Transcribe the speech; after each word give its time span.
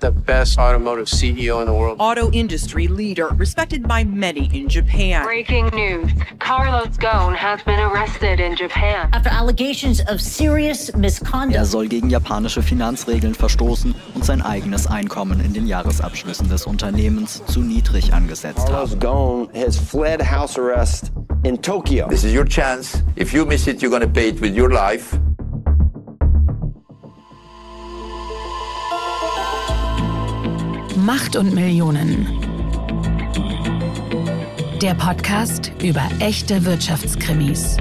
the 0.00 0.10
best 0.10 0.58
automotive 0.58 1.06
CEO 1.06 1.60
in 1.60 1.66
the 1.66 1.72
world. 1.72 1.96
Auto 2.00 2.30
industry 2.32 2.86
leader, 2.86 3.28
respected 3.36 3.88
by 3.88 4.04
many 4.04 4.46
in 4.52 4.68
Japan. 4.68 5.24
Breaking 5.24 5.66
news 5.68 6.12
Carlos 6.38 6.96
Ghosn 6.98 7.34
has 7.34 7.62
been 7.62 7.80
arrested 7.80 8.40
in 8.40 8.56
Japan. 8.56 9.08
After 9.12 9.30
allegations 9.30 10.00
of 10.08 10.20
serious 10.20 10.94
misconduct. 10.94 11.56
Er 11.56 11.64
soll 11.64 11.88
gegen 11.88 12.10
japanische 12.10 12.62
Finanzregeln 12.62 13.34
verstoßen 13.34 13.94
und 14.14 14.24
sein 14.24 14.42
eigenes 14.42 14.86
Einkommen 14.86 15.40
in 15.40 15.54
den 15.54 15.66
Jahresabschlüssen 15.66 16.48
des 16.48 16.66
Unternehmens 16.66 17.42
zu 17.46 17.60
niedrig 17.60 18.12
angesetzt 18.12 18.66
Carlos 18.66 18.92
haben. 18.92 19.00
Ghosn 19.00 19.48
has 19.54 19.76
fled 19.76 20.20
house 20.22 20.58
arrest 20.58 21.10
in 21.42 21.60
Tokyo. 21.60 22.08
This 22.08 22.24
is 22.24 22.34
your 22.34 22.46
chance. 22.46 23.02
If 23.16 23.32
you 23.32 23.46
miss 23.46 23.66
it, 23.66 23.80
you're 23.80 23.90
going 23.90 24.02
to 24.02 24.08
pay 24.08 24.28
it 24.28 24.40
with 24.40 24.56
your 24.56 24.70
life. 24.70 25.18
Macht 31.06 31.36
und 31.36 31.54
Millionen. 31.54 32.26
Der 34.82 34.92
Podcast 34.94 35.70
über 35.80 36.02
echte 36.18 36.64
Wirtschaftskrimis. 36.64 37.76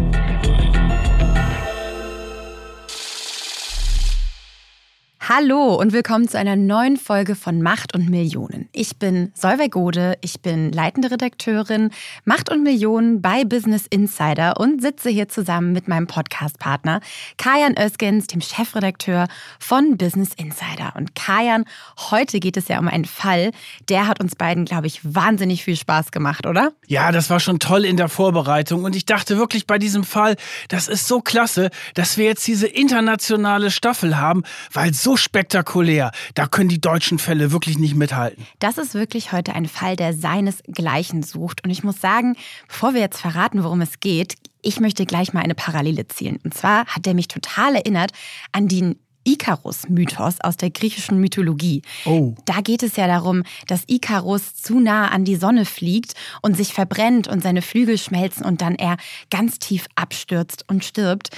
Hallo 5.28 5.74
und 5.74 5.92
willkommen 5.92 6.28
zu 6.28 6.38
einer 6.38 6.56
neuen 6.56 6.98
Folge 6.98 7.34
von 7.34 7.60
Macht 7.60 7.96
und 7.96 8.12
Millionen. 8.12 8.70
Ich 8.74 8.98
bin 8.98 9.32
Solveig 9.34 9.72
Gode, 9.72 10.20
ich 10.22 10.42
bin 10.42 10.72
leitende 10.72 11.10
Redakteurin 11.10 11.90
Macht 12.26 12.52
und 12.52 12.62
Millionen 12.62 13.24
bei 13.24 13.44
Business 13.44 13.88
Insider 13.90 14.60
und 14.60 14.84
sitze 14.84 15.10
hier 15.10 15.28
zusammen 15.28 15.72
mit 15.72 15.88
meinem 15.88 16.06
Podcastpartner 16.06 17.00
Kajan 17.40 17.74
Özgens, 17.76 18.28
dem 18.28 18.40
Chefredakteur 18.40 19.28
von 19.60 19.98
Business 19.98 20.30
Insider. 20.38 20.94
Und 20.96 21.16
Kajan, 21.16 21.66
heute 22.12 22.40
geht 22.40 22.56
es 22.56 22.68
ja 22.68 22.78
um 22.78 22.88
einen 22.88 23.06
Fall, 23.06 23.50
der 23.90 24.08
hat 24.08 24.20
uns 24.20 24.36
beiden, 24.36 24.66
glaube 24.66 24.86
ich, 24.86 25.02
wahnsinnig 25.04 25.64
viel 25.64 25.76
Spaß 25.76 26.12
gemacht, 26.12 26.46
oder? 26.46 26.72
Ja, 26.86 27.12
das 27.12 27.32
war 27.32 27.40
schon 27.40 27.58
toll 27.58 27.84
in 27.84 27.98
der 27.98 28.10
Vorbereitung 28.10 28.84
und 28.84 28.96
ich 28.96 29.08
dachte 29.08 29.40
wirklich 29.40 29.66
bei 29.66 29.80
diesem 29.80 30.04
Fall, 30.04 30.36
das 30.68 30.88
ist 30.88 31.08
so 31.08 31.20
klasse, 31.20 31.72
dass 31.96 32.16
wir 32.16 32.26
jetzt 32.26 32.46
diese 32.46 32.68
internationale 32.68 33.72
Staffel 33.72 34.20
haben, 34.20 34.44
weil 34.72 34.94
so 34.94 35.15
spektakulär, 35.18 36.12
da 36.34 36.48
können 36.48 36.70
die 36.70 36.82
deutschen 36.82 37.20
Fälle 37.20 37.52
wirklich 37.52 37.78
nicht 37.78 37.96
mithalten. 37.96 38.46
Das 38.60 38.78
ist 38.78 38.94
wirklich 38.94 39.32
heute 39.32 39.54
ein 39.54 39.68
Fall, 39.68 39.96
der 39.96 40.14
seinesgleichen 40.14 41.24
sucht. 41.24 41.64
Und 41.64 41.70
ich 41.70 41.84
muss 41.84 42.02
sagen, 42.02 42.36
bevor 42.68 42.94
wir 42.94 43.02
jetzt 43.02 43.20
verraten, 43.20 43.64
worum 43.64 43.82
es 43.82 44.00
geht, 44.00 44.36
ich 44.62 44.80
möchte 44.80 45.06
gleich 45.06 45.34
mal 45.34 45.44
eine 45.44 45.56
Parallele 45.56 46.08
zielen. 46.08 46.40
Und 46.44 46.54
zwar 46.54 46.86
hat 46.88 47.06
der 47.06 47.14
mich 47.14 47.28
total 47.28 47.76
erinnert 47.76 48.12
an 48.52 48.68
den 48.68 48.96
Ikarus-Mythos 49.26 50.40
aus 50.42 50.56
der 50.56 50.70
griechischen 50.70 51.20
Mythologie. 51.20 51.82
Oh. 52.06 52.36
Da 52.46 52.62
geht 52.62 52.84
es 52.84 52.96
ja 52.96 53.08
darum, 53.08 53.44
dass 53.68 53.84
Ikarus 53.88 54.56
zu 54.56 54.80
nah 54.80 55.10
an 55.10 55.26
die 55.26 55.36
Sonne 55.36 55.66
fliegt 55.66 56.14
und 56.42 56.56
sich 56.56 56.74
verbrennt 56.74 57.28
und 57.28 57.44
seine 57.44 57.62
Flügel 57.62 57.98
schmelzen 57.98 58.46
und 58.46 58.62
dann 58.62 58.76
er 58.76 58.98
ganz 59.30 59.60
tief 59.60 59.88
abstürzt 59.96 60.66
und 60.70 60.86
stirbt. 60.86 61.30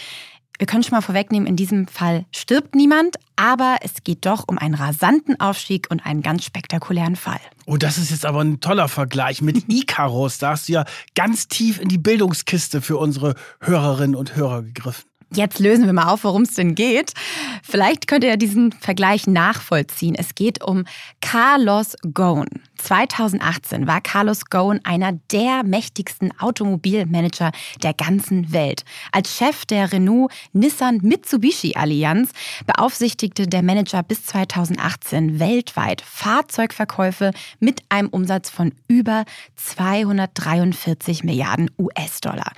Wir 0.59 0.65
können 0.65 0.81
schon 0.81 0.95
mal 0.95 1.01
vorwegnehmen, 1.01 1.47
in 1.47 1.55
diesem 1.55 1.87
Fall 1.87 2.25
stirbt 2.31 2.73
niemand, 2.73 3.17
aber 3.35 3.77
es 3.81 4.03
geht 4.03 4.25
doch 4.25 4.45
um 4.47 4.57
einen 4.57 4.73
rasanten 4.73 5.39
Aufstieg 5.39 5.87
und 5.91 6.03
einen 6.03 6.23
ganz 6.23 6.45
spektakulären 6.45 7.15
Fall. 7.15 7.39
Oh, 7.67 7.77
das 7.77 7.99
ist 7.99 8.09
jetzt 8.09 8.25
aber 8.25 8.41
ein 8.43 8.59
toller 8.59 8.87
Vergleich 8.87 9.41
mit 9.41 9.65
Icarus. 9.71 10.39
Da 10.39 10.51
hast 10.51 10.67
du 10.67 10.73
ja 10.73 10.85
ganz 11.13 11.47
tief 11.47 11.79
in 11.79 11.89
die 11.89 11.99
Bildungskiste 11.99 12.81
für 12.81 12.97
unsere 12.97 13.35
Hörerinnen 13.61 14.15
und 14.15 14.35
Hörer 14.35 14.63
gegriffen. 14.63 15.03
Jetzt 15.33 15.59
lösen 15.59 15.85
wir 15.85 15.93
mal 15.93 16.07
auf, 16.07 16.23
worum 16.23 16.43
es 16.43 16.53
denn 16.53 16.73
geht. 16.73 17.13
Vielleicht 17.61 18.07
könnt 18.07 18.23
ihr 18.23 18.37
diesen 18.37 18.71
Vergleich 18.71 19.27
nachvollziehen. 19.27 20.15
Es 20.15 20.35
geht 20.35 20.63
um 20.63 20.85
Carlos 21.21 21.95
Ghosn. 22.13 22.47
2018 22.77 23.87
war 23.87 24.01
Carlos 24.01 24.45
Ghosn 24.45 24.79
einer 24.83 25.13
der 25.31 25.63
mächtigsten 25.63 26.31
Automobilmanager 26.39 27.51
der 27.83 27.93
ganzen 27.93 28.51
Welt. 28.51 28.83
Als 29.11 29.35
Chef 29.35 29.65
der 29.65 29.91
Renault 29.91 30.31
Nissan 30.53 30.99
Mitsubishi 31.01 31.75
Allianz 31.75 32.31
beaufsichtigte 32.65 33.47
der 33.47 33.63
Manager 33.63 34.03
bis 34.03 34.25
2018 34.25 35.39
weltweit 35.39 36.01
Fahrzeugverkäufe 36.01 37.31
mit 37.59 37.81
einem 37.89 38.09
Umsatz 38.09 38.49
von 38.49 38.73
über 38.87 39.25
243 39.55 41.23
Milliarden 41.23 41.69
US-Dollar. 41.77 42.51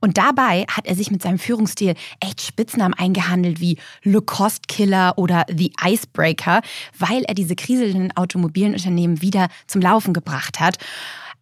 Und 0.00 0.18
dabei 0.18 0.64
hat 0.68 0.86
er 0.86 0.94
sich 0.94 1.10
mit 1.10 1.22
seinem 1.22 1.38
Führungsstil 1.38 1.94
echt 2.20 2.40
Spitznamen 2.40 2.94
eingehandelt 2.94 3.60
wie 3.60 3.78
Le 4.02 4.22
Cost 4.22 4.68
Killer 4.68 5.14
oder 5.16 5.44
The 5.48 5.72
Icebreaker, 5.84 6.60
weil 6.98 7.22
er 7.24 7.34
diese 7.34 7.56
kriselnden 7.56 8.16
Automobilunternehmen 8.16 9.22
wieder 9.22 9.48
zum 9.66 9.80
Laufen 9.80 10.12
gebracht 10.12 10.60
hat. 10.60 10.78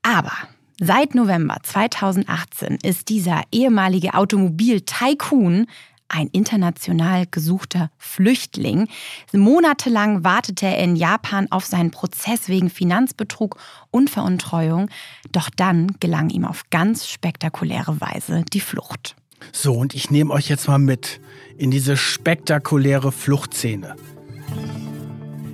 Aber 0.02 0.32
seit 0.80 1.14
November 1.14 1.58
2018 1.62 2.78
ist 2.82 3.08
dieser 3.08 3.42
ehemalige 3.52 4.14
Automobil-Tycoon 4.14 5.66
ein 6.10 6.28
international 6.32 7.24
gesuchter 7.30 7.90
Flüchtling. 7.96 8.88
Monatelang 9.32 10.24
wartete 10.24 10.66
er 10.66 10.78
in 10.78 10.96
Japan 10.96 11.46
auf 11.50 11.64
seinen 11.64 11.92
Prozess 11.92 12.48
wegen 12.48 12.68
Finanzbetrug 12.68 13.56
und 13.90 14.10
Veruntreuung. 14.10 14.90
Doch 15.32 15.48
dann 15.56 15.96
gelang 16.00 16.30
ihm 16.30 16.44
auf 16.44 16.64
ganz 16.70 17.08
spektakuläre 17.08 18.00
Weise 18.00 18.44
die 18.52 18.60
Flucht. 18.60 19.14
So, 19.52 19.72
und 19.72 19.94
ich 19.94 20.10
nehme 20.10 20.32
euch 20.32 20.48
jetzt 20.48 20.68
mal 20.68 20.78
mit 20.78 21.20
in 21.56 21.70
diese 21.70 21.96
spektakuläre 21.96 23.12
Fluchtszene. 23.12 23.96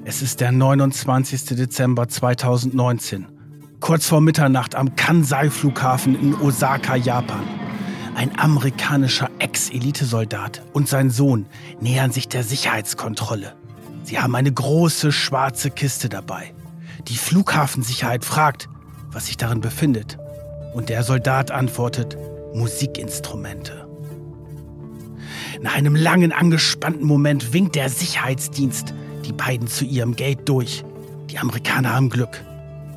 Es 0.08 0.22
ist 0.22 0.40
der 0.40 0.52
29. 0.52 1.56
Dezember 1.56 2.06
2019, 2.06 3.26
kurz 3.80 4.06
vor 4.06 4.20
Mitternacht 4.20 4.76
am 4.76 4.94
Kansai-Flughafen 4.94 6.14
in 6.14 6.32
Osaka, 6.36 6.94
Japan. 6.94 7.42
Ein 8.14 8.38
amerikanischer 8.38 9.28
Ex-Elitesoldat 9.40 10.62
und 10.72 10.88
sein 10.88 11.10
Sohn 11.10 11.46
nähern 11.80 12.12
sich 12.12 12.28
der 12.28 12.44
Sicherheitskontrolle. 12.44 13.56
Sie 14.04 14.20
haben 14.20 14.36
eine 14.36 14.52
große 14.52 15.10
schwarze 15.10 15.72
Kiste 15.72 16.08
dabei. 16.08 16.54
Die 17.08 17.16
Flughafensicherheit 17.16 18.24
fragt, 18.24 18.68
was 19.10 19.26
sich 19.26 19.36
darin 19.36 19.60
befindet. 19.60 20.18
Und 20.72 20.88
der 20.88 21.02
Soldat 21.02 21.50
antwortet, 21.50 22.16
Musikinstrumente. 22.54 23.88
Nach 25.60 25.74
einem 25.74 25.96
langen, 25.96 26.30
angespannten 26.30 27.08
Moment 27.08 27.52
winkt 27.52 27.74
der 27.74 27.90
Sicherheitsdienst 27.90 28.94
die 29.26 29.32
beiden 29.32 29.66
zu 29.66 29.84
ihrem 29.84 30.14
Gate 30.14 30.48
durch. 30.48 30.84
Die 31.30 31.38
Amerikaner 31.38 31.94
haben 31.94 32.10
Glück. 32.10 32.42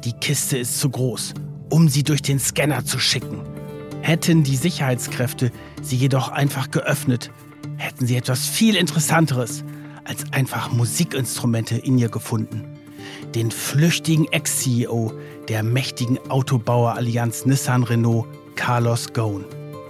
Die 0.05 0.13
Kiste 0.13 0.57
ist 0.57 0.79
zu 0.79 0.89
groß, 0.89 1.33
um 1.69 1.89
sie 1.89 2.03
durch 2.03 2.21
den 2.21 2.39
Scanner 2.39 2.85
zu 2.85 2.99
schicken. 2.99 3.41
Hätten 4.01 4.43
die 4.43 4.55
Sicherheitskräfte 4.55 5.51
sie 5.81 5.97
jedoch 5.97 6.29
einfach 6.29 6.71
geöffnet, 6.71 7.31
hätten 7.77 8.07
sie 8.07 8.15
etwas 8.15 8.47
viel 8.47 8.75
Interessanteres 8.75 9.63
als 10.05 10.31
einfach 10.31 10.71
Musikinstrumente 10.71 11.77
in 11.77 11.97
ihr 11.97 12.09
gefunden. 12.09 12.63
Den 13.35 13.51
flüchtigen 13.51 14.31
Ex-CEO 14.31 15.13
der 15.47 15.63
mächtigen 15.63 16.17
Autobauerallianz 16.29 17.45
Nissan 17.45 17.83
Renault, 17.83 18.27
Carlos 18.55 19.13
Ghosn. 19.13 19.45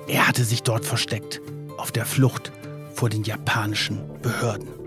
Er 0.07 0.27
hatte 0.27 0.43
sich 0.43 0.63
dort 0.63 0.85
versteckt, 0.85 1.41
auf 1.77 1.91
der 1.91 2.05
Flucht 2.05 2.51
vor 2.93 3.09
den 3.09 3.23
japanischen 3.23 3.99
Behörden. 4.21 4.78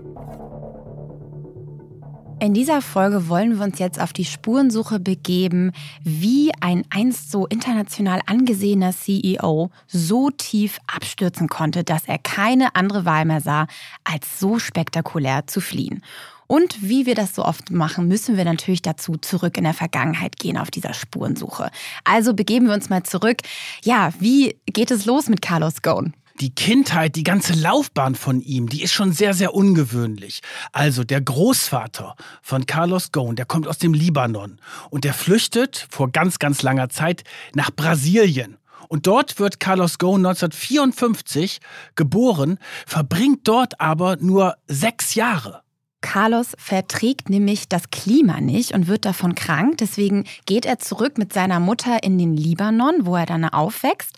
In 2.43 2.53
dieser 2.53 2.81
Folge 2.81 3.29
wollen 3.29 3.57
wir 3.57 3.63
uns 3.63 3.79
jetzt 3.79 4.01
auf 4.01 4.11
die 4.11 4.25
Spurensuche 4.25 4.99
begeben, 4.99 5.71
wie 6.03 6.51
ein 6.59 6.83
einst 6.89 7.31
so 7.31 7.47
international 7.47 8.19
angesehener 8.25 8.91
CEO 8.91 9.69
so 9.87 10.29
tief 10.29 10.77
abstürzen 10.85 11.47
konnte, 11.47 11.85
dass 11.85 12.03
er 12.05 12.17
keine 12.17 12.75
andere 12.75 13.05
Wahl 13.05 13.23
mehr 13.23 13.39
sah, 13.39 13.67
als 14.03 14.41
so 14.41 14.59
spektakulär 14.59 15.47
zu 15.47 15.61
fliehen. 15.61 16.03
Und 16.45 16.81
wie 16.81 17.05
wir 17.05 17.15
das 17.15 17.33
so 17.33 17.45
oft 17.45 17.71
machen, 17.71 18.09
müssen 18.09 18.35
wir 18.35 18.43
natürlich 18.43 18.81
dazu 18.81 19.15
zurück 19.15 19.57
in 19.57 19.63
der 19.63 19.73
Vergangenheit 19.73 20.35
gehen 20.35 20.57
auf 20.57 20.69
dieser 20.69 20.93
Spurensuche. 20.93 21.71
Also 22.03 22.33
begeben 22.33 22.67
wir 22.67 22.73
uns 22.73 22.89
mal 22.89 23.03
zurück. 23.03 23.37
Ja, 23.85 24.11
wie 24.19 24.57
geht 24.65 24.91
es 24.91 25.05
los 25.05 25.29
mit 25.29 25.41
Carlos 25.41 25.81
Ghosn? 25.81 26.13
Die 26.39 26.53
Kindheit, 26.53 27.15
die 27.15 27.23
ganze 27.23 27.53
Laufbahn 27.53 28.15
von 28.15 28.41
ihm, 28.41 28.67
die 28.67 28.83
ist 28.83 28.93
schon 28.93 29.11
sehr, 29.11 29.33
sehr 29.33 29.53
ungewöhnlich. 29.53 30.41
Also 30.71 31.03
der 31.03 31.21
Großvater 31.21 32.15
von 32.41 32.65
Carlos 32.65 33.11
Ghosn, 33.11 33.35
der 33.35 33.45
kommt 33.45 33.67
aus 33.67 33.77
dem 33.77 33.93
Libanon 33.93 34.59
und 34.89 35.03
der 35.03 35.13
flüchtet 35.13 35.87
vor 35.89 36.11
ganz, 36.11 36.39
ganz 36.39 36.61
langer 36.61 36.89
Zeit 36.89 37.23
nach 37.53 37.71
Brasilien. 37.71 38.57
Und 38.89 39.07
dort 39.07 39.39
wird 39.39 39.59
Carlos 39.59 39.97
Ghosn 39.97 40.25
1954 40.25 41.59
geboren, 41.95 42.59
verbringt 42.85 43.47
dort 43.47 43.79
aber 43.79 44.17
nur 44.17 44.55
sechs 44.67 45.15
Jahre. 45.15 45.63
Carlos 46.01 46.53
verträgt 46.57 47.29
nämlich 47.29 47.69
das 47.69 47.89
Klima 47.89 48.41
nicht 48.41 48.73
und 48.73 48.87
wird 48.87 49.05
davon 49.05 49.35
krank. 49.35 49.77
Deswegen 49.77 50.25
geht 50.45 50.65
er 50.65 50.77
zurück 50.77 51.17
mit 51.17 51.31
seiner 51.31 51.61
Mutter 51.61 52.03
in 52.03 52.17
den 52.17 52.35
Libanon, 52.35 53.05
wo 53.05 53.15
er 53.15 53.25
dann 53.25 53.45
aufwächst. 53.45 54.17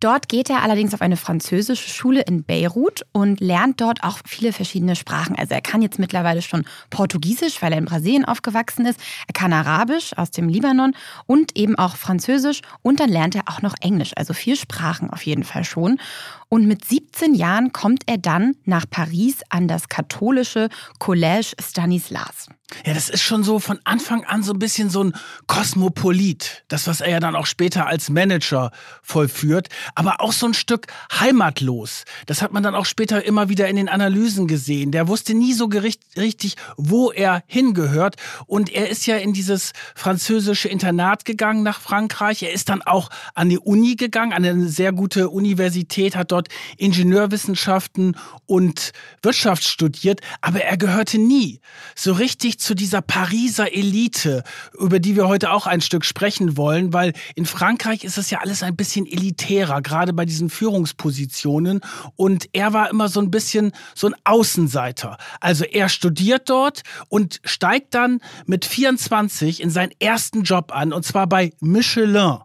Dort 0.00 0.28
geht 0.28 0.50
er 0.50 0.62
allerdings 0.62 0.92
auf 0.92 1.00
eine 1.00 1.16
französische 1.16 1.88
Schule 1.88 2.20
in 2.20 2.44
Beirut 2.44 3.06
und 3.12 3.40
lernt 3.40 3.80
dort 3.80 4.04
auch 4.04 4.18
viele 4.26 4.52
verschiedene 4.52 4.94
Sprachen. 4.94 5.36
Also 5.36 5.54
er 5.54 5.62
kann 5.62 5.80
jetzt 5.80 5.98
mittlerweile 5.98 6.42
schon 6.42 6.66
Portugiesisch, 6.90 7.62
weil 7.62 7.72
er 7.72 7.78
in 7.78 7.86
Brasilien 7.86 8.26
aufgewachsen 8.26 8.84
ist. 8.84 9.00
Er 9.26 9.32
kann 9.32 9.54
Arabisch 9.54 10.12
aus 10.18 10.30
dem 10.30 10.50
Libanon 10.50 10.94
und 11.24 11.56
eben 11.56 11.78
auch 11.78 11.96
Französisch. 11.96 12.60
Und 12.82 13.00
dann 13.00 13.08
lernt 13.08 13.36
er 13.36 13.44
auch 13.46 13.62
noch 13.62 13.74
Englisch. 13.80 14.12
Also 14.16 14.34
vier 14.34 14.56
Sprachen 14.56 15.08
auf 15.08 15.22
jeden 15.22 15.44
Fall 15.44 15.64
schon. 15.64 15.98
Und 16.48 16.66
mit 16.66 16.84
17 16.84 17.34
Jahren 17.34 17.72
kommt 17.72 18.04
er 18.06 18.18
dann 18.18 18.54
nach 18.64 18.84
Paris 18.88 19.38
an 19.48 19.66
das 19.66 19.88
katholische 19.88 20.68
Collège 21.00 21.54
Stanislas. 21.60 22.48
Ja, 22.84 22.94
das 22.94 23.08
ist 23.08 23.22
schon 23.22 23.44
so 23.44 23.60
von 23.60 23.78
Anfang 23.84 24.24
an 24.24 24.42
so 24.42 24.52
ein 24.52 24.58
bisschen 24.58 24.90
so 24.90 25.04
ein 25.04 25.12
Kosmopolit. 25.46 26.64
Das, 26.66 26.88
was 26.88 27.00
er 27.00 27.10
ja 27.10 27.20
dann 27.20 27.36
auch 27.36 27.46
später 27.46 27.86
als 27.86 28.10
Manager 28.10 28.72
vollführt. 29.02 29.68
Aber 29.94 30.20
auch 30.20 30.32
so 30.32 30.46
ein 30.46 30.54
Stück 30.54 30.88
heimatlos. 31.12 32.04
Das 32.26 32.42
hat 32.42 32.52
man 32.52 32.64
dann 32.64 32.74
auch 32.74 32.84
später 32.84 33.24
immer 33.24 33.48
wieder 33.48 33.68
in 33.68 33.76
den 33.76 33.88
Analysen 33.88 34.48
gesehen. 34.48 34.90
Der 34.90 35.06
wusste 35.06 35.34
nie 35.34 35.52
so 35.52 35.70
richtig, 36.16 36.56
wo 36.76 37.12
er 37.12 37.44
hingehört. 37.46 38.16
Und 38.46 38.72
er 38.72 38.88
ist 38.88 39.06
ja 39.06 39.16
in 39.16 39.32
dieses 39.32 39.72
französische 39.94 40.68
Internat 40.68 41.24
gegangen 41.24 41.62
nach 41.62 41.80
Frankreich. 41.80 42.42
Er 42.42 42.52
ist 42.52 42.68
dann 42.68 42.82
auch 42.82 43.10
an 43.34 43.48
die 43.48 43.58
Uni 43.58 43.94
gegangen, 43.94 44.32
an 44.32 44.44
eine 44.44 44.68
sehr 44.68 44.92
gute 44.92 45.30
Universität, 45.30 46.16
hat 46.16 46.32
dort 46.32 46.35
Ingenieurwissenschaften 46.76 48.16
und 48.46 48.92
Wirtschaft 49.22 49.64
studiert. 49.64 50.20
Aber 50.40 50.60
er 50.62 50.76
gehörte 50.76 51.18
nie 51.18 51.60
so 51.94 52.12
richtig 52.12 52.58
zu 52.58 52.74
dieser 52.74 53.02
Pariser 53.02 53.72
Elite, 53.72 54.44
über 54.78 54.98
die 54.98 55.16
wir 55.16 55.28
heute 55.28 55.50
auch 55.50 55.66
ein 55.66 55.80
Stück 55.80 56.04
sprechen 56.04 56.56
wollen, 56.56 56.92
weil 56.92 57.12
in 57.34 57.46
Frankreich 57.46 58.04
ist 58.04 58.18
es 58.18 58.30
ja 58.30 58.40
alles 58.40 58.62
ein 58.62 58.76
bisschen 58.76 59.06
elitärer, 59.06 59.82
gerade 59.82 60.12
bei 60.12 60.24
diesen 60.24 60.50
Führungspositionen. 60.50 61.80
Und 62.16 62.48
er 62.52 62.72
war 62.72 62.90
immer 62.90 63.08
so 63.08 63.20
ein 63.20 63.30
bisschen 63.30 63.72
so 63.94 64.08
ein 64.08 64.14
Außenseiter. 64.24 65.18
Also 65.40 65.64
er 65.64 65.88
studiert 65.88 66.48
dort 66.50 66.82
und 67.08 67.40
steigt 67.44 67.94
dann 67.94 68.20
mit 68.46 68.64
24 68.64 69.62
in 69.62 69.70
seinen 69.70 69.92
ersten 69.98 70.42
Job 70.42 70.72
an, 70.74 70.92
und 70.92 71.04
zwar 71.04 71.26
bei 71.26 71.52
Michelin. 71.60 72.38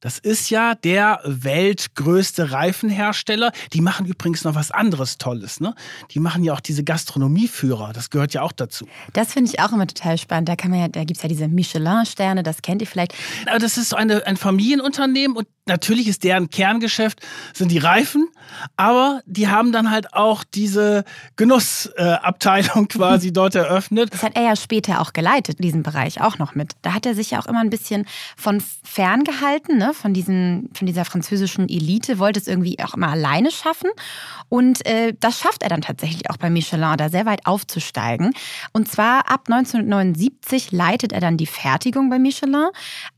Das 0.00 0.20
ist 0.20 0.48
ja 0.50 0.76
der 0.76 1.20
weltgrößte 1.24 2.52
Reifenhersteller. 2.52 3.50
Die 3.72 3.80
machen 3.80 4.06
übrigens 4.06 4.44
noch 4.44 4.54
was 4.54 4.70
anderes 4.70 5.18
Tolles. 5.18 5.58
Ne? 5.58 5.74
Die 6.12 6.20
machen 6.20 6.44
ja 6.44 6.52
auch 6.52 6.60
diese 6.60 6.84
Gastronomieführer. 6.84 7.92
Das 7.92 8.08
gehört 8.08 8.32
ja 8.32 8.42
auch 8.42 8.52
dazu. 8.52 8.86
Das 9.12 9.32
finde 9.32 9.50
ich 9.50 9.58
auch 9.60 9.72
immer 9.72 9.88
total 9.88 10.16
spannend. 10.16 10.48
Da, 10.48 10.54
kann 10.54 10.70
man 10.70 10.78
ja, 10.78 10.88
da 10.88 11.02
gibt 11.02 11.16
es 11.16 11.22
ja 11.24 11.28
diese 11.28 11.48
Michelin-Sterne, 11.48 12.44
das 12.44 12.62
kennt 12.62 12.80
ihr 12.80 12.86
vielleicht. 12.86 13.12
Aber 13.46 13.58
das 13.58 13.76
ist 13.76 13.88
so 13.88 13.96
eine, 13.96 14.24
ein 14.24 14.36
Familienunternehmen 14.36 15.36
und 15.36 15.48
natürlich 15.66 16.06
ist 16.06 16.22
deren 16.22 16.48
Kerngeschäft 16.48 17.20
sind 17.52 17.70
die 17.70 17.78
Reifen, 17.78 18.28
aber 18.76 19.20
die 19.26 19.48
haben 19.48 19.72
dann 19.72 19.90
halt 19.90 20.14
auch 20.14 20.44
diese 20.44 21.04
Genussabteilung 21.36 22.88
quasi 22.88 23.32
dort 23.32 23.56
eröffnet. 23.56 24.12
Das 24.12 24.22
hat 24.22 24.36
er 24.36 24.42
ja 24.42 24.56
später 24.56 25.00
auch 25.00 25.12
geleitet, 25.12 25.62
diesen 25.62 25.82
Bereich 25.82 26.20
auch 26.20 26.38
noch 26.38 26.54
mit. 26.54 26.72
Da 26.82 26.94
hat 26.94 27.04
er 27.04 27.14
sich 27.14 27.32
ja 27.32 27.40
auch 27.40 27.46
immer 27.46 27.60
ein 27.60 27.70
bisschen 27.70 28.06
von 28.36 28.62
fern 28.82 29.24
gehalten, 29.24 29.76
ne? 29.78 29.87
Von, 29.94 30.14
diesen, 30.14 30.70
von 30.74 30.86
dieser 30.86 31.04
französischen 31.04 31.68
Elite, 31.68 32.18
wollte 32.18 32.40
es 32.40 32.46
irgendwie 32.46 32.78
auch 32.82 32.94
immer 32.94 33.08
alleine 33.08 33.50
schaffen. 33.50 33.90
Und 34.48 34.84
äh, 34.86 35.14
das 35.18 35.40
schafft 35.40 35.62
er 35.62 35.68
dann 35.68 35.82
tatsächlich 35.82 36.30
auch 36.30 36.36
bei 36.36 36.50
Michelin, 36.50 36.96
da 36.96 37.08
sehr 37.08 37.26
weit 37.26 37.46
aufzusteigen. 37.46 38.32
Und 38.72 38.88
zwar 38.88 39.30
ab 39.30 39.42
1979 39.46 40.72
leitet 40.72 41.12
er 41.12 41.20
dann 41.20 41.36
die 41.36 41.46
Fertigung 41.46 42.10
bei 42.10 42.18
Michelin. 42.18 42.68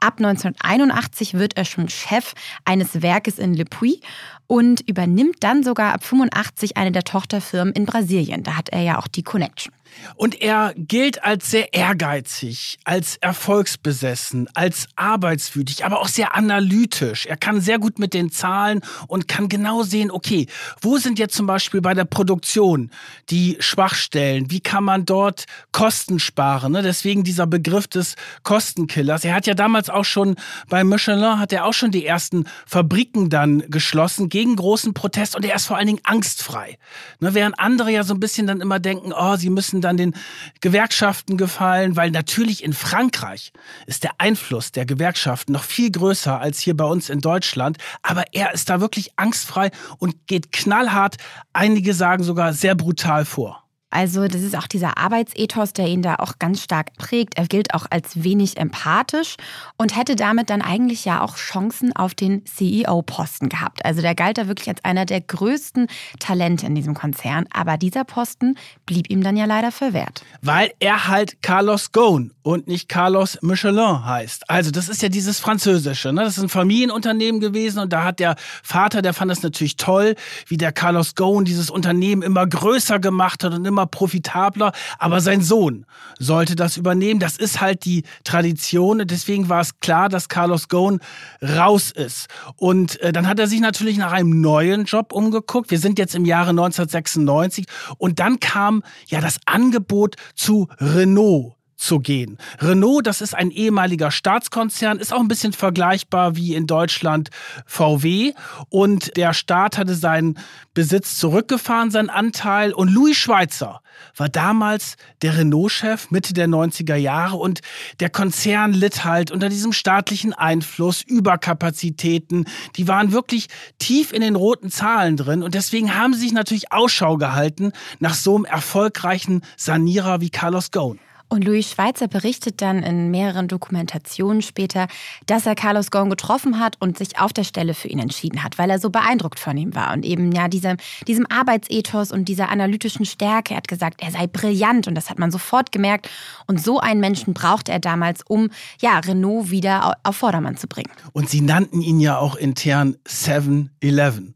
Ab 0.00 0.14
1981 0.18 1.34
wird 1.34 1.56
er 1.56 1.64
schon 1.64 1.88
Chef 1.88 2.34
eines 2.64 3.02
Werkes 3.02 3.38
in 3.38 3.54
Le 3.54 3.64
Puy 3.64 4.00
und 4.46 4.80
übernimmt 4.88 5.36
dann 5.40 5.62
sogar 5.62 5.94
ab 5.94 6.04
85 6.04 6.76
eine 6.76 6.90
der 6.92 7.04
Tochterfirmen 7.04 7.72
in 7.74 7.86
Brasilien. 7.86 8.42
Da 8.42 8.56
hat 8.56 8.70
er 8.70 8.82
ja 8.82 8.98
auch 8.98 9.06
die 9.06 9.22
Connection. 9.22 9.72
Und 10.16 10.40
er 10.40 10.74
gilt 10.76 11.24
als 11.24 11.50
sehr 11.50 11.72
ehrgeizig, 11.72 12.78
als 12.84 13.16
erfolgsbesessen, 13.16 14.48
als 14.54 14.88
arbeitswütig, 14.96 15.84
aber 15.84 16.00
auch 16.00 16.08
sehr 16.08 16.34
analytisch. 16.34 17.26
Er 17.26 17.36
kann 17.36 17.60
sehr 17.60 17.78
gut 17.78 17.98
mit 17.98 18.14
den 18.14 18.30
Zahlen 18.30 18.80
und 19.06 19.28
kann 19.28 19.48
genau 19.48 19.82
sehen, 19.82 20.10
okay, 20.10 20.46
wo 20.80 20.98
sind 20.98 21.18
jetzt 21.18 21.34
zum 21.34 21.46
Beispiel 21.46 21.80
bei 21.80 21.94
der 21.94 22.04
Produktion 22.04 22.90
die 23.30 23.56
Schwachstellen? 23.60 24.50
Wie 24.50 24.60
kann 24.60 24.84
man 24.84 25.04
dort 25.04 25.44
Kosten 25.72 26.18
sparen? 26.18 26.72
Ne? 26.72 26.82
Deswegen 26.82 27.24
dieser 27.24 27.46
Begriff 27.46 27.86
des 27.86 28.16
Kostenkillers. 28.42 29.24
Er 29.24 29.34
hat 29.34 29.46
ja 29.46 29.54
damals 29.54 29.90
auch 29.90 30.04
schon 30.04 30.36
bei 30.68 30.84
Michelin 30.84 31.38
hat 31.38 31.52
er 31.52 31.64
auch 31.64 31.72
schon 31.72 31.90
die 31.90 32.06
ersten 32.06 32.46
Fabriken 32.66 33.30
dann 33.30 33.64
geschlossen 33.68 34.28
gegen 34.28 34.56
großen 34.56 34.94
Protest 34.94 35.36
und 35.36 35.44
er 35.44 35.54
ist 35.54 35.66
vor 35.66 35.76
allen 35.76 35.86
Dingen 35.86 36.00
angstfrei. 36.04 36.78
Ne? 37.20 37.34
Während 37.34 37.58
andere 37.58 37.90
ja 37.90 38.04
so 38.04 38.14
ein 38.14 38.20
bisschen 38.20 38.46
dann 38.46 38.60
immer 38.60 38.78
denken, 38.78 39.12
oh, 39.12 39.36
sie 39.36 39.50
müssen 39.50 39.79
dann 39.80 39.96
den 39.96 40.14
Gewerkschaften 40.60 41.36
gefallen, 41.36 41.96
weil 41.96 42.10
natürlich 42.10 42.64
in 42.64 42.72
Frankreich 42.72 43.52
ist 43.86 44.04
der 44.04 44.12
Einfluss 44.18 44.72
der 44.72 44.86
Gewerkschaften 44.86 45.52
noch 45.52 45.64
viel 45.64 45.90
größer 45.90 46.40
als 46.40 46.60
hier 46.60 46.76
bei 46.76 46.84
uns 46.84 47.10
in 47.10 47.20
Deutschland. 47.20 47.78
Aber 48.02 48.24
er 48.32 48.52
ist 48.52 48.70
da 48.70 48.80
wirklich 48.80 49.12
angstfrei 49.16 49.70
und 49.98 50.26
geht 50.26 50.52
knallhart, 50.52 51.16
einige 51.52 51.94
sagen 51.94 52.22
sogar 52.22 52.52
sehr 52.52 52.74
brutal 52.74 53.24
vor. 53.24 53.59
Also 53.90 54.28
das 54.28 54.42
ist 54.42 54.56
auch 54.56 54.66
dieser 54.66 54.98
Arbeitsethos, 54.98 55.72
der 55.72 55.88
ihn 55.88 56.02
da 56.02 56.16
auch 56.16 56.38
ganz 56.38 56.62
stark 56.62 56.96
prägt. 56.96 57.36
Er 57.36 57.46
gilt 57.46 57.74
auch 57.74 57.86
als 57.90 58.22
wenig 58.22 58.56
empathisch 58.56 59.36
und 59.76 59.96
hätte 59.96 60.16
damit 60.16 60.50
dann 60.50 60.62
eigentlich 60.62 61.04
ja 61.04 61.22
auch 61.22 61.36
Chancen 61.36 61.94
auf 61.94 62.14
den 62.14 62.44
CEO-Posten 62.46 63.48
gehabt. 63.48 63.84
Also 63.84 64.00
der 64.00 64.14
galt 64.14 64.38
da 64.38 64.46
wirklich 64.46 64.68
als 64.68 64.84
einer 64.84 65.06
der 65.06 65.20
größten 65.20 65.88
Talente 66.18 66.66
in 66.66 66.74
diesem 66.74 66.94
Konzern. 66.94 67.46
Aber 67.52 67.76
dieser 67.76 68.04
Posten 68.04 68.56
blieb 68.86 69.10
ihm 69.10 69.22
dann 69.22 69.36
ja 69.36 69.44
leider 69.44 69.72
verwehrt. 69.72 70.22
Weil 70.40 70.70
er 70.78 71.08
halt 71.08 71.42
Carlos 71.42 71.92
Ghosn 71.92 72.32
und 72.42 72.68
nicht 72.68 72.88
Carlos 72.88 73.38
Michelin 73.42 74.04
heißt. 74.04 74.48
Also 74.48 74.70
das 74.70 74.88
ist 74.88 75.02
ja 75.02 75.08
dieses 75.08 75.40
Französische. 75.40 76.12
Ne? 76.12 76.22
Das 76.22 76.36
ist 76.36 76.42
ein 76.42 76.48
Familienunternehmen 76.48 77.40
gewesen 77.40 77.80
und 77.80 77.92
da 77.92 78.04
hat 78.04 78.20
der 78.20 78.36
Vater, 78.62 79.02
der 79.02 79.14
fand 79.14 79.30
das 79.30 79.42
natürlich 79.42 79.76
toll, 79.76 80.14
wie 80.46 80.56
der 80.56 80.72
Carlos 80.72 81.14
Ghosn 81.14 81.44
dieses 81.44 81.70
Unternehmen 81.70 82.22
immer 82.22 82.46
größer 82.46 82.98
gemacht 82.98 83.44
hat 83.44 83.52
und 83.52 83.66
immer 83.66 83.79
immer 83.80 83.86
profitabler, 83.86 84.72
aber 84.98 85.20
sein 85.20 85.40
Sohn 85.40 85.86
sollte 86.18 86.54
das 86.56 86.76
übernehmen. 86.76 87.20
Das 87.20 87.36
ist 87.36 87.60
halt 87.60 87.84
die 87.84 88.04
Tradition. 88.24 89.02
Deswegen 89.06 89.48
war 89.48 89.60
es 89.60 89.80
klar, 89.80 90.08
dass 90.08 90.28
Carlos 90.28 90.68
Ghosn 90.68 91.00
raus 91.42 91.90
ist. 91.90 92.28
Und 92.56 93.00
äh, 93.00 93.12
dann 93.12 93.26
hat 93.26 93.38
er 93.38 93.46
sich 93.46 93.60
natürlich 93.60 93.96
nach 93.96 94.12
einem 94.12 94.40
neuen 94.40 94.84
Job 94.84 95.12
umgeguckt. 95.12 95.70
Wir 95.70 95.78
sind 95.78 95.98
jetzt 95.98 96.14
im 96.14 96.24
Jahre 96.24 96.50
1996 96.50 97.66
und 97.98 98.18
dann 98.18 98.40
kam 98.40 98.82
ja 99.06 99.20
das 99.20 99.38
Angebot 99.46 100.16
zu 100.34 100.68
Renault 100.78 101.54
zu 101.80 101.98
gehen. 101.98 102.36
Renault, 102.58 103.06
das 103.06 103.20
ist 103.20 103.34
ein 103.34 103.50
ehemaliger 103.50 104.10
Staatskonzern, 104.10 104.98
ist 104.98 105.12
auch 105.12 105.20
ein 105.20 105.28
bisschen 105.28 105.52
vergleichbar 105.52 106.36
wie 106.36 106.54
in 106.54 106.66
Deutschland 106.66 107.30
VW. 107.66 108.34
Und 108.68 109.16
der 109.16 109.32
Staat 109.32 109.78
hatte 109.78 109.94
seinen 109.94 110.38
Besitz 110.74 111.16
zurückgefahren, 111.16 111.90
seinen 111.90 112.10
Anteil. 112.10 112.72
Und 112.72 112.88
Louis 112.88 113.16
Schweitzer 113.16 113.80
war 114.16 114.28
damals 114.28 114.96
der 115.22 115.38
Renault-Chef 115.38 116.10
Mitte 116.10 116.34
der 116.34 116.48
90er 116.48 116.96
Jahre. 116.96 117.36
Und 117.36 117.60
der 117.98 118.10
Konzern 118.10 118.74
litt 118.74 119.04
halt 119.04 119.30
unter 119.30 119.48
diesem 119.48 119.72
staatlichen 119.72 120.34
Einfluss, 120.34 121.02
Überkapazitäten. 121.02 122.44
Die 122.76 122.88
waren 122.88 123.12
wirklich 123.12 123.48
tief 123.78 124.12
in 124.12 124.20
den 124.20 124.36
roten 124.36 124.70
Zahlen 124.70 125.16
drin. 125.16 125.42
Und 125.42 125.54
deswegen 125.54 125.94
haben 125.94 126.12
sie 126.12 126.20
sich 126.20 126.32
natürlich 126.32 126.72
Ausschau 126.72 127.16
gehalten 127.16 127.72
nach 128.00 128.14
so 128.14 128.36
einem 128.36 128.44
erfolgreichen 128.44 129.42
Sanierer 129.56 130.20
wie 130.20 130.30
Carlos 130.30 130.70
Ghosn. 130.70 131.00
Und 131.32 131.44
Louis 131.44 131.70
Schweitzer 131.70 132.08
berichtet 132.08 132.60
dann 132.60 132.82
in 132.82 133.12
mehreren 133.12 133.46
Dokumentationen 133.46 134.42
später, 134.42 134.88
dass 135.26 135.46
er 135.46 135.54
Carlos 135.54 135.92
Ghosn 135.92 136.10
getroffen 136.10 136.58
hat 136.58 136.76
und 136.80 136.98
sich 136.98 137.20
auf 137.20 137.32
der 137.32 137.44
Stelle 137.44 137.72
für 137.74 137.86
ihn 137.86 138.00
entschieden 138.00 138.42
hat, 138.42 138.58
weil 138.58 138.68
er 138.68 138.80
so 138.80 138.90
beeindruckt 138.90 139.38
von 139.38 139.56
ihm 139.56 139.76
war 139.76 139.92
und 139.92 140.04
eben 140.04 140.32
ja 140.32 140.48
diesem, 140.48 140.76
diesem 141.06 141.26
Arbeitsethos 141.30 142.10
und 142.10 142.24
dieser 142.24 142.48
analytischen 142.48 143.04
Stärke. 143.04 143.54
Er 143.54 143.58
hat 143.58 143.68
gesagt, 143.68 144.02
er 144.02 144.10
sei 144.10 144.26
brillant 144.26 144.88
und 144.88 144.96
das 144.96 145.08
hat 145.08 145.20
man 145.20 145.30
sofort 145.30 145.70
gemerkt. 145.70 146.10
Und 146.48 146.60
so 146.60 146.80
einen 146.80 146.98
Menschen 146.98 147.32
brauchte 147.32 147.70
er 147.70 147.78
damals, 147.78 148.22
um 148.26 148.50
ja 148.80 148.98
Renault 148.98 149.50
wieder 149.50 149.98
auf 150.02 150.16
Vordermann 150.16 150.56
zu 150.56 150.66
bringen. 150.66 150.90
Und 151.12 151.30
sie 151.30 151.42
nannten 151.42 151.80
ihn 151.80 152.00
ja 152.00 152.18
auch 152.18 152.34
intern 152.34 152.96
7-Eleven. 153.06 154.34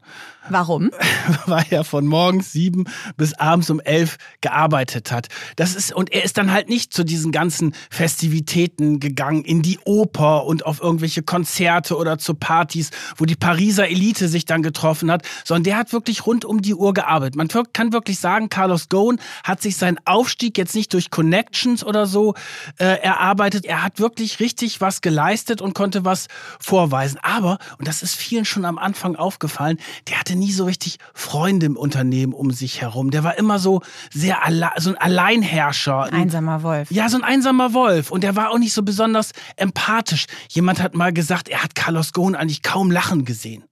Warum? 0.49 0.91
Weil 1.45 1.65
er 1.69 1.83
von 1.83 2.05
morgens 2.05 2.51
sieben 2.51 2.85
bis 3.17 3.33
abends 3.33 3.69
um 3.69 3.79
elf 3.79 4.17
gearbeitet 4.41 5.11
hat. 5.11 5.27
Das 5.55 5.75
ist, 5.75 5.93
und 5.93 6.11
er 6.11 6.23
ist 6.23 6.37
dann 6.37 6.51
halt 6.51 6.69
nicht 6.69 6.93
zu 6.93 7.03
diesen 7.03 7.31
ganzen 7.31 7.73
Festivitäten 7.89 8.99
gegangen, 8.99 9.43
in 9.43 9.61
die 9.61 9.79
Oper 9.85 10.45
und 10.45 10.65
auf 10.65 10.81
irgendwelche 10.81 11.23
Konzerte 11.23 11.97
oder 11.97 12.17
zu 12.17 12.35
Partys, 12.35 12.91
wo 13.17 13.25
die 13.25 13.35
Pariser 13.35 13.87
Elite 13.87 14.27
sich 14.27 14.45
dann 14.45 14.61
getroffen 14.61 15.11
hat, 15.11 15.23
sondern 15.43 15.63
der 15.63 15.77
hat 15.77 15.93
wirklich 15.93 16.25
rund 16.25 16.45
um 16.45 16.61
die 16.61 16.75
Uhr 16.75 16.93
gearbeitet. 16.93 17.35
Man 17.35 17.47
kann 17.47 17.93
wirklich 17.93 18.19
sagen, 18.19 18.49
Carlos 18.49 18.89
Ghosn 18.89 19.19
hat 19.43 19.61
sich 19.61 19.77
seinen 19.77 19.99
Aufstieg 20.05 20.57
jetzt 20.57 20.75
nicht 20.75 20.93
durch 20.93 21.09
Connections 21.09 21.83
oder 21.83 22.05
so 22.05 22.35
äh, 22.77 22.85
erarbeitet. 23.01 23.65
Er 23.65 23.83
hat 23.83 23.99
wirklich 23.99 24.39
richtig 24.39 24.81
was 24.81 25.01
geleistet 25.01 25.61
und 25.61 25.73
konnte 25.73 26.05
was 26.05 26.27
vorweisen. 26.59 27.19
Aber, 27.21 27.57
und 27.77 27.87
das 27.87 28.03
ist 28.03 28.15
vielen 28.15 28.45
schon 28.45 28.65
am 28.65 28.77
Anfang 28.77 29.15
aufgefallen, 29.15 29.79
der 30.07 30.19
hatte 30.19 30.34
nie 30.35 30.51
so 30.51 30.65
richtig 30.65 30.97
Freunde 31.13 31.65
im 31.65 31.77
Unternehmen 31.77 32.33
um 32.33 32.51
sich 32.51 32.81
herum. 32.81 33.11
Der 33.11 33.23
war 33.23 33.37
immer 33.37 33.59
so 33.59 33.81
sehr 34.13 34.37
so 34.77 34.89
ein 34.89 34.97
Alleinherrscher. 34.97 36.03
Ein 36.03 36.13
einsamer 36.13 36.63
Wolf. 36.63 36.91
Ja, 36.91 37.09
so 37.09 37.17
ein 37.17 37.23
einsamer 37.23 37.73
Wolf. 37.73 38.11
Und 38.11 38.23
der 38.23 38.35
war 38.35 38.51
auch 38.51 38.57
nicht 38.59 38.73
so 38.73 38.83
besonders 38.83 39.31
empathisch. 39.55 40.25
Jemand 40.49 40.81
hat 40.81 40.95
mal 40.95 41.13
gesagt, 41.13 41.49
er 41.49 41.63
hat 41.63 41.75
Carlos 41.75 42.13
Ghosn 42.13 42.35
eigentlich 42.35 42.61
kaum 42.63 42.91
lachen 42.91 43.25
gesehen 43.25 43.63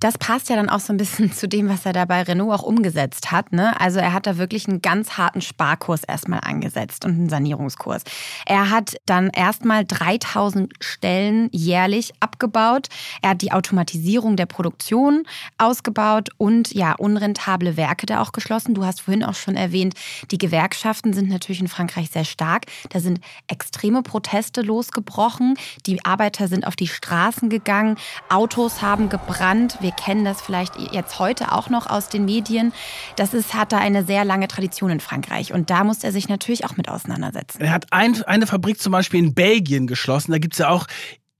das 0.00 0.16
passt 0.18 0.48
ja 0.48 0.56
dann 0.56 0.68
auch 0.68 0.80
so 0.80 0.92
ein 0.92 0.96
bisschen 0.96 1.32
zu 1.32 1.48
dem, 1.48 1.68
was 1.68 1.84
er 1.86 1.92
da 1.92 2.04
bei 2.04 2.22
Renault 2.22 2.52
auch 2.52 2.62
umgesetzt 2.62 3.30
hat. 3.30 3.52
Ne? 3.52 3.78
Also 3.80 3.98
er 3.98 4.12
hat 4.12 4.26
da 4.26 4.38
wirklich 4.38 4.68
einen 4.68 4.82
ganz 4.82 5.18
harten 5.18 5.40
Sparkurs 5.40 6.04
erstmal 6.04 6.40
angesetzt 6.42 7.04
und 7.04 7.12
einen 7.12 7.28
Sanierungskurs. 7.28 8.02
Er 8.46 8.70
hat 8.70 8.96
dann 9.06 9.30
erstmal 9.30 9.84
3000 9.84 10.72
Stellen 10.80 11.48
jährlich 11.52 12.12
abgebaut. 12.20 12.88
Er 13.22 13.30
hat 13.30 13.42
die 13.42 13.52
Automatisierung 13.52 14.36
der 14.36 14.46
Produktion 14.46 15.24
ausgebaut 15.58 16.30
und 16.36 16.74
ja, 16.74 16.94
unrentable 16.94 17.76
Werke 17.76 18.06
da 18.06 18.22
auch 18.22 18.32
geschlossen. 18.32 18.74
Du 18.74 18.84
hast 18.84 19.00
vorhin 19.00 19.24
auch 19.24 19.34
schon 19.34 19.56
erwähnt, 19.56 19.94
die 20.30 20.38
Gewerkschaften 20.38 21.12
sind 21.12 21.28
natürlich 21.28 21.60
in 21.60 21.68
Frankreich 21.68 22.10
sehr 22.10 22.24
stark. 22.24 22.66
Da 22.90 23.00
sind 23.00 23.20
extreme 23.48 24.02
Proteste 24.02 24.62
losgebrochen. 24.62 25.56
Die 25.86 26.04
Arbeiter 26.04 26.48
sind 26.48 26.66
auf 26.66 26.76
die 26.76 26.88
Straßen 26.88 27.48
gegangen. 27.48 27.96
Autos 28.28 28.82
haben 28.82 29.08
gebrannt. 29.08 29.78
Wir 29.80 29.87
wir 29.88 29.94
kennen 29.94 30.22
das 30.22 30.42
vielleicht 30.42 30.74
jetzt 30.92 31.18
heute 31.18 31.50
auch 31.52 31.70
noch 31.70 31.86
aus 31.86 32.10
den 32.10 32.26
Medien. 32.26 32.74
Das 33.16 33.32
ist, 33.32 33.54
hat 33.54 33.72
da 33.72 33.78
eine 33.78 34.04
sehr 34.04 34.22
lange 34.22 34.46
Tradition 34.46 34.90
in 34.90 35.00
Frankreich. 35.00 35.54
Und 35.54 35.70
da 35.70 35.82
muss 35.82 36.04
er 36.04 36.12
sich 36.12 36.28
natürlich 36.28 36.66
auch 36.66 36.76
mit 36.76 36.90
auseinandersetzen. 36.90 37.62
Er 37.62 37.70
hat 37.70 37.86
ein, 37.90 38.22
eine 38.24 38.46
Fabrik 38.46 38.82
zum 38.82 38.92
Beispiel 38.92 39.18
in 39.18 39.32
Belgien 39.32 39.86
geschlossen. 39.86 40.32
Da 40.32 40.38
gibt 40.38 40.52
es 40.52 40.58
ja 40.58 40.68
auch 40.68 40.86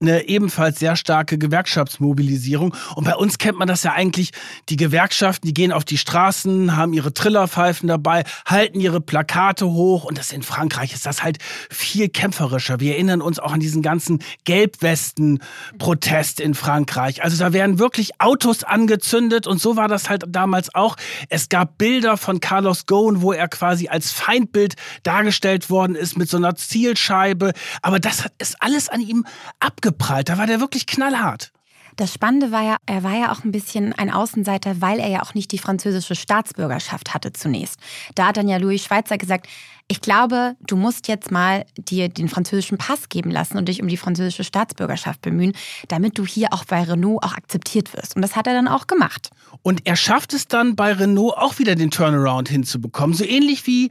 eine 0.01 0.29
ebenfalls 0.29 0.79
sehr 0.79 0.95
starke 0.95 1.37
Gewerkschaftsmobilisierung. 1.37 2.73
Und 2.95 3.03
bei 3.03 3.15
uns 3.15 3.37
kennt 3.37 3.57
man 3.57 3.67
das 3.67 3.83
ja 3.83 3.91
eigentlich, 3.91 4.31
die 4.69 4.77
Gewerkschaften, 4.77 5.45
die 5.45 5.53
gehen 5.53 5.73
auf 5.73 5.83
die 5.83 5.97
Straßen, 5.97 6.77
haben 6.77 6.93
ihre 6.93 7.13
Trillerpfeifen 7.13 7.89
dabei, 7.89 8.23
halten 8.45 8.79
ihre 8.79 9.01
Plakate 9.01 9.67
hoch. 9.67 10.05
Und 10.05 10.17
das 10.17 10.31
in 10.31 10.41
Frankreich 10.41 10.93
ist 10.93 11.05
das 11.05 11.21
halt 11.21 11.39
viel 11.69 12.07
kämpferischer. 12.07 12.79
Wir 12.79 12.93
erinnern 12.93 13.21
uns 13.21 13.39
auch 13.39 13.51
an 13.51 13.59
diesen 13.59 13.81
ganzen 13.81 14.23
Gelbwesten-Protest 14.45 16.39
in 16.39 16.53
Frankreich. 16.53 17.21
Also 17.21 17.37
da 17.37 17.51
werden 17.51 17.77
wirklich 17.77 18.21
Autos 18.21 18.63
angezündet 18.63 19.47
und 19.47 19.59
so 19.59 19.75
war 19.75 19.89
das 19.89 20.09
halt 20.09 20.23
damals 20.29 20.73
auch. 20.73 20.95
Es 21.27 21.49
gab 21.49 21.77
Bilder 21.77 22.15
von 22.15 22.39
Carlos 22.39 22.85
Ghosn, 22.85 23.21
wo 23.21 23.33
er 23.33 23.49
quasi 23.49 23.89
als 23.89 24.13
Feindbild 24.13 24.75
dargestellt 25.03 25.69
worden 25.69 25.95
ist 25.95 26.17
mit 26.17 26.29
so 26.29 26.37
einer 26.37 26.55
Zielscheibe. 26.55 27.51
Aber 27.81 27.99
das 27.99 28.27
ist 28.37 28.61
alles 28.61 28.87
an 28.87 29.01
ihm 29.01 29.25
abgekommen 29.59 29.88
abgeprallt. 29.89 30.29
Da 30.29 30.37
war 30.37 30.47
der 30.47 30.59
wirklich 30.59 30.85
knallhart. 30.85 31.51
Das 31.95 32.13
Spannende 32.13 32.51
war 32.51 32.63
ja, 32.63 32.77
er 32.85 33.03
war 33.03 33.17
ja 33.17 33.31
auch 33.31 33.43
ein 33.43 33.51
bisschen 33.51 33.91
ein 33.91 34.09
Außenseiter, 34.09 34.79
weil 34.79 34.99
er 34.99 35.09
ja 35.09 35.21
auch 35.21 35.33
nicht 35.33 35.51
die 35.51 35.57
französische 35.57 36.15
Staatsbürgerschaft 36.15 37.13
hatte 37.13 37.33
zunächst. 37.33 37.77
Da 38.15 38.27
hat 38.27 38.37
dann 38.37 38.47
ja 38.47 38.57
Louis 38.57 38.83
Schweitzer 38.83 39.17
gesagt, 39.17 39.47
ich 39.91 40.01
glaube, 40.01 40.55
du 40.65 40.75
musst 40.75 41.07
jetzt 41.07 41.31
mal 41.31 41.65
dir 41.75 42.09
den 42.09 42.29
französischen 42.29 42.77
Pass 42.77 43.09
geben 43.09 43.31
lassen 43.31 43.57
und 43.57 43.67
dich 43.67 43.81
um 43.81 43.87
die 43.87 43.97
französische 43.97 44.43
Staatsbürgerschaft 44.43 45.21
bemühen, 45.21 45.53
damit 45.87 46.17
du 46.19 46.27
hier 46.27 46.53
auch 46.53 46.63
bei 46.63 46.83
Renault 46.83 47.23
auch 47.23 47.33
akzeptiert 47.33 47.93
wirst. 47.95 48.15
Und 48.15 48.21
das 48.21 48.35
hat 48.35 48.45
er 48.45 48.53
dann 48.53 48.67
auch 48.67 48.85
gemacht. 48.85 49.31
Und 49.63 49.87
er 49.87 49.95
schafft 49.95 50.33
es 50.33 50.47
dann 50.47 50.75
bei 50.75 50.93
Renault 50.93 51.35
auch 51.37 51.57
wieder 51.57 51.73
den 51.73 51.89
Turnaround 51.89 52.49
hinzubekommen. 52.49 53.15
So 53.15 53.25
ähnlich 53.25 53.65
wie 53.65 53.89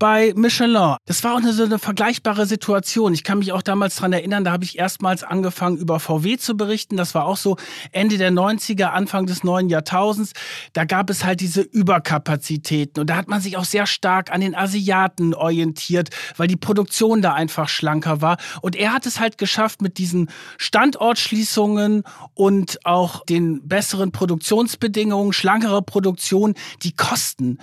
bei 0.00 0.32
Michelin. 0.34 0.96
Das 1.04 1.22
war 1.22 1.34
auch 1.34 1.38
eine, 1.38 1.52
so 1.52 1.62
eine 1.62 1.78
vergleichbare 1.78 2.46
Situation. 2.46 3.12
Ich 3.12 3.22
kann 3.22 3.38
mich 3.38 3.52
auch 3.52 3.62
damals 3.62 3.96
daran 3.96 4.14
erinnern, 4.14 4.44
da 4.44 4.50
habe 4.50 4.64
ich 4.64 4.78
erstmals 4.78 5.22
angefangen, 5.22 5.76
über 5.76 6.00
VW 6.00 6.38
zu 6.38 6.56
berichten. 6.56 6.96
Das 6.96 7.14
war 7.14 7.26
auch 7.26 7.36
so 7.36 7.56
Ende 7.92 8.16
der 8.16 8.32
90er, 8.32 8.86
Anfang 8.86 9.26
des 9.26 9.44
neuen 9.44 9.68
Jahrtausends. 9.68 10.32
Da 10.72 10.86
gab 10.86 11.10
es 11.10 11.22
halt 11.22 11.40
diese 11.40 11.60
Überkapazitäten. 11.60 13.00
Und 13.00 13.10
da 13.10 13.16
hat 13.16 13.28
man 13.28 13.42
sich 13.42 13.58
auch 13.58 13.64
sehr 13.64 13.86
stark 13.86 14.32
an 14.32 14.40
den 14.40 14.54
Asiaten 14.54 15.34
orientiert, 15.40 16.10
weil 16.36 16.46
die 16.46 16.56
Produktion 16.56 17.22
da 17.22 17.34
einfach 17.34 17.68
schlanker 17.68 18.20
war. 18.20 18.36
Und 18.60 18.76
er 18.76 18.92
hat 18.92 19.06
es 19.06 19.18
halt 19.20 19.38
geschafft, 19.38 19.82
mit 19.82 19.98
diesen 19.98 20.30
Standortschließungen 20.58 22.04
und 22.34 22.78
auch 22.84 23.24
den 23.24 23.66
besseren 23.66 24.12
Produktionsbedingungen, 24.12 25.32
schlankere 25.32 25.82
Produktion, 25.82 26.54
die 26.82 26.92
Kosten 26.92 27.58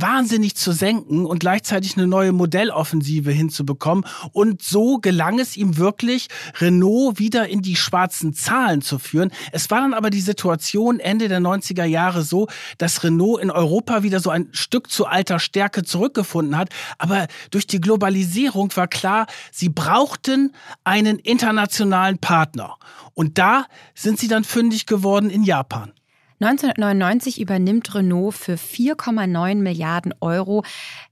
wahnsinnig 0.00 0.56
zu 0.56 0.72
senken 0.72 1.26
und 1.26 1.38
gleichzeitig 1.40 1.96
eine 1.96 2.06
neue 2.06 2.32
Modelloffensive 2.32 3.30
hinzubekommen. 3.30 4.04
Und 4.32 4.62
so 4.62 4.98
gelang 4.98 5.38
es 5.38 5.56
ihm 5.56 5.76
wirklich, 5.76 6.28
Renault 6.60 7.18
wieder 7.18 7.48
in 7.48 7.62
die 7.62 7.76
schwarzen 7.76 8.34
Zahlen 8.34 8.82
zu 8.82 8.98
führen. 8.98 9.30
Es 9.52 9.70
war 9.70 9.80
dann 9.80 9.94
aber 9.94 10.10
die 10.10 10.20
Situation 10.20 11.00
Ende 11.00 11.28
der 11.28 11.40
90er 11.40 11.84
Jahre 11.84 12.22
so, 12.22 12.48
dass 12.78 13.04
Renault 13.04 13.42
in 13.42 13.50
Europa 13.50 14.02
wieder 14.02 14.20
so 14.20 14.30
ein 14.30 14.48
Stück 14.52 14.90
zu 14.90 15.06
alter 15.06 15.38
Stärke 15.38 15.82
zurückgefunden 15.82 16.56
hat. 16.56 16.70
Aber 16.98 17.26
durch 17.50 17.66
die 17.66 17.80
Globalisierung 17.80 18.74
war 18.76 18.88
klar, 18.88 19.26
sie 19.52 19.68
brauchten 19.68 20.52
einen 20.84 21.18
internationalen 21.18 22.18
Partner. 22.18 22.76
Und 23.14 23.38
da 23.38 23.66
sind 23.94 24.18
sie 24.18 24.28
dann 24.28 24.44
fündig 24.44 24.86
geworden 24.86 25.30
in 25.30 25.42
Japan. 25.42 25.92
1999 26.40 27.40
übernimmt 27.40 27.94
Renault 27.94 28.34
für 28.34 28.54
4,9 28.54 29.56
Milliarden 29.56 30.14
Euro 30.20 30.64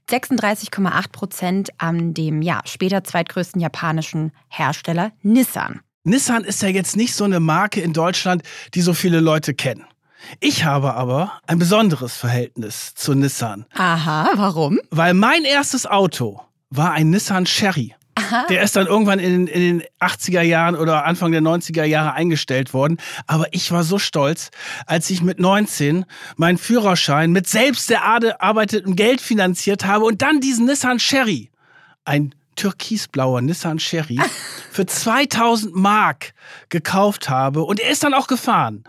36,8 0.09 1.11
Prozent 1.11 1.69
an 1.77 2.13
dem 2.13 2.41
ja, 2.41 2.61
später 2.65 3.03
zweitgrößten 3.03 3.59
japanischen 3.59 4.31
Hersteller 4.47 5.11
Nissan. 5.21 5.81
Nissan 6.05 6.45
ist 6.45 6.61
ja 6.61 6.69
jetzt 6.69 6.95
nicht 6.95 7.13
so 7.13 7.25
eine 7.25 7.41
Marke 7.41 7.81
in 7.81 7.91
Deutschland, 7.91 8.43
die 8.73 8.81
so 8.81 8.93
viele 8.93 9.19
Leute 9.19 9.53
kennen. 9.53 9.85
Ich 10.39 10.63
habe 10.63 10.93
aber 10.93 11.33
ein 11.45 11.59
besonderes 11.59 12.15
Verhältnis 12.15 12.93
zu 12.95 13.13
Nissan. 13.13 13.65
Aha, 13.75 14.31
warum? 14.35 14.79
Weil 14.89 15.13
mein 15.13 15.43
erstes 15.43 15.85
Auto 15.85 16.41
war 16.69 16.93
ein 16.93 17.09
Nissan 17.09 17.45
Sherry. 17.45 17.93
Aha. 18.17 18.45
Der 18.49 18.63
ist 18.63 18.75
dann 18.75 18.87
irgendwann 18.87 19.19
in, 19.19 19.45
in, 19.47 19.79
den 19.79 19.83
80er 19.99 20.41
Jahren 20.41 20.75
oder 20.75 21.05
Anfang 21.05 21.31
der 21.31 21.41
90er 21.41 21.83
Jahre 21.83 22.13
eingestellt 22.13 22.73
worden. 22.73 22.97
Aber 23.27 23.45
ich 23.51 23.71
war 23.71 23.83
so 23.83 23.99
stolz, 23.99 24.49
als 24.87 25.09
ich 25.11 25.21
mit 25.21 25.39
19 25.39 26.05
meinen 26.35 26.57
Führerschein 26.57 27.31
mit 27.31 27.47
selbst 27.47 27.91
erarbeitetem 27.91 28.95
Geld 28.95 29.21
finanziert 29.21 29.85
habe 29.85 30.05
und 30.05 30.23
dann 30.23 30.41
diesen 30.41 30.65
Nissan 30.65 30.99
Sherry, 30.99 31.51
ein 32.05 32.33
türkisblauer 32.55 33.41
Nissan 33.41 33.77
Sherry, 33.77 34.19
für 34.71 34.87
2000 34.87 35.75
Mark 35.75 36.33
gekauft 36.69 37.29
habe. 37.29 37.63
Und 37.63 37.79
er 37.79 37.91
ist 37.91 38.03
dann 38.03 38.15
auch 38.15 38.27
gefahren 38.27 38.83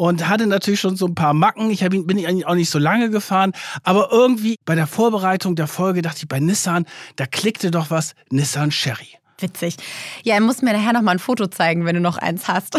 und 0.00 0.26
hatte 0.26 0.46
natürlich 0.46 0.80
schon 0.80 0.96
so 0.96 1.06
ein 1.06 1.14
paar 1.14 1.34
Macken. 1.34 1.70
Ich 1.70 1.82
ihn, 1.82 2.06
bin 2.06 2.16
ihn 2.16 2.44
auch 2.44 2.54
nicht 2.54 2.70
so 2.70 2.78
lange 2.78 3.10
gefahren, 3.10 3.52
aber 3.82 4.08
irgendwie 4.10 4.56
bei 4.64 4.74
der 4.74 4.86
Vorbereitung 4.86 5.56
der 5.56 5.66
Folge 5.66 6.00
dachte 6.00 6.20
ich, 6.22 6.28
bei 6.28 6.40
Nissan, 6.40 6.86
da 7.16 7.26
klickte 7.26 7.70
doch 7.70 7.90
was, 7.90 8.14
Nissan 8.30 8.70
Sherry. 8.70 9.18
Witzig. 9.40 9.76
Ja, 10.22 10.36
er 10.36 10.40
muss 10.40 10.62
mir 10.62 10.72
nachher 10.72 10.94
noch 10.94 11.02
mal 11.02 11.12
ein 11.12 11.18
Foto 11.18 11.48
zeigen, 11.48 11.84
wenn 11.84 11.96
du 11.96 12.00
noch 12.00 12.16
eins 12.16 12.48
hast. 12.48 12.78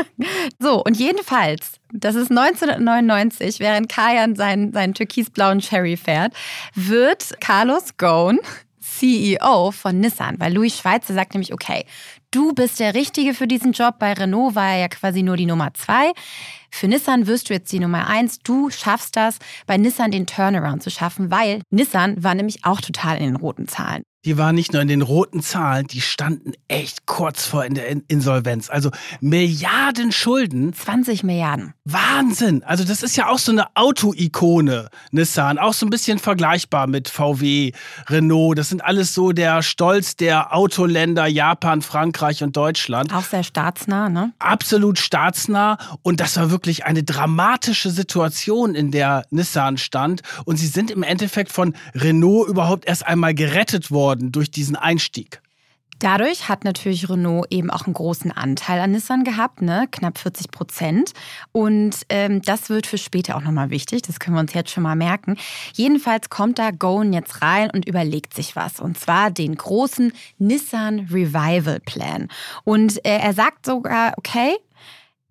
so, 0.58 0.82
und 0.82 0.96
jedenfalls, 0.96 1.72
das 1.92 2.14
ist 2.14 2.30
1999, 2.30 3.60
während 3.60 3.90
Kajan 3.90 4.34
seinen, 4.34 4.72
seinen 4.72 4.94
türkisblauen 4.94 5.60
Sherry 5.60 5.98
fährt, 5.98 6.32
wird 6.74 7.38
Carlos 7.40 7.98
Ghosn 7.98 8.38
CEO 8.80 9.70
von 9.70 10.00
Nissan, 10.00 10.36
weil 10.38 10.54
Louis 10.54 10.78
Schweizer 10.78 11.14
sagt 11.14 11.34
nämlich, 11.34 11.52
okay, 11.52 11.84
du 12.34 12.52
bist 12.52 12.80
der 12.80 12.94
Richtige 12.94 13.34
für 13.34 13.46
diesen 13.46 13.72
Job. 13.72 13.98
Bei 13.98 14.12
Renault 14.12 14.54
war 14.54 14.72
er 14.72 14.78
ja 14.78 14.88
quasi 14.88 15.22
nur 15.22 15.36
die 15.36 15.46
Nummer 15.46 15.72
zwei. 15.74 16.12
Für 16.74 16.88
Nissan 16.88 17.28
wirst 17.28 17.48
du 17.48 17.54
jetzt 17.54 17.70
die 17.72 17.78
Nummer 17.78 18.08
eins. 18.08 18.40
Du 18.40 18.68
schaffst 18.68 19.14
das, 19.14 19.38
bei 19.66 19.76
Nissan 19.76 20.10
den 20.10 20.26
Turnaround 20.26 20.82
zu 20.82 20.90
schaffen, 20.90 21.30
weil 21.30 21.62
Nissan 21.70 22.22
war 22.24 22.34
nämlich 22.34 22.64
auch 22.64 22.80
total 22.80 23.18
in 23.18 23.24
den 23.24 23.36
roten 23.36 23.68
Zahlen 23.68 24.02
die 24.26 24.38
waren 24.38 24.54
nicht 24.54 24.72
nur 24.72 24.80
in 24.80 24.88
den 24.88 25.02
roten 25.02 25.42
Zahlen, 25.42 25.86
die 25.86 26.00
standen 26.00 26.52
echt 26.66 27.04
kurz 27.04 27.44
vor 27.44 27.66
in 27.66 27.74
der 27.74 27.94
Insolvenz. 28.08 28.70
Also 28.70 28.90
Milliarden 29.20 30.12
Schulden. 30.12 30.72
20 30.72 31.24
Milliarden. 31.24 31.74
Wahnsinn. 31.84 32.64
Also 32.64 32.84
das 32.84 33.02
ist 33.02 33.16
ja 33.16 33.28
auch 33.28 33.36
so 33.36 33.52
eine 33.52 33.66
Auto-Ikone, 33.76 34.88
Nissan. 35.10 35.58
Auch 35.58 35.74
so 35.74 35.84
ein 35.84 35.90
bisschen 35.90 36.18
vergleichbar 36.18 36.86
mit 36.86 37.10
VW, 37.10 37.72
Renault. 38.08 38.56
Das 38.56 38.70
sind 38.70 38.82
alles 38.82 39.12
so 39.12 39.32
der 39.32 39.62
Stolz 39.62 40.16
der 40.16 40.54
Autoländer, 40.54 41.26
Japan, 41.26 41.82
Frankreich. 41.82 42.14
Frankreich 42.14 42.42
und 42.42 42.56
Deutschland. 42.56 43.12
Auch 43.12 43.24
sehr 43.24 43.42
staatsnah, 43.42 44.08
ne? 44.08 44.32
Absolut 44.38 44.98
staatsnah. 44.98 45.78
Und 46.02 46.20
das 46.20 46.36
war 46.36 46.50
wirklich 46.50 46.63
eine 46.84 47.02
dramatische 47.02 47.90
Situation, 47.90 48.74
in 48.74 48.90
der 48.90 49.24
Nissan 49.30 49.76
stand. 49.76 50.22
Und 50.44 50.56
sie 50.56 50.66
sind 50.66 50.90
im 50.90 51.02
Endeffekt 51.02 51.52
von 51.52 51.74
Renault 51.94 52.48
überhaupt 52.48 52.86
erst 52.86 53.06
einmal 53.06 53.34
gerettet 53.34 53.90
worden 53.90 54.32
durch 54.32 54.50
diesen 54.50 54.76
Einstieg. 54.76 55.40
Dadurch 56.04 56.48
hat 56.48 56.64
natürlich 56.64 57.08
Renault 57.08 57.46
eben 57.50 57.70
auch 57.70 57.86
einen 57.86 57.94
großen 57.94 58.32
Anteil 58.32 58.80
an 58.80 58.90
Nissan 58.90 59.24
gehabt, 59.24 59.62
ne? 59.62 59.86
knapp 59.90 60.18
40 60.18 60.50
Prozent. 60.50 61.12
Und 61.52 62.02
ähm, 62.08 62.42
das 62.42 62.68
wird 62.68 62.86
für 62.86 62.98
später 62.98 63.36
auch 63.36 63.42
nochmal 63.42 63.70
wichtig, 63.70 64.02
das 64.02 64.18
können 64.18 64.36
wir 64.36 64.40
uns 64.40 64.52
jetzt 64.52 64.70
schon 64.70 64.82
mal 64.82 64.96
merken. 64.96 65.36
Jedenfalls 65.72 66.30
kommt 66.30 66.58
da 66.58 66.72
Goen 66.72 67.12
jetzt 67.12 67.42
rein 67.42 67.70
und 67.70 67.86
überlegt 67.86 68.34
sich 68.34 68.56
was. 68.56 68.80
Und 68.80 68.98
zwar 68.98 69.30
den 69.30 69.54
großen 69.54 70.12
Nissan 70.38 71.08
Revival 71.10 71.80
Plan. 71.80 72.28
Und 72.64 73.04
äh, 73.06 73.18
er 73.18 73.32
sagt 73.32 73.64
sogar, 73.64 74.14
okay, 74.16 74.56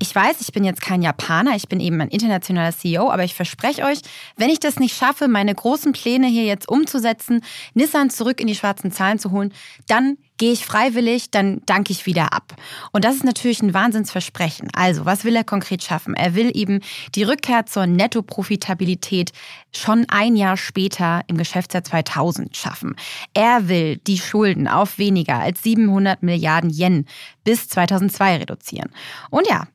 ich 0.04 0.14
weiß, 0.14 0.42
ich 0.42 0.52
bin 0.52 0.66
jetzt 0.66 0.82
kein 0.82 1.02
Japaner, 1.02 1.56
ich 1.56 1.70
bin 1.70 1.80
eben 1.80 2.02
ein 2.02 2.10
internationaler 2.10 2.74
CEO, 2.74 3.10
aber 3.10 3.24
ich 3.24 3.36
verspreche 3.36 3.86
euch, 3.86 4.00
wenn 4.36 4.50
ich 4.50 4.60
das 4.60 4.78
nicht 4.78 4.98
schaffe, 4.98 5.30
meine 5.30 5.56
großen 5.56 5.94
Pläne 5.94 6.28
hier 6.28 6.44
jetzt 6.44 6.68
umzusetzen, 6.68 7.40
Nissan 7.74 8.10
zurück 8.10 8.42
in 8.42 8.48
die 8.48 8.56
schwarzen 8.56 8.92
Zahlen 8.92 9.18
zu 9.18 9.32
holen, 9.32 9.54
dann 9.88 10.18
gehe 10.38 10.52
ich 10.52 10.66
freiwillig, 10.66 11.32
dann 11.32 11.62
danke 11.66 11.92
ich 11.92 12.06
wieder 12.06 12.34
ab. 12.34 12.56
Und 12.92 13.06
das 13.06 13.16
ist 13.16 13.24
natürlich 13.24 13.62
ein 13.62 13.74
Wahnsinnsversprechen. 13.74 14.70
Also, 14.74 15.06
was 15.06 15.24
will 15.24 15.36
er 15.36 15.44
konkret 15.44 15.84
schaffen? 15.84 16.16
Er 16.16 16.36
will 16.36 16.52
eben 16.54 16.82
die 17.16 17.24
Rückkehr 17.24 17.66
zur 17.66 17.86
Netto-Profitabilität 17.88 19.32
schon 19.76 20.06
ein 20.10 20.36
Jahr 20.36 20.58
später 20.58 21.22
im 21.28 21.38
Geschäftsjahr 21.38 21.84
2000 21.84 22.56
schaffen. 22.56 22.96
Er 23.34 23.68
will 23.68 23.98
die 23.98 24.18
Schulden 24.18 24.68
auf 24.68 24.98
weniger 24.98 25.40
als 25.40 25.64
700 25.64 26.24
Milliarden 26.24 26.70
Yen 26.70 27.06
bis 27.44 27.70
2002 27.70 28.38
reduzieren. 28.38 28.92
Und 29.30 29.48
ja, 29.48 29.68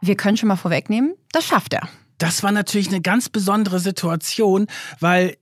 wir 0.00 0.16
können 0.16 0.36
schon 0.36 0.48
mal 0.48 0.56
vorwegnehmen, 0.56 1.14
das 1.32 1.44
schafft 1.44 1.74
er. 1.74 1.88
Das 2.18 2.42
war 2.42 2.52
natürlich 2.52 2.88
eine 2.88 3.00
ganz 3.00 3.28
besondere 3.28 3.80
Situation, 3.80 4.66
weil 4.98 5.36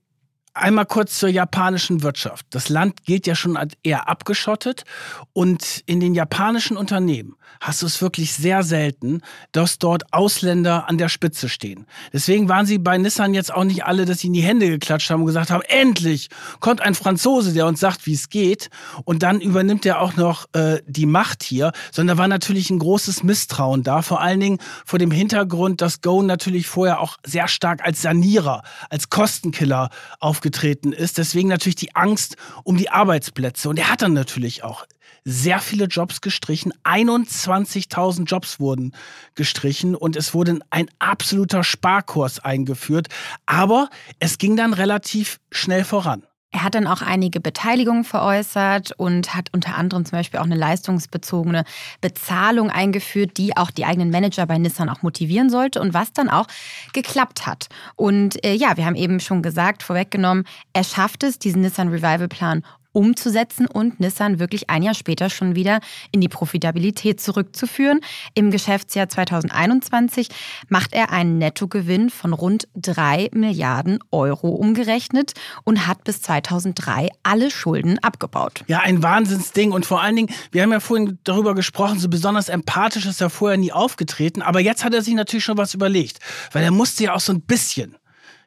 Einmal 0.59 0.85
kurz 0.85 1.17
zur 1.17 1.29
japanischen 1.29 2.03
Wirtschaft. 2.03 2.45
Das 2.49 2.67
Land 2.67 3.05
gilt 3.05 3.27
ja 3.27 3.33
schon 3.33 3.55
als 3.55 3.75
eher 3.81 4.09
abgeschottet 4.09 4.83
und 5.31 5.83
in 5.85 6.01
den 6.01 6.13
japanischen 6.13 6.75
Unternehmen 6.75 7.35
hast 7.61 7.81
du 7.81 7.85
es 7.85 8.01
wirklich 8.01 8.33
sehr 8.33 8.63
selten, 8.63 9.21
dass 9.53 9.79
dort 9.79 10.13
Ausländer 10.13 10.87
an 10.87 10.97
der 10.97 11.09
Spitze 11.09 11.49
stehen. 11.49 11.87
Deswegen 12.13 12.47
waren 12.49 12.65
sie 12.65 12.77
bei 12.77 12.97
Nissan 12.97 13.33
jetzt 13.33 13.53
auch 13.53 13.63
nicht 13.63 13.85
alle, 13.85 14.05
dass 14.05 14.19
sie 14.19 14.27
in 14.27 14.33
die 14.33 14.41
Hände 14.41 14.67
geklatscht 14.67 15.09
haben 15.09 15.21
und 15.21 15.27
gesagt 15.27 15.49
haben, 15.49 15.63
endlich 15.67 16.29
kommt 16.59 16.81
ein 16.81 16.93
Franzose, 16.93 17.53
der 17.53 17.65
uns 17.65 17.79
sagt, 17.79 18.05
wie 18.05 18.13
es 18.13 18.29
geht 18.29 18.69
und 19.05 19.23
dann 19.23 19.41
übernimmt 19.41 19.85
er 19.85 20.01
auch 20.01 20.15
noch 20.17 20.45
äh, 20.53 20.81
die 20.85 21.05
Macht 21.05 21.41
hier, 21.41 21.71
sondern 21.91 22.17
da 22.17 22.21
war 22.21 22.27
natürlich 22.27 22.69
ein 22.69 22.79
großes 22.79 23.23
Misstrauen 23.23 23.83
da, 23.83 24.01
vor 24.01 24.21
allen 24.21 24.41
Dingen 24.41 24.57
vor 24.85 24.99
dem 24.99 25.11
Hintergrund, 25.11 25.81
dass 25.81 26.01
Go 26.01 26.21
natürlich 26.21 26.67
vorher 26.67 26.99
auch 26.99 27.17
sehr 27.25 27.47
stark 27.47 27.83
als 27.83 28.01
Sanierer, 28.01 28.63
als 28.89 29.09
Kostenkiller 29.09 29.89
aufgetreten 30.19 30.48
aufgetreten 30.49 30.93
ist. 30.93 31.17
Deswegen 31.17 31.49
natürlich 31.49 31.75
die 31.75 31.95
Angst 31.95 32.35
um 32.63 32.77
die 32.77 32.89
Arbeitsplätze. 32.89 33.69
Und 33.69 33.77
er 33.77 33.89
hat 33.89 34.01
dann 34.01 34.13
natürlich 34.13 34.63
auch 34.63 34.85
sehr 35.23 35.59
viele 35.59 35.85
Jobs 35.85 36.21
gestrichen. 36.21 36.73
21.000 36.83 38.25
Jobs 38.25 38.59
wurden 38.59 38.93
gestrichen 39.35 39.95
und 39.95 40.15
es 40.15 40.33
wurde 40.33 40.59
ein 40.71 40.89
absoluter 40.97 41.63
Sparkurs 41.63 42.39
eingeführt. 42.39 43.07
Aber 43.45 43.89
es 44.19 44.37
ging 44.37 44.55
dann 44.55 44.73
relativ 44.73 45.39
schnell 45.51 45.83
voran. 45.83 46.23
Er 46.51 46.63
hat 46.63 46.73
dann 46.73 46.87
auch 46.87 47.03
einige 47.03 47.39
Beteiligungen 47.39 48.03
veräußert 48.03 48.91
und 48.97 49.35
hat 49.35 49.49
unter 49.53 49.75
anderem 49.75 50.03
zum 50.05 50.17
Beispiel 50.17 50.39
auch 50.39 50.45
eine 50.45 50.55
leistungsbezogene 50.55 51.63
Bezahlung 52.01 52.71
eingeführt, 52.71 53.37
die 53.37 53.55
auch 53.55 53.69
die 53.69 53.85
eigenen 53.85 54.09
Manager 54.09 54.47
bei 54.47 54.57
Nissan 54.57 54.89
auch 54.89 55.03
motivieren 55.03 55.51
sollte 55.51 55.79
und 55.79 55.93
was 55.93 56.11
dann 56.11 56.27
auch 56.27 56.47
geklappt 56.91 57.45
hat. 57.45 57.69
Und 57.95 58.43
äh, 58.43 58.53
ja, 58.53 58.77
wir 58.77 58.85
haben 58.87 58.95
eben 58.95 59.19
schon 59.19 59.43
gesagt, 59.43 59.83
vorweggenommen, 59.83 60.45
er 60.73 60.83
schafft 60.83 61.23
es, 61.23 61.37
diesen 61.37 61.61
Nissan 61.61 61.89
Revival 61.89 62.27
Plan 62.27 62.63
umzusetzen 62.91 63.67
und 63.67 63.99
Nissan 63.99 64.39
wirklich 64.39 64.69
ein 64.69 64.83
Jahr 64.83 64.93
später 64.93 65.29
schon 65.29 65.55
wieder 65.55 65.79
in 66.11 66.21
die 66.21 66.27
Profitabilität 66.27 67.21
zurückzuführen. 67.21 68.01
Im 68.33 68.51
Geschäftsjahr 68.51 69.09
2021 69.09 70.29
macht 70.69 70.93
er 70.93 71.11
einen 71.11 71.37
Nettogewinn 71.37 72.09
von 72.09 72.33
rund 72.33 72.67
3 72.75 73.29
Milliarden 73.33 73.99
Euro 74.11 74.49
umgerechnet 74.49 75.33
und 75.63 75.87
hat 75.87 76.03
bis 76.03 76.21
2003 76.21 77.09
alle 77.23 77.51
Schulden 77.51 77.99
abgebaut. 77.99 78.63
Ja, 78.67 78.79
ein 78.79 79.03
Wahnsinnsding 79.03 79.71
und 79.71 79.85
vor 79.85 80.01
allen 80.01 80.15
Dingen, 80.15 80.29
wir 80.51 80.63
haben 80.63 80.71
ja 80.71 80.79
vorhin 80.79 81.19
darüber 81.23 81.55
gesprochen, 81.55 81.99
so 81.99 82.09
besonders 82.09 82.49
empathisch 82.49 83.05
ist 83.05 83.21
er 83.21 83.29
vorher 83.29 83.57
nie 83.57 83.71
aufgetreten, 83.71 84.41
aber 84.41 84.59
jetzt 84.59 84.83
hat 84.83 84.93
er 84.93 85.01
sich 85.01 85.13
natürlich 85.13 85.43
schon 85.43 85.57
was 85.57 85.73
überlegt, 85.73 86.19
weil 86.51 86.63
er 86.63 86.71
musste 86.71 87.03
ja 87.03 87.13
auch 87.13 87.19
so 87.19 87.33
ein 87.33 87.41
bisschen 87.41 87.95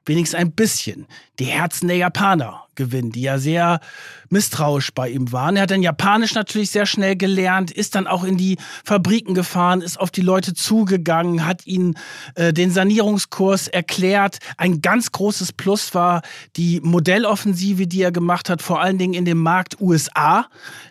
wenigstens 0.05 0.39
ein 0.39 0.53
bisschen 0.53 1.07
die 1.39 1.47
Herzen 1.47 1.89
der 1.89 1.97
Japaner 1.97 2.67
gewinnen, 2.75 3.13
die 3.13 3.23
ja 3.23 3.39
sehr 3.39 3.81
misstrauisch 4.31 4.93
bei 4.95 5.11
ihm 5.11 5.31
waren. 5.31 5.57
Er 5.57 5.63
hat 5.63 5.71
dann 5.71 5.83
Japanisch 5.83 6.35
natürlich 6.35 6.71
sehr 6.71 6.87
schnell 6.87 7.17
gelernt, 7.17 7.71
ist 7.71 7.95
dann 7.95 8.07
auch 8.07 8.25
in 8.25 8.39
die 8.39 8.57
Fabriken 8.85 9.35
gefahren, 9.35 9.83
ist 9.83 10.01
auf 10.01 10.11
die 10.11 10.23
Leute 10.23 10.55
zugegangen, 10.55 11.47
hat 11.47 11.67
ihnen 11.67 11.99
äh, 12.35 12.53
den 12.53 12.71
Sanierungskurs 12.71 13.69
erklärt. 13.69 14.39
Ein 14.57 14.81
ganz 14.81 15.13
großes 15.13 15.53
Plus 15.53 15.95
war 15.95 16.23
die 16.57 16.81
Modelloffensive, 16.81 17.87
die 17.87 18.03
er 18.03 18.13
gemacht 18.13 18.49
hat, 18.49 18.63
vor 18.63 18.81
allen 18.81 18.97
Dingen 18.97 19.15
in 19.15 19.27
dem 19.27 19.39
Markt 19.39 19.81
USA. 19.81 20.47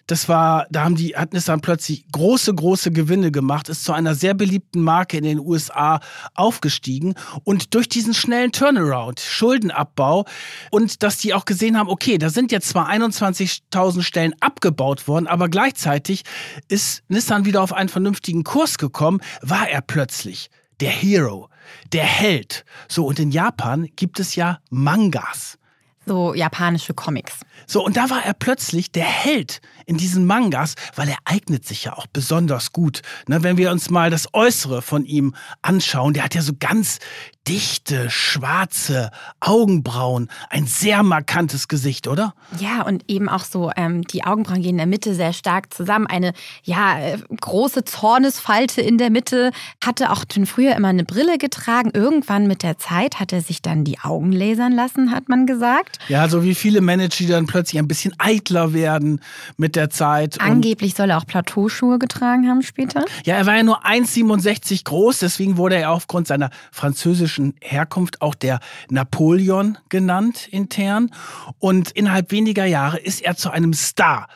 Das 0.05 0.29
war, 0.29 0.67
da 0.69 0.83
haben 0.83 0.95
die, 0.95 1.15
hat 1.15 1.33
Nissan 1.33 1.61
plötzlich 1.61 2.05
große, 2.11 2.53
große 2.53 2.91
Gewinne 2.91 3.31
gemacht, 3.31 3.69
ist 3.69 3.83
zu 3.83 3.93
einer 3.93 4.13
sehr 4.13 4.35
beliebten 4.35 4.81
Marke 4.81 5.17
in 5.17 5.23
den 5.23 5.39
USA 5.39 5.99
aufgestiegen 6.35 7.15
und 7.43 7.73
durch 7.73 7.89
diesen 7.89 8.13
schnellen 8.13 8.51
Turnaround, 8.51 9.19
Schuldenabbau 9.19 10.25
und 10.71 11.03
dass 11.03 11.17
die 11.17 11.33
auch 11.33 11.45
gesehen 11.45 11.77
haben, 11.77 11.89
okay, 11.89 12.17
da 12.17 12.29
sind 12.29 12.51
jetzt 12.51 12.69
zwar 12.69 12.89
21.000 12.89 14.01
Stellen 14.01 14.35
abgebaut 14.39 15.07
worden, 15.07 15.27
aber 15.27 15.49
gleichzeitig 15.49 16.23
ist 16.67 17.03
Nissan 17.07 17.45
wieder 17.45 17.61
auf 17.61 17.73
einen 17.73 17.89
vernünftigen 17.89 18.43
Kurs 18.43 18.77
gekommen, 18.77 19.21
war 19.41 19.69
er 19.69 19.81
plötzlich 19.81 20.49
der 20.79 20.89
Hero, 20.91 21.49
der 21.93 22.03
Held. 22.03 22.65
So, 22.87 23.05
und 23.05 23.19
in 23.19 23.31
Japan 23.31 23.87
gibt 23.95 24.19
es 24.19 24.35
ja 24.35 24.59
Mangas. 24.69 25.57
So 26.05 26.33
japanische 26.33 26.95
Comics. 26.95 27.41
So, 27.67 27.85
und 27.85 27.95
da 27.95 28.09
war 28.09 28.25
er 28.25 28.33
plötzlich 28.33 28.91
der 28.91 29.05
Held 29.05 29.61
in 29.91 29.97
diesen 29.97 30.25
Mangas, 30.25 30.75
weil 30.95 31.09
er 31.09 31.17
eignet 31.25 31.67
sich 31.67 31.83
ja 31.83 31.97
auch 31.97 32.07
besonders 32.07 32.71
gut. 32.71 33.01
Ne, 33.27 33.43
wenn 33.43 33.57
wir 33.57 33.71
uns 33.71 33.89
mal 33.89 34.09
das 34.09 34.33
Äußere 34.33 34.81
von 34.81 35.03
ihm 35.03 35.35
anschauen, 35.61 36.13
der 36.13 36.23
hat 36.23 36.33
ja 36.33 36.41
so 36.41 36.53
ganz 36.57 36.99
dichte, 37.47 38.09
schwarze 38.09 39.09
Augenbrauen, 39.39 40.29
ein 40.49 40.67
sehr 40.67 41.01
markantes 41.01 41.67
Gesicht, 41.67 42.07
oder? 42.07 42.35
Ja, 42.59 42.83
und 42.83 43.03
eben 43.07 43.29
auch 43.29 43.43
so, 43.43 43.71
ähm, 43.75 44.03
die 44.03 44.23
Augenbrauen 44.23 44.61
gehen 44.61 44.71
in 44.71 44.77
der 44.77 44.85
Mitte 44.85 45.15
sehr 45.15 45.33
stark 45.33 45.73
zusammen. 45.73 46.05
Eine, 46.05 46.33
ja, 46.63 46.99
äh, 46.99 47.17
große 47.39 47.83
Zornesfalte 47.83 48.81
in 48.81 48.99
der 48.99 49.09
Mitte. 49.09 49.51
Hatte 49.83 50.11
auch 50.11 50.23
schon 50.31 50.45
früher 50.45 50.75
immer 50.75 50.89
eine 50.89 51.03
Brille 51.03 51.39
getragen. 51.39 51.89
Irgendwann 51.93 52.45
mit 52.45 52.61
der 52.61 52.77
Zeit 52.77 53.19
hat 53.19 53.33
er 53.33 53.41
sich 53.41 53.61
dann 53.61 53.83
die 53.83 53.99
Augen 53.99 54.31
lasern 54.31 54.71
lassen, 54.71 55.11
hat 55.11 55.27
man 55.27 55.47
gesagt. 55.47 55.97
Ja, 56.09 56.29
so 56.29 56.43
wie 56.43 56.53
viele 56.53 56.81
Manager, 56.81 57.17
die 57.17 57.27
dann 57.27 57.47
plötzlich 57.47 57.79
ein 57.79 57.87
bisschen 57.87 58.13
eitler 58.19 58.73
werden 58.73 59.19
mit 59.57 59.75
der 59.75 59.80
Zeit. 59.89 60.39
Angeblich 60.39 60.95
soll 60.95 61.09
er 61.09 61.17
auch 61.17 61.25
Plateauschuhe 61.25 61.99
getragen 61.99 62.47
haben 62.47 62.61
später. 62.61 63.05
Ja, 63.23 63.35
er 63.35 63.45
war 63.45 63.55
ja 63.55 63.63
nur 63.63 63.85
1,67 63.85 64.83
groß, 64.83 65.19
deswegen 65.19 65.57
wurde 65.57 65.75
er 65.75 65.91
aufgrund 65.91 66.27
seiner 66.27 66.49
französischen 66.71 67.55
Herkunft 67.61 68.21
auch 68.21 68.35
der 68.35 68.59
Napoleon 68.89 69.77
genannt 69.89 70.47
intern. 70.49 71.11
Und 71.59 71.91
innerhalb 71.91 72.31
weniger 72.31 72.65
Jahre 72.65 72.99
ist 72.99 73.21
er 73.21 73.35
zu 73.35 73.49
einem 73.49 73.73
Star 73.73 74.27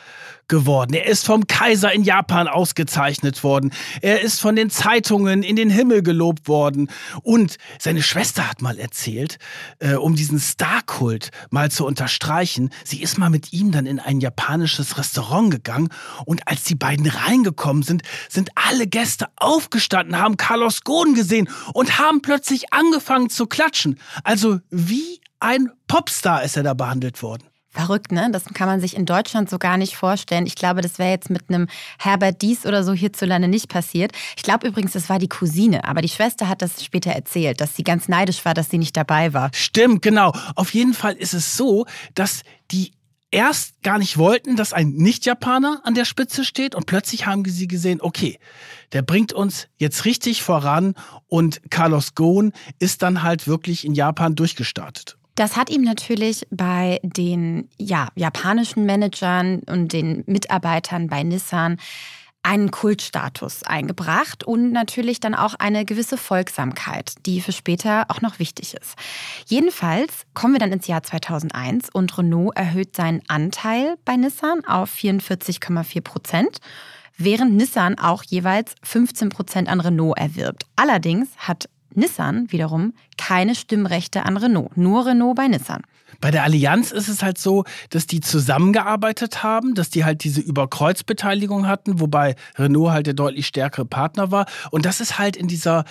geworden. 0.47 0.93
Er 0.93 1.05
ist 1.05 1.25
vom 1.25 1.47
Kaiser 1.47 1.91
in 1.91 2.03
Japan 2.03 2.47
ausgezeichnet 2.47 3.43
worden. 3.43 3.71
Er 4.01 4.21
ist 4.21 4.39
von 4.39 4.55
den 4.55 4.69
Zeitungen 4.69 5.43
in 5.43 5.55
den 5.55 5.69
Himmel 5.69 6.03
gelobt 6.03 6.47
worden. 6.47 6.89
Und 7.21 7.57
seine 7.79 8.01
Schwester 8.01 8.49
hat 8.49 8.61
mal 8.61 8.77
erzählt, 8.77 9.37
äh, 9.79 9.93
um 9.93 10.15
diesen 10.15 10.39
Starkult 10.39 11.31
mal 11.49 11.71
zu 11.71 11.85
unterstreichen, 11.85 12.69
sie 12.83 13.01
ist 13.01 13.17
mal 13.17 13.29
mit 13.29 13.53
ihm 13.53 13.71
dann 13.71 13.85
in 13.85 13.99
ein 13.99 14.19
japanisches 14.19 14.97
Restaurant 14.97 15.51
gegangen 15.51 15.89
und 16.25 16.47
als 16.47 16.63
die 16.63 16.75
beiden 16.75 17.07
reingekommen 17.07 17.83
sind, 17.83 18.03
sind 18.29 18.49
alle 18.55 18.87
Gäste 18.87 19.27
aufgestanden, 19.37 20.17
haben 20.19 20.37
Carlos 20.37 20.81
Ghosn 20.83 21.15
gesehen 21.15 21.49
und 21.73 21.97
haben 21.97 22.21
plötzlich 22.21 22.73
angefangen 22.73 23.29
zu 23.29 23.47
klatschen. 23.47 23.99
Also 24.23 24.59
wie 24.69 25.19
ein 25.39 25.71
Popstar 25.87 26.43
ist 26.43 26.57
er 26.57 26.63
da 26.63 26.73
behandelt 26.73 27.21
worden. 27.21 27.43
Verrückt, 27.75 28.13
ne? 28.13 28.29
Das 28.31 28.45
kann 28.45 28.67
man 28.69 28.79
sich 28.79 28.95
in 28.95 29.05
Deutschland 29.05 29.49
so 29.49 29.57
gar 29.57 29.75
nicht 29.75 29.97
vorstellen. 29.97 30.45
Ich 30.45 30.55
glaube, 30.55 30.79
das 30.79 30.97
wäre 30.97 31.11
jetzt 31.11 31.29
mit 31.29 31.49
einem 31.49 31.67
Herbert 31.99 32.41
Dies 32.41 32.65
oder 32.65 32.85
so 32.85 32.93
hierzulande 32.93 33.49
nicht 33.49 33.67
passiert. 33.67 34.13
Ich 34.37 34.43
glaube 34.43 34.65
übrigens, 34.65 34.93
das 34.93 35.09
war 35.09 35.19
die 35.19 35.27
Cousine, 35.27 35.83
aber 35.83 36.01
die 36.01 36.07
Schwester 36.07 36.47
hat 36.47 36.61
das 36.61 36.81
später 36.81 37.11
erzählt, 37.11 37.59
dass 37.59 37.75
sie 37.75 37.83
ganz 37.83 38.07
neidisch 38.07 38.45
war, 38.45 38.53
dass 38.53 38.69
sie 38.69 38.77
nicht 38.77 38.95
dabei 38.95 39.33
war. 39.33 39.51
Stimmt, 39.53 40.01
genau. 40.01 40.31
Auf 40.55 40.73
jeden 40.73 40.93
Fall 40.93 41.15
ist 41.15 41.33
es 41.33 41.57
so, 41.57 41.85
dass 42.13 42.43
die 42.71 42.93
erst 43.29 43.81
gar 43.83 43.97
nicht 43.97 44.17
wollten, 44.17 44.55
dass 44.55 44.71
ein 44.71 44.91
Nicht-Japaner 44.91 45.81
an 45.83 45.95
der 45.95 46.05
Spitze 46.05 46.45
steht 46.45 46.75
und 46.75 46.85
plötzlich 46.85 47.25
haben 47.25 47.43
sie 47.43 47.67
gesehen, 47.67 47.99
okay, 47.99 48.39
der 48.93 49.01
bringt 49.01 49.33
uns 49.33 49.67
jetzt 49.75 50.05
richtig 50.05 50.43
voran 50.43 50.95
und 51.27 51.59
Carlos 51.69 52.15
Ghosn 52.15 52.53
ist 52.79 53.01
dann 53.01 53.21
halt 53.23 53.47
wirklich 53.47 53.83
in 53.83 53.93
Japan 53.93 54.35
durchgestartet. 54.35 55.17
Das 55.35 55.57
hat 55.57 55.69
ihm 55.69 55.83
natürlich 55.83 56.47
bei 56.49 56.99
den 57.03 57.69
ja, 57.77 58.07
japanischen 58.15 58.85
Managern 58.85 59.59
und 59.69 59.91
den 59.91 60.23
Mitarbeitern 60.27 61.07
bei 61.07 61.23
Nissan 61.23 61.77
einen 62.41 62.69
Kultstatus 62.69 63.63
eingebracht 63.63 64.43
und 64.43 64.71
natürlich 64.71 65.19
dann 65.19 65.33
auch 65.33 65.55
eine 65.55 65.83
gewisse 65.83 66.15
Folgsamkeit, 66.17 67.13
die 67.25 67.41
für 67.41 67.51
später 67.51 68.05
auch 68.09 68.21
noch 68.21 68.39
wichtig 68.39 68.75
ist. 68.75 68.93
Jedenfalls 69.47 70.25
kommen 70.35 70.53
wir 70.53 70.59
dann 70.59 70.71
ins 70.71 70.87
Jahr 70.87 71.01
2001 71.01 71.89
und 71.91 72.15
Renault 72.17 72.55
erhöht 72.55 72.95
seinen 72.95 73.21
Anteil 73.27 73.95
bei 74.05 74.15
Nissan 74.15 74.63
auf 74.63 74.93
44,4 74.93 76.01
Prozent, 76.01 76.59
während 77.17 77.55
Nissan 77.55 77.97
auch 77.97 78.23
jeweils 78.23 78.75
15 78.83 79.29
Prozent 79.29 79.67
an 79.67 79.81
Renault 79.81 80.17
erwirbt. 80.17 80.65
Allerdings 80.75 81.29
hat 81.37 81.67
Nissan 81.95 82.51
wiederum 82.51 82.93
keine 83.17 83.55
Stimmrechte 83.55 84.23
an 84.23 84.37
Renault, 84.37 84.75
nur 84.77 85.05
Renault 85.05 85.35
bei 85.35 85.47
Nissan. 85.47 85.81
Bei 86.21 86.31
der 86.31 86.43
Allianz 86.43 86.91
ist 86.91 87.07
es 87.07 87.23
halt 87.23 87.37
so, 87.37 87.65
dass 87.89 88.07
die 88.07 88.21
zusammengearbeitet 88.21 89.43
haben, 89.43 89.75
dass 89.75 89.89
die 89.89 90.05
halt 90.05 90.23
diese 90.23 90.41
Überkreuzbeteiligung 90.41 91.67
hatten, 91.67 91.99
wobei 91.99 92.35
Renault 92.57 92.91
halt 92.91 93.07
der 93.07 93.13
deutlich 93.13 93.47
stärkere 93.47 93.85
Partner 93.85 94.31
war. 94.31 94.45
Und 94.71 94.85
das 94.85 95.01
ist 95.01 95.19
halt 95.19 95.35
in 95.35 95.47
dieser 95.47 95.85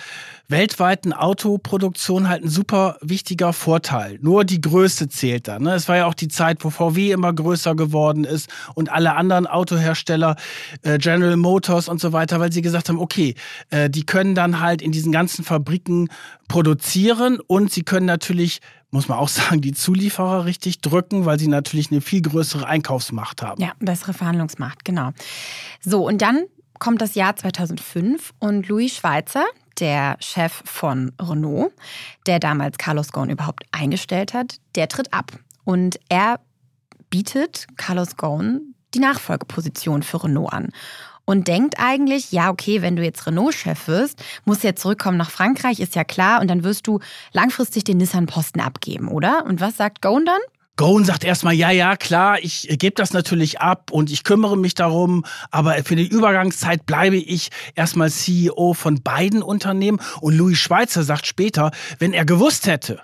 weltweiten 0.47 1.13
Autoproduktion 1.13 2.29
halt 2.29 2.43
ein 2.43 2.49
super 2.49 2.97
wichtiger 3.01 3.53
Vorteil. 3.53 4.19
Nur 4.21 4.43
die 4.43 4.61
Größe 4.61 5.09
zählt 5.09 5.47
da. 5.47 5.59
Ne? 5.59 5.73
Es 5.73 5.87
war 5.87 5.97
ja 5.97 6.05
auch 6.05 6.13
die 6.13 6.27
Zeit, 6.27 6.63
wo 6.63 6.69
VW 6.69 7.11
immer 7.11 7.33
größer 7.33 7.75
geworden 7.75 8.23
ist 8.23 8.49
und 8.75 8.91
alle 8.91 9.15
anderen 9.15 9.47
Autohersteller, 9.47 10.35
äh, 10.83 10.97
General 10.97 11.37
Motors 11.37 11.89
und 11.89 11.99
so 11.99 12.13
weiter, 12.13 12.39
weil 12.39 12.51
sie 12.51 12.61
gesagt 12.61 12.89
haben, 12.89 12.99
okay, 12.99 13.35
äh, 13.69 13.89
die 13.89 14.05
können 14.05 14.35
dann 14.35 14.59
halt 14.59 14.81
in 14.81 14.91
diesen 14.91 15.11
ganzen 15.11 15.43
Fabriken 15.43 16.09
produzieren 16.47 17.39
und 17.47 17.71
sie 17.71 17.83
können 17.83 18.05
natürlich 18.05 18.59
muss 18.91 19.09
man 19.09 19.17
auch 19.17 19.27
sagen, 19.29 19.61
die 19.61 19.73
Zulieferer 19.73 20.45
richtig 20.45 20.79
drücken, 20.79 21.25
weil 21.25 21.37
sie 21.37 21.47
natürlich 21.47 21.91
eine 21.91 22.01
viel 22.01 22.21
größere 22.21 22.65
Einkaufsmacht 22.65 23.41
haben. 23.41 23.61
Ja, 23.61 23.73
bessere 23.79 24.13
Verhandlungsmacht, 24.13 24.85
genau. 24.85 25.11
So, 25.81 26.07
und 26.07 26.21
dann 26.21 26.45
kommt 26.79 27.01
das 27.01 27.15
Jahr 27.15 27.35
2005 27.35 28.31
und 28.39 28.67
Louis 28.67 28.95
Schweitzer, 28.95 29.43
der 29.79 30.17
Chef 30.19 30.61
von 30.65 31.11
Renault, 31.21 31.73
der 32.25 32.39
damals 32.39 32.77
Carlos 32.77 33.11
Ghosn 33.11 33.29
überhaupt 33.29 33.63
eingestellt 33.71 34.33
hat, 34.33 34.57
der 34.75 34.87
tritt 34.87 35.13
ab. 35.13 35.31
Und 35.63 35.99
er 36.09 36.39
bietet 37.09 37.67
Carlos 37.77 38.17
Ghosn 38.17 38.75
die 38.93 38.99
Nachfolgeposition 38.99 40.03
für 40.03 40.23
Renault 40.23 40.53
an 40.53 40.69
und 41.25 41.47
denkt 41.47 41.75
eigentlich, 41.79 42.31
ja, 42.31 42.49
okay, 42.51 42.81
wenn 42.81 42.95
du 42.95 43.03
jetzt 43.03 43.25
Renault-Chef 43.25 43.87
wirst, 43.87 44.23
musst 44.45 44.63
du 44.63 44.67
ja 44.67 44.75
zurückkommen 44.75 45.17
nach 45.17 45.31
Frankreich, 45.31 45.79
ist 45.79 45.95
ja 45.95 46.03
klar, 46.03 46.39
und 46.39 46.49
dann 46.49 46.63
wirst 46.63 46.87
du 46.87 46.99
langfristig 47.33 47.83
den 47.83 47.97
Nissan-Posten 47.97 48.61
abgeben, 48.61 49.07
oder? 49.07 49.45
Und 49.45 49.59
was 49.59 49.77
sagt 49.77 50.01
Gone 50.01 50.25
dann? 50.25 50.39
Gone 50.77 51.05
sagt 51.05 51.23
erstmal, 51.23 51.53
ja, 51.53 51.71
ja, 51.71 51.95
klar, 51.95 52.39
ich 52.41 52.67
gebe 52.67 52.95
das 52.95 53.13
natürlich 53.13 53.61
ab 53.61 53.91
und 53.91 54.11
ich 54.11 54.25
kümmere 54.25 54.57
mich 54.57 54.73
darum, 54.73 55.23
aber 55.49 55.75
für 55.85 55.95
die 55.95 56.07
Übergangszeit 56.07 56.85
bleibe 56.85 57.15
ich 57.15 57.49
erstmal 57.75 58.11
CEO 58.11 58.73
von 58.73 59.01
beiden 59.01 59.41
Unternehmen. 59.41 60.01
Und 60.19 60.35
Louis 60.37 60.57
Schweitzer 60.57 61.03
sagt 61.03 61.27
später, 61.27 61.71
wenn 61.99 62.11
er 62.11 62.25
gewusst 62.25 62.67
hätte, 62.67 62.99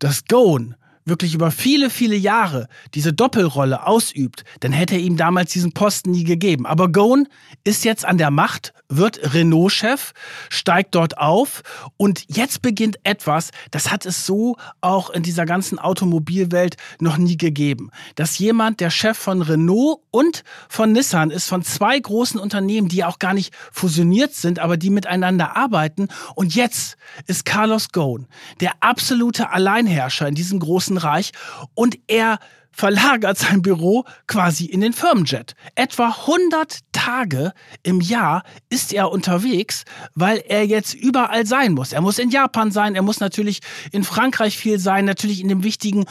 dass 0.00 0.24
Gone 0.24 0.76
wirklich 1.06 1.34
über 1.34 1.50
viele, 1.50 1.88
viele 1.88 2.16
Jahre 2.16 2.68
diese 2.94 3.12
Doppelrolle 3.12 3.86
ausübt, 3.86 4.44
dann 4.60 4.72
hätte 4.72 4.94
er 4.96 5.00
ihm 5.00 5.16
damals 5.16 5.52
diesen 5.52 5.72
Posten 5.72 6.10
nie 6.10 6.24
gegeben. 6.24 6.66
Aber 6.66 6.90
Gone 6.90 7.26
ist 7.64 7.84
jetzt 7.84 8.04
an 8.04 8.18
der 8.18 8.30
Macht, 8.30 8.74
wird 8.88 9.34
Renault-Chef, 9.34 10.12
steigt 10.50 10.94
dort 10.94 11.18
auf 11.18 11.62
und 11.96 12.24
jetzt 12.28 12.60
beginnt 12.60 12.98
etwas, 13.04 13.50
das 13.70 13.90
hat 13.90 14.04
es 14.04 14.26
so 14.26 14.56
auch 14.80 15.10
in 15.10 15.22
dieser 15.22 15.46
ganzen 15.46 15.78
Automobilwelt 15.78 16.76
noch 17.00 17.16
nie 17.16 17.36
gegeben. 17.36 17.90
Dass 18.16 18.38
jemand, 18.38 18.80
der 18.80 18.90
Chef 18.90 19.16
von 19.16 19.42
Renault 19.42 20.00
und 20.10 20.44
von 20.68 20.92
Nissan 20.92 21.30
ist, 21.30 21.48
von 21.48 21.62
zwei 21.62 21.98
großen 21.98 22.38
Unternehmen, 22.38 22.88
die 22.88 23.04
auch 23.04 23.18
gar 23.18 23.34
nicht 23.34 23.54
fusioniert 23.72 24.34
sind, 24.34 24.58
aber 24.58 24.76
die 24.76 24.90
miteinander 24.90 25.56
arbeiten. 25.56 26.08
Und 26.34 26.54
jetzt 26.54 26.96
ist 27.26 27.44
Carlos 27.44 27.90
Ghosn 27.90 28.26
der 28.60 28.72
absolute 28.80 29.50
Alleinherrscher 29.50 30.28
in 30.28 30.34
diesem 30.34 30.60
großen 30.60 30.95
Reich 30.98 31.32
und 31.74 31.98
er 32.06 32.38
verlagert 32.76 33.38
sein 33.38 33.62
Büro 33.62 34.04
quasi 34.26 34.66
in 34.66 34.82
den 34.82 34.92
Firmenjet. 34.92 35.54
Etwa 35.76 36.08
100 36.08 36.80
Tage 36.92 37.52
im 37.82 38.02
Jahr 38.02 38.42
ist 38.68 38.92
er 38.92 39.10
unterwegs, 39.10 39.84
weil 40.14 40.42
er 40.46 40.66
jetzt 40.66 40.92
überall 40.92 41.46
sein 41.46 41.72
muss. 41.72 41.92
Er 41.92 42.02
muss 42.02 42.18
in 42.18 42.28
Japan 42.28 42.70
sein, 42.70 42.94
er 42.94 43.00
muss 43.00 43.18
natürlich 43.18 43.60
in 43.92 44.04
Frankreich 44.04 44.58
viel 44.58 44.78
sein, 44.78 45.06
natürlich 45.06 45.40
in 45.40 45.48
dem 45.48 45.64
wichtigen 45.64 46.04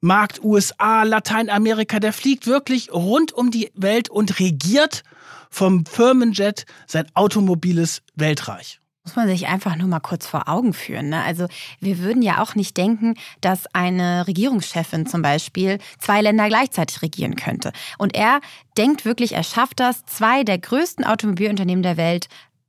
Markt 0.00 0.44
USA, 0.44 1.02
Lateinamerika. 1.02 1.98
Der 1.98 2.12
fliegt 2.12 2.46
wirklich 2.46 2.92
rund 2.92 3.32
um 3.32 3.50
die 3.50 3.72
Welt 3.74 4.08
und 4.08 4.38
regiert 4.38 5.02
vom 5.50 5.84
Firmenjet 5.86 6.66
sein 6.86 7.06
automobiles 7.14 8.02
Weltreich. 8.14 8.81
Muss 9.04 9.16
man 9.16 9.26
sich 9.26 9.48
einfach 9.48 9.74
nur 9.74 9.88
mal 9.88 9.98
kurz 9.98 10.28
vor 10.28 10.48
Augen 10.48 10.72
führen. 10.72 11.08
Ne? 11.08 11.22
Also 11.24 11.48
wir 11.80 11.98
würden 11.98 12.22
ja 12.22 12.40
auch 12.40 12.54
nicht 12.54 12.76
denken, 12.76 13.14
dass 13.40 13.66
eine 13.74 14.28
Regierungschefin 14.28 15.06
zum 15.06 15.22
Beispiel 15.22 15.78
zwei 15.98 16.22
Länder 16.22 16.46
gleichzeitig 16.46 17.02
regieren 17.02 17.34
könnte. 17.34 17.72
Und 17.98 18.14
er 18.14 18.40
denkt 18.78 19.04
wirklich, 19.04 19.32
er 19.32 19.42
schafft 19.42 19.80
das, 19.80 20.04
zwei 20.06 20.44
der 20.44 20.58
größten 20.58 21.04
Automobilunternehmen 21.04 21.82
der 21.82 21.96
Welt 21.96 22.28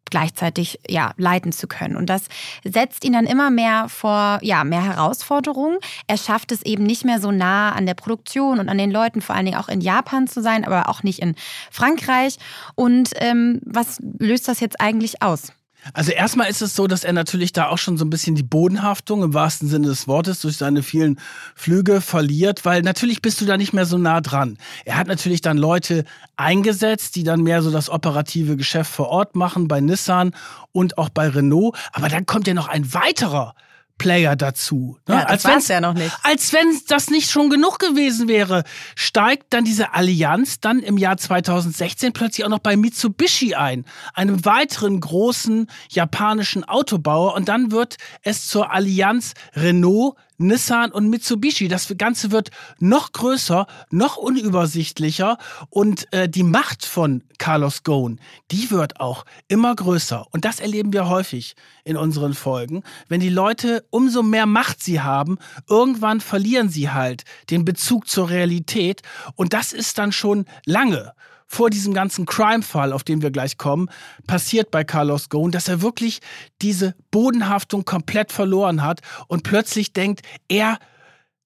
gleichzeitig 0.10 0.80
ja, 0.88 1.14
leiten 1.18 1.52
zu 1.52 1.68
können. 1.68 1.96
Und 1.96 2.08
das 2.08 2.26
setzt 2.64 3.04
ihn 3.04 3.14
dann 3.14 3.26
immer 3.26 3.50
mehr 3.50 3.88
vor 3.90 4.40
ja, 4.42 4.64
mehr 4.64 4.84
Herausforderungen. 4.84 5.78
Er 6.08 6.18
schafft 6.18 6.52
es 6.52 6.64
eben 6.64 6.84
nicht 6.84 7.06
mehr 7.06 7.20
so 7.20 7.32
nah 7.32 7.72
an 7.72 7.86
der 7.86 7.96
Produktion 7.96 8.60
und 8.60 8.70
an 8.70 8.78
den 8.78 8.92
Leuten, 8.92 9.22
vor 9.22 9.36
allen 9.36 9.46
Dingen 9.46 9.58
auch 9.58 9.70
in 9.70 9.82
Japan 9.82 10.28
zu 10.28 10.42
sein, 10.42 10.66
aber 10.66 10.90
auch 10.90 11.04
nicht 11.04 11.20
in 11.20 11.36
Frankreich. 11.72 12.38
Und 12.76 13.12
ähm, 13.18 13.60
was 13.66 14.00
löst 14.20 14.48
das 14.48 14.60
jetzt 14.60 14.82
eigentlich 14.82 15.22
aus? 15.22 15.52
Also 15.92 16.12
erstmal 16.12 16.50
ist 16.50 16.62
es 16.62 16.76
so, 16.76 16.88
dass 16.88 17.04
er 17.04 17.12
natürlich 17.12 17.52
da 17.52 17.68
auch 17.68 17.78
schon 17.78 17.98
so 17.98 18.06
ein 18.06 18.10
bisschen 18.10 18.36
die 18.36 18.44
Bodenhaftung 18.44 19.22
im 19.24 19.34
wahrsten 19.34 19.68
Sinne 19.68 19.88
des 19.88 20.08
Wortes 20.08 20.40
durch 20.42 20.56
seine 20.56 20.82
vielen 20.82 21.20
Flüge 21.56 22.00
verliert, 22.00 22.64
weil 22.64 22.82
natürlich 22.82 23.22
bist 23.22 23.42
du 23.42 23.46
da 23.46 23.58
nicht 23.58 23.74
mehr 23.74 23.86
so 23.86 23.98
nah 23.98 24.22
dran. 24.22 24.58
Er 24.86 24.96
hat 24.96 25.08
natürlich 25.08 25.42
dann 25.42 25.58
Leute 25.58 26.06
eingesetzt, 26.38 27.16
die 27.16 27.24
dann 27.24 27.42
mehr 27.42 27.62
so 27.62 27.72
das 27.72 27.90
operative 27.90 28.56
Geschäft 28.56 28.92
vor 28.92 29.10
Ort 29.10 29.36
machen 29.36 29.68
bei 29.68 29.82
Nissan 29.82 30.32
und 30.72 30.98
auch 30.98 31.10
bei 31.10 31.28
Renault. 31.28 31.76
Aber 31.92 32.08
dann 32.08 32.26
kommt 32.26 32.48
ja 32.48 32.54
noch 32.54 32.70
ein 32.70 32.94
weiterer 32.94 33.56
Player 33.98 34.36
dazu. 34.36 34.98
Ne? 35.08 35.16
Ja, 35.16 35.24
als 35.24 35.68
ja 35.68 35.82
noch 35.82 35.94
nicht. 35.94 36.14
Als 36.24 36.52
wenn 36.52 36.80
das 36.88 37.10
nicht 37.10 37.30
schon 37.30 37.50
genug 37.50 37.80
gewesen 37.80 38.28
wäre, 38.28 38.64
steigt 38.96 39.54
dann 39.54 39.66
diese 39.66 39.94
Allianz 39.94 40.60
dann 40.60 40.80
im 40.80 40.98
Jahr 40.98 41.18
2016 41.18 42.12
plötzlich 42.14 42.46
auch 42.46 42.50
noch 42.50 42.60
bei 42.60 42.76
Mitsubishi 42.76 43.56
ein, 43.56 43.86
einem 44.14 44.44
weiteren 44.46 45.00
großen 45.00 45.68
japanischen 45.90 46.64
Autobauer. 46.64 47.36
Und 47.36 47.50
dann 47.50 47.72
wird 47.72 47.98
es 48.24 48.48
zur 48.48 48.72
Allianz 48.72 49.34
Renault, 49.56 50.16
Nissan 50.38 50.92
und 50.92 51.10
Mitsubishi. 51.10 51.68
Das 51.68 51.94
Ganze 51.98 52.32
wird 52.32 52.52
noch 52.80 53.12
größer, 53.12 53.68
noch 53.92 54.18
unübersichtlicher 54.18 55.38
und 55.70 56.12
äh, 56.14 56.28
die 56.28 56.44
Macht 56.44 56.86
von 56.86 57.24
Carlos 57.38 57.84
Ghosn, 57.84 58.20
die 58.52 58.72
wird 58.72 59.00
auch 59.00 59.26
immer 59.48 59.76
größer. 59.76 60.26
Und 60.32 60.46
das 60.46 60.60
erleben 60.60 60.94
wir 60.94 61.10
häufig 61.10 61.56
in 61.84 61.98
unseren 61.98 62.34
Folgen. 62.34 62.84
Wenn 63.08 63.20
die 63.20 63.30
Leute 63.30 63.86
umso 63.90 64.24
mehr 64.24 64.46
Macht 64.46 64.82
sie 64.84 65.02
haben, 65.02 65.38
irgendwann 65.70 66.22
verlieren 66.22 66.70
sie 66.70 66.90
halt 66.90 67.24
den 67.50 67.66
Bezug 67.66 68.08
zur 68.08 68.30
Realität 68.30 69.02
und 69.36 69.54
das 69.54 69.74
ist 69.74 69.98
dann 69.98 70.12
schon 70.12 70.46
lange 70.66 71.14
vor 71.54 71.70
diesem 71.70 71.94
ganzen 71.94 72.26
Crime-Fall, 72.26 72.92
auf 72.92 73.04
den 73.04 73.22
wir 73.22 73.30
gleich 73.30 73.58
kommen, 73.58 73.90
passiert 74.26 74.72
bei 74.72 74.84
Carlos 74.84 75.30
Ghosn, 75.30 75.52
dass 75.52 75.68
er 75.68 75.82
wirklich 75.82 76.20
diese 76.62 76.96
Bodenhaftung 77.12 77.86
komplett 77.86 78.32
verloren 78.32 78.82
hat 78.82 79.02
und 79.28 79.44
plötzlich 79.44 79.94
denkt, 79.94 80.22
er 80.48 80.80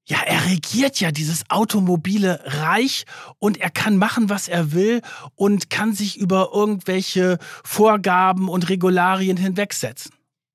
ja, 0.10 0.20
er 0.26 0.46
regiert 0.46 1.02
ja 1.02 1.12
dieses 1.12 1.50
automobile 1.50 2.40
Reich 2.46 3.04
und 3.40 3.58
er 3.58 3.70
kann 3.70 3.98
machen, 3.98 4.30
was 4.30 4.48
er 4.48 4.72
will 4.72 5.02
und 5.36 5.70
kann 5.70 5.92
sich 5.92 6.18
über 6.18 6.52
irgendwelche 6.54 7.40
Vorgaben 7.66 8.48
und 8.48 8.70
Regularien 8.70 9.36
hinwegsetzen. 9.36 10.14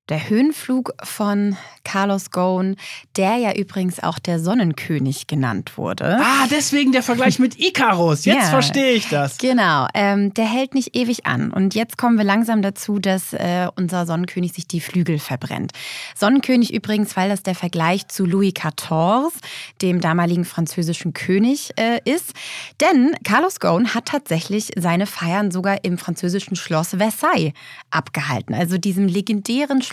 Der 0.09 0.29
Höhenflug 0.29 0.91
von 1.01 1.55
Carlos 1.85 2.31
Ghosn, 2.31 2.75
der 3.15 3.37
ja 3.37 3.53
übrigens 3.55 4.03
auch 4.03 4.19
der 4.19 4.37
Sonnenkönig 4.37 5.27
genannt 5.27 5.77
wurde. 5.77 6.17
Ah, 6.21 6.45
deswegen 6.51 6.91
der 6.91 7.03
Vergleich 7.03 7.39
mit 7.39 7.57
Icarus. 7.57 8.25
Jetzt 8.25 8.35
Ja. 8.43 8.49
verstehe 8.49 8.91
ich 8.91 9.07
das. 9.07 9.37
Genau, 9.37 9.87
ähm, 9.93 10.33
der 10.33 10.43
hält 10.45 10.73
nicht 10.73 10.93
ewig 10.93 11.25
an. 11.25 11.51
Und 11.53 11.73
jetzt 11.73 11.97
kommen 11.97 12.17
wir 12.17 12.25
langsam 12.25 12.61
dazu, 12.61 12.99
dass 12.99 13.31
äh, 13.31 13.69
unser 13.77 14.05
Sonnenkönig 14.05 14.51
sich 14.51 14.67
die 14.67 14.81
Flügel 14.81 15.19
verbrennt. 15.19 15.71
Sonnenkönig 16.17 16.73
übrigens, 16.73 17.15
weil 17.15 17.29
das 17.29 17.41
der 17.43 17.55
Vergleich 17.55 18.09
zu 18.09 18.25
Louis 18.25 18.53
XIV, 18.53 19.31
dem 19.81 20.01
damaligen 20.01 20.43
französischen 20.43 21.13
König, 21.13 21.71
äh, 21.77 21.99
ist. 22.03 22.33
Denn 22.81 23.15
Carlos 23.23 23.61
Ghosn 23.61 23.93
hat 23.93 24.07
tatsächlich 24.07 24.71
seine 24.77 25.05
Feiern 25.05 25.49
sogar 25.51 25.85
im 25.85 25.97
französischen 25.97 26.57
Schloss 26.57 26.89
Versailles 26.89 27.53
abgehalten. 27.89 28.53
Also 28.53 28.77
diesem 28.77 29.07
legendären 29.07 29.81
Schloss, 29.81 29.92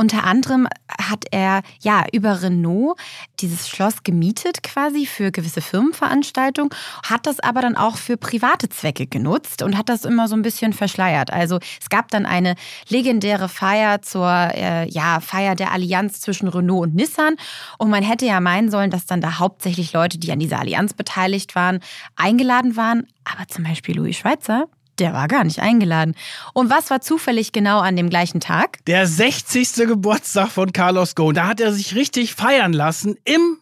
unter 0.00 0.24
anderem 0.24 0.66
hat 0.98 1.26
er 1.30 1.60
ja 1.82 2.04
über 2.12 2.40
Renault 2.40 2.98
dieses 3.40 3.68
Schloss 3.68 4.02
gemietet 4.02 4.62
quasi 4.62 5.04
für 5.04 5.30
gewisse 5.30 5.60
Firmenveranstaltungen, 5.60 6.70
hat 7.04 7.26
das 7.26 7.38
aber 7.40 7.60
dann 7.60 7.76
auch 7.76 7.98
für 7.98 8.16
private 8.16 8.70
Zwecke 8.70 9.06
genutzt 9.06 9.62
und 9.62 9.76
hat 9.76 9.90
das 9.90 10.06
immer 10.06 10.26
so 10.26 10.36
ein 10.36 10.40
bisschen 10.40 10.72
verschleiert. 10.72 11.30
Also 11.30 11.58
es 11.78 11.90
gab 11.90 12.10
dann 12.12 12.24
eine 12.24 12.54
legendäre 12.88 13.50
Feier 13.50 14.00
zur 14.00 14.30
äh, 14.30 14.88
ja, 14.88 15.20
Feier 15.20 15.54
der 15.54 15.70
Allianz 15.70 16.22
zwischen 16.22 16.48
Renault 16.48 16.84
und 16.84 16.94
Nissan 16.94 17.36
und 17.76 17.90
man 17.90 18.02
hätte 18.02 18.24
ja 18.24 18.40
meinen 18.40 18.70
sollen, 18.70 18.90
dass 18.90 19.04
dann 19.04 19.20
da 19.20 19.38
hauptsächlich 19.38 19.92
Leute, 19.92 20.16
die 20.16 20.32
an 20.32 20.38
dieser 20.38 20.60
Allianz 20.60 20.94
beteiligt 20.94 21.54
waren, 21.54 21.80
eingeladen 22.16 22.74
waren. 22.74 23.06
Aber 23.24 23.46
zum 23.48 23.64
Beispiel 23.64 23.96
Louis 23.96 24.16
Schweitzer, 24.16 24.66
der 25.00 25.12
war 25.12 25.28
gar 25.28 25.44
nicht 25.44 25.60
eingeladen. 25.60 26.14
Und 26.52 26.70
was 26.70 26.90
war 26.90 27.00
zufällig 27.00 27.52
genau 27.52 27.80
an 27.80 27.96
dem 27.96 28.10
gleichen 28.10 28.40
Tag? 28.40 28.84
Der 28.86 29.06
60. 29.06 29.86
Geburtstag 29.86 30.50
von 30.50 30.72
Carlos 30.72 31.14
Ghosn. 31.14 31.34
Da 31.34 31.48
hat 31.48 31.60
er 31.60 31.72
sich 31.72 31.94
richtig 31.94 32.34
feiern 32.34 32.72
lassen 32.72 33.16
im 33.24 33.58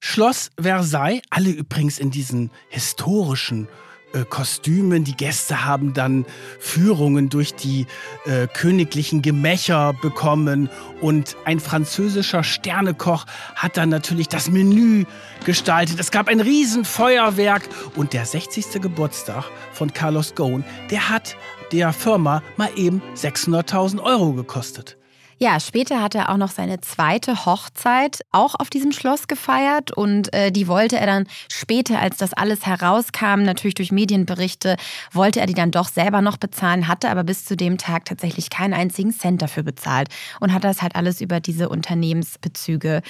Schloss 0.00 0.50
Versailles. 0.60 1.22
Alle 1.30 1.50
übrigens 1.50 1.98
in 1.98 2.10
diesen 2.10 2.50
historischen 2.68 3.68
äh, 4.12 4.24
Kostümen. 4.28 5.04
Die 5.04 5.16
Gäste 5.16 5.64
haben 5.64 5.94
dann 5.94 6.24
Führungen 6.58 7.28
durch 7.28 7.54
die 7.54 7.86
äh, 8.24 8.46
königlichen 8.46 9.22
Gemächer 9.22 9.94
bekommen. 10.00 10.70
Und 11.00 11.36
ein 11.44 11.60
französischer 11.60 12.44
Sternekoch 12.44 13.26
hat 13.54 13.76
dann 13.76 13.88
natürlich 13.88 14.28
das 14.28 14.50
Menü 14.50 15.04
gestaltet. 15.44 15.98
Es 15.98 16.10
gab 16.10 16.28
ein 16.28 16.40
Riesenfeuerwerk. 16.40 17.68
Und 17.96 18.12
der 18.12 18.26
60. 18.26 18.80
Geburtstag 18.80 19.44
von 19.72 19.92
Carlos 19.92 20.34
Ghosn, 20.34 20.64
der 20.90 21.08
hat 21.08 21.36
der 21.72 21.92
Firma 21.92 22.42
mal 22.56 22.70
eben 22.76 23.02
600.000 23.16 24.02
Euro 24.02 24.32
gekostet. 24.32 24.96
Ja, 25.42 25.58
später 25.58 26.00
hat 26.00 26.14
er 26.14 26.30
auch 26.30 26.36
noch 26.36 26.52
seine 26.52 26.80
zweite 26.82 27.46
Hochzeit 27.46 28.20
auch 28.30 28.54
auf 28.54 28.70
diesem 28.70 28.92
Schloss 28.92 29.26
gefeiert 29.26 29.90
und 29.90 30.32
äh, 30.32 30.52
die 30.52 30.68
wollte 30.68 31.00
er 31.00 31.06
dann 31.06 31.26
später, 31.50 31.98
als 31.98 32.18
das 32.18 32.32
alles 32.32 32.64
herauskam, 32.64 33.42
natürlich 33.42 33.74
durch 33.74 33.90
Medienberichte, 33.90 34.76
wollte 35.10 35.40
er 35.40 35.46
die 35.46 35.54
dann 35.54 35.72
doch 35.72 35.88
selber 35.88 36.22
noch 36.22 36.36
bezahlen, 36.36 36.86
hatte 36.86 37.10
aber 37.10 37.24
bis 37.24 37.44
zu 37.44 37.56
dem 37.56 37.76
Tag 37.76 38.04
tatsächlich 38.04 38.50
keinen 38.50 38.72
einzigen 38.72 39.12
Cent 39.12 39.42
dafür 39.42 39.64
bezahlt 39.64 40.10
und 40.38 40.52
hat 40.52 40.62
das 40.62 40.80
halt 40.80 40.94
alles 40.94 41.20
über 41.20 41.40
diese 41.40 41.68
Unternehmensbezüge 41.68 43.02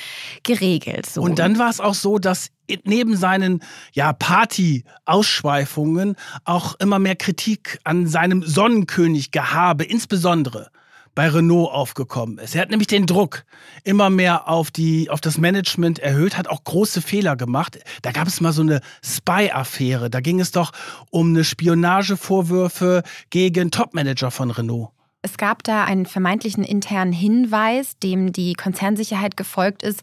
geregelt. 0.43 1.05
So. 1.05 1.21
Und 1.21 1.39
dann 1.39 1.59
war 1.59 1.69
es 1.69 1.81
auch 1.81 1.93
so, 1.93 2.19
dass 2.19 2.49
neben 2.85 3.15
seinen 3.15 3.63
ja, 3.93 4.15
Party-Ausschweifungen 4.15 6.17
auch 6.47 6.77
immer 6.77 6.99
mehr 6.99 7.17
Kritik 7.17 7.79
an 7.85 8.07
seinem 8.07 8.43
Sonnenkönig-Gehabe, 8.43 9.85
insbesondere 9.85 10.71
bei 11.15 11.29
Renault 11.29 11.71
aufgekommen 11.71 12.39
ist. 12.39 12.55
Er 12.55 12.63
hat 12.63 12.71
nämlich 12.71 12.87
den 12.87 13.07
Druck 13.07 13.45
immer 13.85 14.11
mehr 14.11 14.49
auf, 14.49 14.71
die, 14.71 15.11
auf 15.11 15.21
das 15.21 15.39
Management 15.39 15.99
erhöht, 15.99 16.37
hat 16.39 16.49
auch 16.49 16.65
große 16.65 17.03
Fehler 17.03 17.37
gemacht. 17.37 17.79
Da 18.03 18.13
gab 18.13 18.29
es 18.29 18.41
mal 18.41 18.53
so 18.53 18.63
eine 18.63 18.81
Spy-Affäre. 19.05 20.11
Da 20.11 20.21
ging 20.21 20.41
es 20.41 20.53
doch 20.53 20.73
um 21.11 21.31
eine 21.31 21.45
Spionagevorwürfe 21.45 23.03
gegen 23.31 23.71
Topmanager 23.71 24.31
von 24.31 24.51
Renault. 24.51 24.91
Es 25.25 25.37
gab 25.37 25.63
da 25.63 25.85
einen 25.85 26.05
vermeintlichen 26.05 26.65
internen 26.65 27.13
Hinweis, 27.13 27.97
dem 28.01 28.33
die 28.33 28.55
Konzernsicherheit 28.55 29.37
gefolgt 29.37 29.85
ist, 29.85 30.03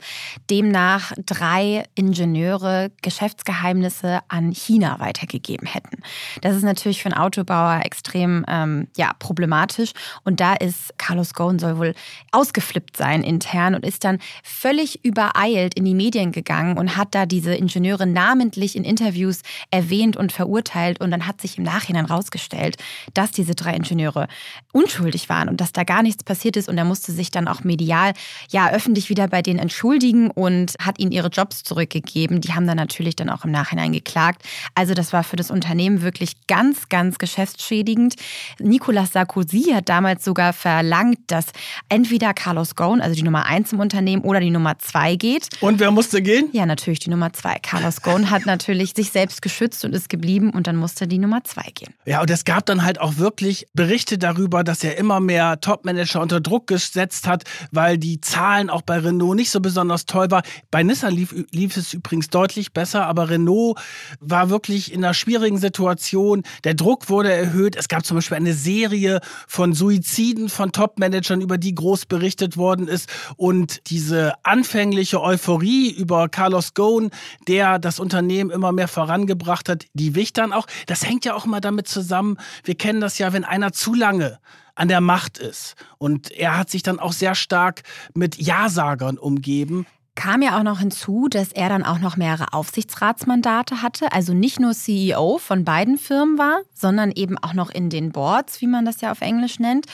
demnach 0.49 1.11
drei 1.25 1.83
Ingenieure 1.93 2.89
Geschäftsgeheimnisse 3.01 4.21
an 4.29 4.53
China 4.53 5.01
weitergegeben 5.01 5.67
hätten. 5.67 6.01
Das 6.39 6.55
ist 6.55 6.63
natürlich 6.63 7.03
für 7.03 7.11
einen 7.11 7.19
Autobauer 7.19 7.81
extrem 7.83 8.45
ähm, 8.47 8.87
ja, 8.95 9.11
problematisch. 9.19 9.91
Und 10.23 10.39
da 10.39 10.53
ist 10.53 10.97
Carlos 10.97 11.33
Ghosn 11.33 11.59
soll 11.59 11.77
wohl 11.77 11.95
ausgeflippt 12.31 12.95
sein 12.95 13.21
intern 13.21 13.75
und 13.75 13.85
ist 13.85 14.05
dann 14.05 14.19
völlig 14.41 15.03
übereilt 15.03 15.73
in 15.73 15.83
die 15.83 15.95
Medien 15.95 16.31
gegangen 16.31 16.77
und 16.77 16.95
hat 16.95 17.13
da 17.13 17.25
diese 17.25 17.53
Ingenieure 17.53 18.05
namentlich 18.05 18.77
in 18.77 18.85
Interviews 18.85 19.41
erwähnt 19.69 20.15
und 20.15 20.31
verurteilt. 20.31 21.01
Und 21.01 21.11
dann 21.11 21.27
hat 21.27 21.41
sich 21.41 21.57
im 21.57 21.65
Nachhinein 21.65 22.05
rausgestellt, 22.05 22.77
dass 23.13 23.31
diese 23.31 23.53
drei 23.53 23.73
Ingenieure 23.73 24.29
unschuldig 24.71 25.08
waren 25.29 25.49
und 25.49 25.59
dass 25.59 25.71
da 25.71 25.83
gar 25.83 26.03
nichts 26.03 26.23
passiert 26.23 26.57
ist. 26.57 26.69
Und 26.69 26.77
er 26.77 26.85
musste 26.85 27.11
sich 27.11 27.31
dann 27.31 27.47
auch 27.47 27.63
medial, 27.63 28.13
ja, 28.49 28.69
öffentlich 28.71 29.09
wieder 29.09 29.27
bei 29.27 29.41
denen 29.41 29.59
entschuldigen 29.59 30.29
und 30.29 30.75
hat 30.79 30.99
ihnen 30.99 31.11
ihre 31.11 31.29
Jobs 31.29 31.63
zurückgegeben. 31.63 32.41
Die 32.41 32.53
haben 32.53 32.67
dann 32.67 32.77
natürlich 32.77 33.15
dann 33.15 33.29
auch 33.29 33.45
im 33.45 33.51
Nachhinein 33.51 33.91
geklagt. 33.91 34.43
Also 34.75 34.93
das 34.93 35.13
war 35.13 35.23
für 35.23 35.35
das 35.35 35.49
Unternehmen 35.51 36.01
wirklich 36.01 36.33
ganz, 36.47 36.89
ganz 36.89 37.17
geschäftsschädigend. 37.17 38.15
Nicolas 38.59 39.13
Sarkozy 39.13 39.71
hat 39.73 39.89
damals 39.89 40.23
sogar 40.23 40.53
verlangt, 40.53 41.19
dass 41.27 41.47
entweder 41.89 42.33
Carlos 42.33 42.75
Ghosn, 42.75 43.01
also 43.01 43.15
die 43.15 43.23
Nummer 43.23 43.45
eins 43.45 43.73
im 43.73 43.79
Unternehmen, 43.79 44.23
oder 44.23 44.39
die 44.39 44.51
Nummer 44.51 44.77
zwei 44.79 45.15
geht. 45.15 45.49
Und 45.61 45.79
wer 45.79 45.91
musste 45.91 46.21
gehen? 46.21 46.49
Ja, 46.51 46.65
natürlich 46.65 46.99
die 46.99 47.09
Nummer 47.09 47.33
zwei. 47.33 47.57
Carlos 47.61 48.01
Ghosn 48.01 48.29
hat 48.29 48.45
natürlich 48.45 48.93
sich 48.95 49.11
selbst 49.11 49.41
geschützt 49.41 49.83
und 49.85 49.93
ist 49.93 50.09
geblieben 50.09 50.51
und 50.51 50.67
dann 50.67 50.75
musste 50.75 51.07
die 51.07 51.17
Nummer 51.17 51.43
zwei 51.43 51.69
gehen. 51.73 51.93
Ja, 52.05 52.21
und 52.21 52.29
es 52.29 52.45
gab 52.45 52.65
dann 52.65 52.83
halt 52.83 52.99
auch 53.01 53.17
wirklich 53.17 53.67
Berichte 53.73 54.17
darüber, 54.17 54.63
dass 54.63 54.83
er 54.83 54.97
immer 54.99 55.19
mehr 55.19 55.61
Topmanager 55.61 56.21
unter 56.21 56.41
Druck 56.41 56.67
gesetzt 56.67 57.25
hat, 57.25 57.43
weil 57.71 57.97
die 57.97 58.19
Zahlen 58.19 58.69
auch 58.69 58.81
bei 58.81 58.99
Renault 58.99 59.37
nicht 59.37 59.49
so 59.49 59.61
besonders 59.61 60.05
toll 60.05 60.29
waren. 60.29 60.43
Bei 60.69 60.83
Nissan 60.83 61.13
lief, 61.13 61.33
lief 61.51 61.77
es 61.77 61.93
übrigens 61.93 62.27
deutlich 62.29 62.73
besser, 62.73 63.07
aber 63.07 63.29
Renault 63.29 63.79
war 64.19 64.49
wirklich 64.49 64.91
in 64.91 65.03
einer 65.03 65.13
schwierigen 65.13 65.57
Situation. 65.57 66.43
Der 66.65 66.73
Druck 66.73 67.09
wurde 67.09 67.31
erhöht. 67.31 67.77
Es 67.77 67.87
gab 67.87 68.05
zum 68.05 68.17
Beispiel 68.17 68.37
eine 68.37 68.53
Serie 68.53 69.21
von 69.47 69.73
Suiziden 69.73 70.49
von 70.49 70.71
Topmanagern, 70.71 71.41
über 71.41 71.57
die 71.57 71.73
groß 71.73 72.05
berichtet 72.05 72.57
worden 72.57 72.87
ist. 72.87 73.09
Und 73.37 73.89
diese 73.89 74.33
anfängliche 74.43 75.21
Euphorie 75.21 75.91
über 75.91 76.27
Carlos 76.27 76.73
Ghosn, 76.73 77.09
der 77.47 77.79
das 77.79 77.99
Unternehmen 77.99 78.49
immer 78.49 78.73
mehr 78.73 78.89
vorangebracht 78.89 79.69
hat, 79.69 79.85
die 79.93 80.15
wich 80.15 80.33
dann 80.33 80.51
auch. 80.51 80.67
Das 80.87 81.05
hängt 81.05 81.23
ja 81.23 81.35
auch 81.35 81.45
immer 81.45 81.61
damit 81.61 81.87
zusammen. 81.87 82.37
Wir 82.63 82.75
kennen 82.75 82.99
das 82.99 83.17
ja, 83.17 83.31
wenn 83.31 83.45
einer 83.45 83.71
zu 83.71 83.93
lange 83.93 84.39
an 84.79 84.87
der 84.87 85.01
Macht 85.01 85.37
ist. 85.37 85.75
Und 85.97 86.31
er 86.31 86.57
hat 86.57 86.69
sich 86.69 86.83
dann 86.83 86.99
auch 86.99 87.11
sehr 87.11 87.35
stark 87.35 87.83
mit 88.13 88.37
Ja-Sagern 88.37 89.17
umgeben. 89.17 89.85
Kam 90.19 90.41
ja 90.41 90.59
auch 90.59 90.63
noch 90.63 90.79
hinzu, 90.79 91.29
dass 91.29 91.53
er 91.53 91.69
dann 91.69 91.85
auch 91.85 91.99
noch 91.99 92.17
mehrere 92.17 92.51
Aufsichtsratsmandate 92.51 93.81
hatte, 93.81 94.11
also 94.11 94.33
nicht 94.33 94.59
nur 94.59 94.73
CEO 94.73 95.37
von 95.37 95.63
beiden 95.63 95.97
Firmen 95.97 96.37
war, 96.37 96.59
sondern 96.73 97.13
eben 97.13 97.37
auch 97.37 97.53
noch 97.53 97.69
in 97.69 97.89
den 97.89 98.11
Boards, 98.11 98.59
wie 98.59 98.67
man 98.67 98.83
das 98.83 98.99
ja 98.99 99.13
auf 99.13 99.21
Englisch 99.21 99.59
nennt. 99.59 99.85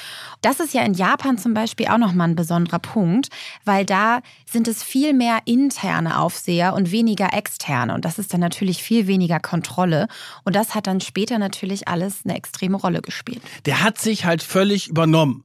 Das 0.41 0.59
ist 0.59 0.73
ja 0.73 0.81
in 0.81 0.95
Japan 0.95 1.38
zum 1.38 1.53
Beispiel 1.53 1.89
auch 1.89 1.99
nochmal 1.99 2.29
ein 2.29 2.35
besonderer 2.35 2.79
Punkt, 2.79 3.29
weil 3.65 3.85
da 3.85 4.21
sind 4.49 4.67
es 4.67 4.81
viel 4.81 5.13
mehr 5.13 5.41
interne 5.45 6.19
Aufseher 6.19 6.73
und 6.73 6.89
weniger 6.89 7.31
externe. 7.35 7.93
Und 7.93 8.03
das 8.03 8.17
ist 8.17 8.33
dann 8.33 8.41
natürlich 8.41 8.81
viel 8.81 9.05
weniger 9.05 9.39
Kontrolle. 9.39 10.07
Und 10.43 10.55
das 10.55 10.73
hat 10.73 10.88
dann 10.88 11.01
später 11.01 11.38
natürlich 11.38 11.88
alles 11.88 12.21
eine 12.25 12.35
extreme 12.35 12.77
Rolle 12.77 13.03
gespielt. 13.03 13.43
Der 13.67 13.83
hat 13.83 13.99
sich 13.99 14.25
halt 14.25 14.41
völlig 14.41 14.88
übernommen. 14.88 15.43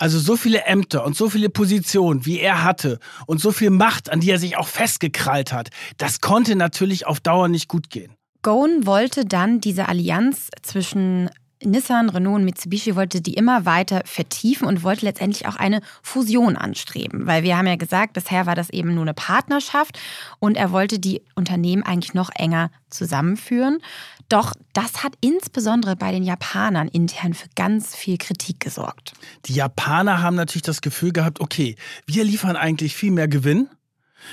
Also 0.00 0.18
so 0.18 0.36
viele 0.36 0.64
Ämter 0.64 1.04
und 1.04 1.14
so 1.14 1.28
viele 1.28 1.50
Positionen, 1.50 2.24
wie 2.24 2.40
er 2.40 2.64
hatte 2.64 2.98
und 3.26 3.38
so 3.38 3.52
viel 3.52 3.68
Macht, 3.68 4.10
an 4.10 4.20
die 4.20 4.30
er 4.30 4.38
sich 4.38 4.56
auch 4.56 4.66
festgekrallt 4.66 5.52
hat, 5.52 5.68
das 5.98 6.22
konnte 6.22 6.56
natürlich 6.56 7.06
auf 7.06 7.20
Dauer 7.20 7.48
nicht 7.48 7.68
gut 7.68 7.90
gehen. 7.90 8.14
Ghosn 8.40 8.86
wollte 8.86 9.26
dann 9.26 9.60
diese 9.60 9.88
Allianz 9.88 10.48
zwischen 10.62 11.28
Nissan, 11.62 12.08
Renault 12.08 12.36
und 12.36 12.44
Mitsubishi 12.46 12.96
wollte 12.96 13.20
die 13.20 13.34
immer 13.34 13.66
weiter 13.66 14.00
vertiefen 14.06 14.66
und 14.66 14.82
wollte 14.82 15.04
letztendlich 15.04 15.46
auch 15.46 15.56
eine 15.56 15.82
Fusion 16.02 16.56
anstreben. 16.56 17.26
Weil 17.26 17.42
wir 17.42 17.58
haben 17.58 17.66
ja 17.66 17.76
gesagt, 17.76 18.14
bisher 18.14 18.46
war 18.46 18.54
das 18.54 18.70
eben 18.70 18.94
nur 18.94 19.02
eine 19.02 19.12
Partnerschaft 19.12 19.98
und 20.38 20.56
er 20.56 20.72
wollte 20.72 20.98
die 20.98 21.20
Unternehmen 21.34 21.82
eigentlich 21.82 22.14
noch 22.14 22.30
enger 22.34 22.70
zusammenführen. 22.88 23.80
Doch 24.30 24.54
das 24.72 25.02
hat 25.02 25.14
insbesondere 25.20 25.96
bei 25.96 26.12
den 26.12 26.22
Japanern 26.22 26.86
intern 26.86 27.34
für 27.34 27.48
ganz 27.56 27.96
viel 27.96 28.16
Kritik 28.16 28.60
gesorgt. 28.60 29.12
Die 29.46 29.54
Japaner 29.54 30.22
haben 30.22 30.36
natürlich 30.36 30.62
das 30.62 30.80
Gefühl 30.80 31.12
gehabt, 31.12 31.40
okay, 31.40 31.74
wir 32.06 32.22
liefern 32.24 32.54
eigentlich 32.54 32.94
viel 32.94 33.10
mehr 33.10 33.26
Gewinn. 33.26 33.68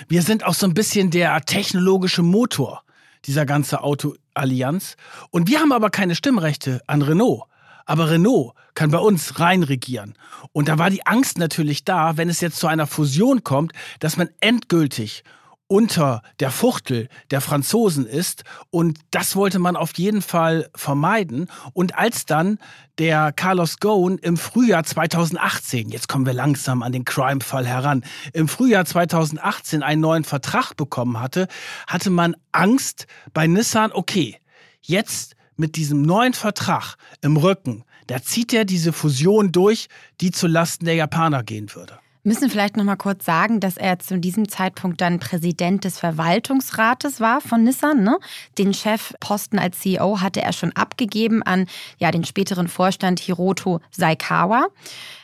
Wir 0.07 0.21
sind 0.21 0.45
auch 0.45 0.53
so 0.53 0.67
ein 0.67 0.75
bisschen 0.75 1.09
der 1.09 1.41
technologische 1.41 2.21
Motor 2.21 2.83
dieser 3.25 3.47
ganzen 3.47 3.77
Autoallianz. 3.77 4.97
Und 5.31 5.49
wir 5.49 5.59
haben 5.59 5.71
aber 5.71 5.89
keine 5.89 6.13
Stimmrechte 6.13 6.81
an 6.85 7.01
Renault. 7.01 7.45
aber 7.87 8.11
Renault 8.11 8.53
kann 8.75 8.91
bei 8.91 8.99
uns 8.99 9.39
rein 9.39 9.63
regieren. 9.63 10.13
Und 10.51 10.67
da 10.67 10.77
war 10.77 10.91
die 10.91 11.07
Angst 11.07 11.39
natürlich 11.39 11.85
da, 11.85 12.17
wenn 12.17 12.29
es 12.29 12.41
jetzt 12.41 12.59
zu 12.59 12.67
einer 12.67 12.85
Fusion 12.85 13.43
kommt, 13.43 13.71
dass 13.99 14.17
man 14.17 14.29
endgültig 14.41 15.23
unter 15.67 16.21
der 16.39 16.51
Fuchtel 16.51 17.09
der 17.29 17.41
Franzosen 17.41 18.05
ist. 18.05 18.43
Und 18.69 18.99
das 19.11 19.35
wollte 19.35 19.59
man 19.59 19.75
auf 19.75 19.97
jeden 19.97 20.21
Fall 20.21 20.69
vermeiden. 20.75 21.49
Und 21.73 21.97
als 21.97 22.25
dann 22.25 22.59
der 22.97 23.31
Carlos 23.31 23.77
Ghosn 23.79 24.17
im 24.17 24.37
Frühjahr 24.37 24.83
2018, 24.83 25.89
jetzt 25.89 26.07
kommen 26.07 26.25
wir 26.25 26.33
langsam 26.33 26.83
an 26.83 26.91
den 26.91 27.05
Crime-Fall 27.05 27.67
heran, 27.67 28.03
im 28.33 28.47
Frühjahr 28.47 28.85
2018 28.85 29.83
einen 29.83 30.01
neuen 30.01 30.23
Vertrag 30.23 30.73
bekommen 30.75 31.19
hatte, 31.19 31.47
hatte 31.85 32.09
man 32.09 32.35
Angst 32.51 33.07
bei 33.33 33.45
Nissan, 33.47 33.91
okay, 33.91 34.37
jetzt 34.81 35.35
mit 35.57 35.75
diesem 35.75 36.01
neuen 36.01 36.33
Vertrag 36.33 36.95
im 37.21 37.35
Rücken, 37.35 37.83
da 38.07 38.21
zieht 38.21 38.53
er 38.53 38.63
diese 38.63 38.93
Fusion 38.93 39.51
durch, 39.51 39.87
die 40.21 40.31
zulasten 40.31 40.85
der 40.85 40.95
Japaner 40.95 41.43
gehen 41.43 41.75
würde 41.75 41.99
müssen 42.23 42.49
vielleicht 42.49 42.77
noch 42.77 42.83
mal 42.83 42.95
kurz 42.95 43.25
sagen, 43.25 43.59
dass 43.59 43.77
er 43.77 43.99
zu 43.99 44.19
diesem 44.19 44.49
Zeitpunkt 44.49 45.01
dann 45.01 45.19
Präsident 45.19 45.83
des 45.83 45.99
Verwaltungsrates 45.99 47.19
war 47.19 47.41
von 47.41 47.63
Nissan. 47.63 48.03
Ne? 48.03 48.17
Den 48.57 48.73
Chefposten 48.73 49.59
als 49.59 49.79
CEO 49.79 50.21
hatte 50.21 50.41
er 50.41 50.53
schon 50.53 50.73
abgegeben 50.73 51.43
an 51.43 51.67
ja, 51.97 52.11
den 52.11 52.25
späteren 52.25 52.67
Vorstand 52.67 53.19
Hiroto 53.19 53.79
Saikawa. 53.91 54.67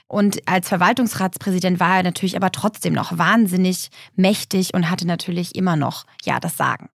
Und 0.07 0.47
als 0.47 0.69
Verwaltungsratspräsident 0.69 1.79
war 1.79 1.97
er 1.97 2.03
natürlich 2.03 2.35
aber 2.35 2.51
trotzdem 2.51 2.93
noch 2.93 3.17
wahnsinnig 3.17 3.89
mächtig 4.15 4.73
und 4.73 4.89
hatte 4.89 5.07
natürlich 5.07 5.55
immer 5.55 5.75
noch 5.75 6.05
ja 6.23 6.39
das 6.39 6.55
Sagen. 6.55 6.89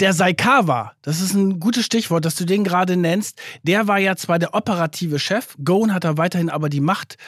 Der 0.00 0.14
Saikawa, 0.14 0.92
das 1.02 1.20
ist 1.20 1.34
ein 1.34 1.60
gutes 1.60 1.84
Stichwort, 1.84 2.24
dass 2.24 2.34
du 2.34 2.46
den 2.46 2.64
gerade 2.64 2.96
nennst, 2.96 3.38
der 3.62 3.86
war 3.86 3.98
ja 3.98 4.16
zwar 4.16 4.38
der 4.38 4.54
operative 4.54 5.18
Chef, 5.18 5.54
Goen 5.62 5.92
hat 5.92 6.04
er 6.04 6.16
weiterhin 6.16 6.48
aber 6.48 6.70
die 6.70 6.80
Macht 6.80 7.18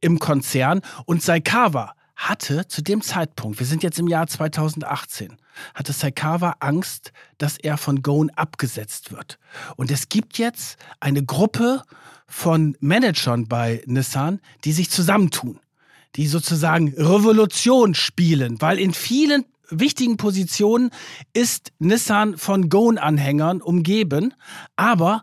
im 0.00 0.18
Konzern 0.18 0.80
und 1.04 1.22
Saikawa 1.22 1.94
hatte 2.16 2.66
zu 2.66 2.82
dem 2.82 3.02
Zeitpunkt, 3.02 3.58
wir 3.58 3.66
sind 3.66 3.82
jetzt 3.82 3.98
im 3.98 4.08
Jahr 4.08 4.26
2018, 4.26 5.36
hatte 5.74 5.92
Saikawa 5.92 6.56
Angst, 6.60 7.12
dass 7.38 7.58
er 7.58 7.76
von 7.76 8.02
Goan 8.02 8.30
abgesetzt 8.30 9.12
wird. 9.12 9.38
Und 9.76 9.90
es 9.90 10.08
gibt 10.08 10.38
jetzt 10.38 10.78
eine 10.98 11.24
Gruppe 11.24 11.82
von 12.26 12.76
Managern 12.80 13.46
bei 13.46 13.82
Nissan, 13.86 14.40
die 14.64 14.72
sich 14.72 14.90
zusammentun, 14.90 15.60
die 16.16 16.26
sozusagen 16.26 16.94
Revolution 16.96 17.94
spielen, 17.94 18.60
weil 18.60 18.78
in 18.78 18.94
vielen 18.94 19.44
wichtigen 19.68 20.16
Positionen 20.16 20.90
ist 21.32 21.72
Nissan 21.78 22.38
von 22.38 22.68
Goan-Anhängern 22.68 23.60
umgeben, 23.60 24.32
aber 24.76 25.22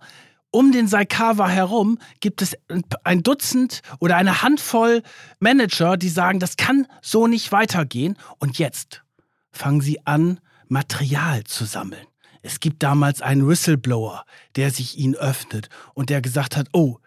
um 0.53 0.71
den 0.71 0.87
Saikawa 0.87 1.49
herum 1.49 1.97
gibt 2.19 2.43
es 2.43 2.55
ein 3.03 3.23
Dutzend 3.23 3.81
oder 3.99 4.17
eine 4.17 4.43
Handvoll 4.43 5.01
Manager, 5.39 5.97
die 5.97 6.09
sagen, 6.09 6.39
das 6.39 6.57
kann 6.57 6.85
so 7.01 7.25
nicht 7.25 7.51
weitergehen. 7.51 8.17
Und 8.37 8.59
jetzt 8.59 9.03
fangen 9.51 9.81
sie 9.81 10.05
an, 10.05 10.39
Material 10.67 11.43
zu 11.43 11.65
sammeln. 11.65 12.05
Es 12.43 12.59
gibt 12.59 12.83
damals 12.83 13.21
einen 13.21 13.47
Whistleblower, 13.47 14.25
der 14.55 14.69
sich 14.69 14.97
ihnen 14.97 15.15
öffnet 15.15 15.69
und 15.95 16.11
der 16.11 16.21
gesagt 16.21 16.55
hat, 16.55 16.67
oh, 16.71 16.99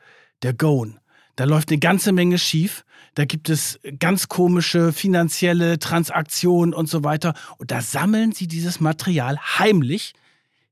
der 0.42 0.52
Goan, 0.52 0.98
da 1.36 1.44
läuft 1.44 1.70
eine 1.70 1.78
ganze 1.78 2.10
Menge 2.10 2.38
schief, 2.38 2.84
da 3.14 3.26
gibt 3.26 3.48
es 3.48 3.78
ganz 4.00 4.26
komische 4.26 4.92
finanzielle 4.92 5.78
Transaktionen 5.78 6.74
und 6.74 6.88
so 6.88 7.04
weiter. 7.04 7.34
Und 7.58 7.70
da 7.70 7.80
sammeln 7.80 8.32
sie 8.32 8.48
dieses 8.48 8.80
Material 8.80 9.38
heimlich 9.38 10.14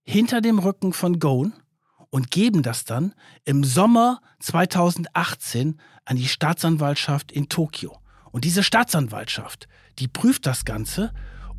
hinter 0.02 0.40
dem 0.40 0.58
Rücken 0.58 0.92
von 0.92 1.20
Goan 1.20 1.52
und 2.14 2.30
geben 2.30 2.62
das 2.62 2.84
dann 2.84 3.12
im 3.44 3.64
Sommer 3.64 4.20
2018 4.38 5.80
an 6.04 6.16
die 6.16 6.28
Staatsanwaltschaft 6.28 7.32
in 7.32 7.48
Tokio. 7.48 7.98
Und 8.30 8.44
diese 8.44 8.62
Staatsanwaltschaft, 8.62 9.66
die 9.98 10.06
prüft 10.06 10.46
das 10.46 10.64
Ganze 10.64 11.10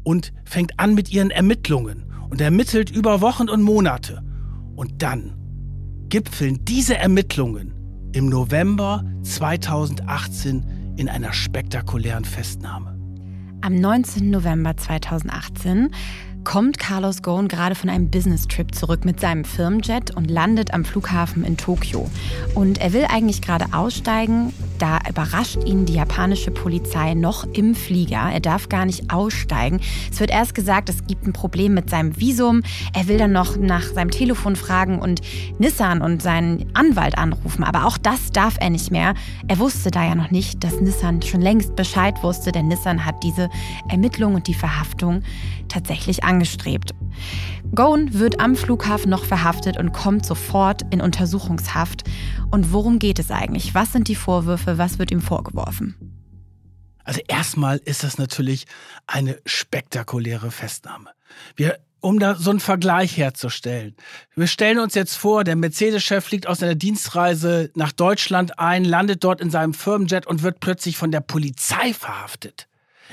und 0.03 0.31
fängt 0.45 0.79
an 0.79 0.93
mit 0.93 1.11
ihren 1.11 1.29
Ermittlungen 1.29 2.05
und 2.29 2.39
ermittelt 2.39 2.89
über 2.89 3.19
Wochen 3.19 3.49
und 3.49 3.63
Monate. 3.63 4.23
Und 4.77 5.01
dann 5.01 5.35
gipfeln 6.07 6.63
diese 6.63 6.95
Ermittlungen 6.95 7.73
im 8.13 8.29
November 8.29 9.03
2018 9.23 10.93
in 10.95 11.09
einer 11.09 11.33
spektakulären 11.33 12.23
Festnahme. 12.23 12.97
Am 13.59 13.75
19. 13.75 14.29
November 14.29 14.77
2018 14.77 15.91
kommt 16.45 16.79
Carlos 16.79 17.21
Ghosn 17.23 17.49
gerade 17.49 17.75
von 17.75 17.89
einem 17.89 18.09
Business-Trip 18.09 18.73
zurück 18.73 19.03
mit 19.03 19.19
seinem 19.19 19.43
Firmenjet 19.43 20.15
und 20.15 20.31
landet 20.31 20.73
am 20.73 20.85
Flughafen 20.85 21.43
in 21.43 21.57
Tokio. 21.57 22.09
Und 22.53 22.77
er 22.77 22.93
will 22.93 23.05
eigentlich 23.09 23.41
gerade 23.41 23.65
aussteigen, 23.73 24.53
da 24.77 24.99
überrascht 25.09 25.63
ihn 25.65 25.85
die 25.85 25.95
japanische 25.95 26.51
Polizei 26.51 27.13
noch 27.13 27.45
im 27.53 27.75
Flieger. 27.75 28.29
Er 28.31 28.39
darf 28.39 28.69
gar 28.69 28.85
nicht 28.85 29.11
aussteigen. 29.11 29.79
Es 30.11 30.19
wird 30.19 30.31
erst 30.31 30.53
gesagt, 30.53 30.89
es 30.89 31.05
gibt 31.07 31.25
ein 31.25 31.33
Problem 31.33 31.73
mit 31.73 31.89
seinem 31.89 32.19
Visum. 32.19 32.61
Er 32.93 33.07
will 33.07 33.17
dann 33.17 33.31
noch 33.31 33.57
nach 33.57 33.83
seinem 33.83 34.11
Telefon 34.11 34.55
fragen 34.55 34.99
und 34.99 35.21
Nissan 35.59 36.01
und 36.01 36.21
seinen 36.21 36.69
Anwalt 36.75 37.17
anrufen. 37.17 37.63
Aber 37.63 37.85
auch 37.85 37.97
das 37.97 38.31
darf 38.31 38.57
er 38.59 38.69
nicht 38.69 38.91
mehr. 38.91 39.15
Er 39.47 39.59
wusste 39.59 39.91
da 39.91 40.05
ja 40.05 40.13
noch 40.13 40.29
nicht, 40.29 40.63
dass 40.63 40.79
Nissan 40.79 41.21
schon 41.21 41.41
längst 41.41 41.75
Bescheid 41.75 42.21
wusste, 42.21 42.51
denn 42.51 42.67
Nissan 42.67 43.03
hat 43.03 43.23
diese 43.23 43.49
Ermittlung 43.89 44.35
und 44.35 44.47
die 44.47 44.53
Verhaftung 44.53 45.23
tatsächlich 45.69 46.23
angestrebt. 46.35 46.91
Goen 47.73 48.13
wird 48.13 48.39
am 48.39 48.55
Flughafen 48.55 49.09
noch 49.09 49.25
verhaftet 49.25 49.77
und 49.77 49.93
kommt 49.93 50.25
sofort 50.25 50.81
in 50.91 51.01
Untersuchungshaft. 51.01 52.03
Und 52.51 52.73
worum 52.73 52.99
geht 52.99 53.19
es 53.19 53.31
eigentlich? 53.31 53.73
Was 53.73 53.93
sind 53.93 54.07
die 54.07 54.15
Vorwürfe? 54.15 54.77
Was 54.77 54.99
wird 54.99 55.11
ihm 55.11 55.21
vorgeworfen? 55.21 55.95
Also 57.03 57.21
erstmal 57.27 57.77
ist 57.77 58.03
das 58.03 58.17
natürlich 58.17 58.65
eine 59.07 59.39
spektakuläre 59.45 60.51
Festnahme. 60.51 61.11
Wir 61.55 61.77
um 62.01 62.19
da 62.19 62.35
so 62.35 62.51
einen 62.51 62.59
Vergleich 62.59 63.17
herzustellen. 63.17 63.95
Wir 64.35 64.45
stellen 64.45 64.77
uns 64.77 64.93
jetzt 64.93 65.15
vor, 65.15 65.43
der 65.43 65.55
Mercedes-Chef 65.55 66.23
fliegt 66.23 66.45
aus 66.45 66.61
einer 66.61 66.75
Dienstreise 66.75 67.71
nach 67.73 67.91
Deutschland 67.91 68.59
ein, 68.59 68.85
landet 68.85 69.23
dort 69.23 69.41
in 69.41 69.49
seinem 69.49 69.73
Firmenjet 69.73 70.27
und 70.27 70.43
wird 70.43 70.59
plötzlich 70.59 70.97
von 70.97 71.09
der 71.09 71.21
Polizei 71.21 71.93
verhaftet. 71.93 72.67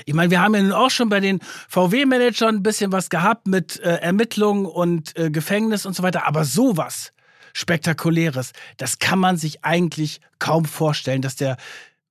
Ich 0.05 0.13
meine, 0.13 0.31
wir 0.31 0.41
haben 0.41 0.55
ja 0.55 0.61
nun 0.61 0.71
auch 0.71 0.89
schon 0.89 1.09
bei 1.09 1.19
den 1.19 1.39
VW-Managern 1.69 2.55
ein 2.55 2.63
bisschen 2.63 2.91
was 2.91 3.09
gehabt 3.09 3.47
mit 3.47 3.79
äh, 3.79 3.97
Ermittlungen 3.97 4.65
und 4.65 5.17
äh, 5.17 5.29
Gefängnis 5.29 5.85
und 5.85 5.95
so 5.95 6.03
weiter, 6.03 6.27
aber 6.27 6.45
sowas 6.45 7.13
Spektakuläres, 7.53 8.51
das 8.77 8.99
kann 8.99 9.19
man 9.19 9.37
sich 9.37 9.63
eigentlich 9.63 10.21
kaum 10.39 10.65
vorstellen, 10.65 11.21
dass 11.21 11.35
der 11.35 11.57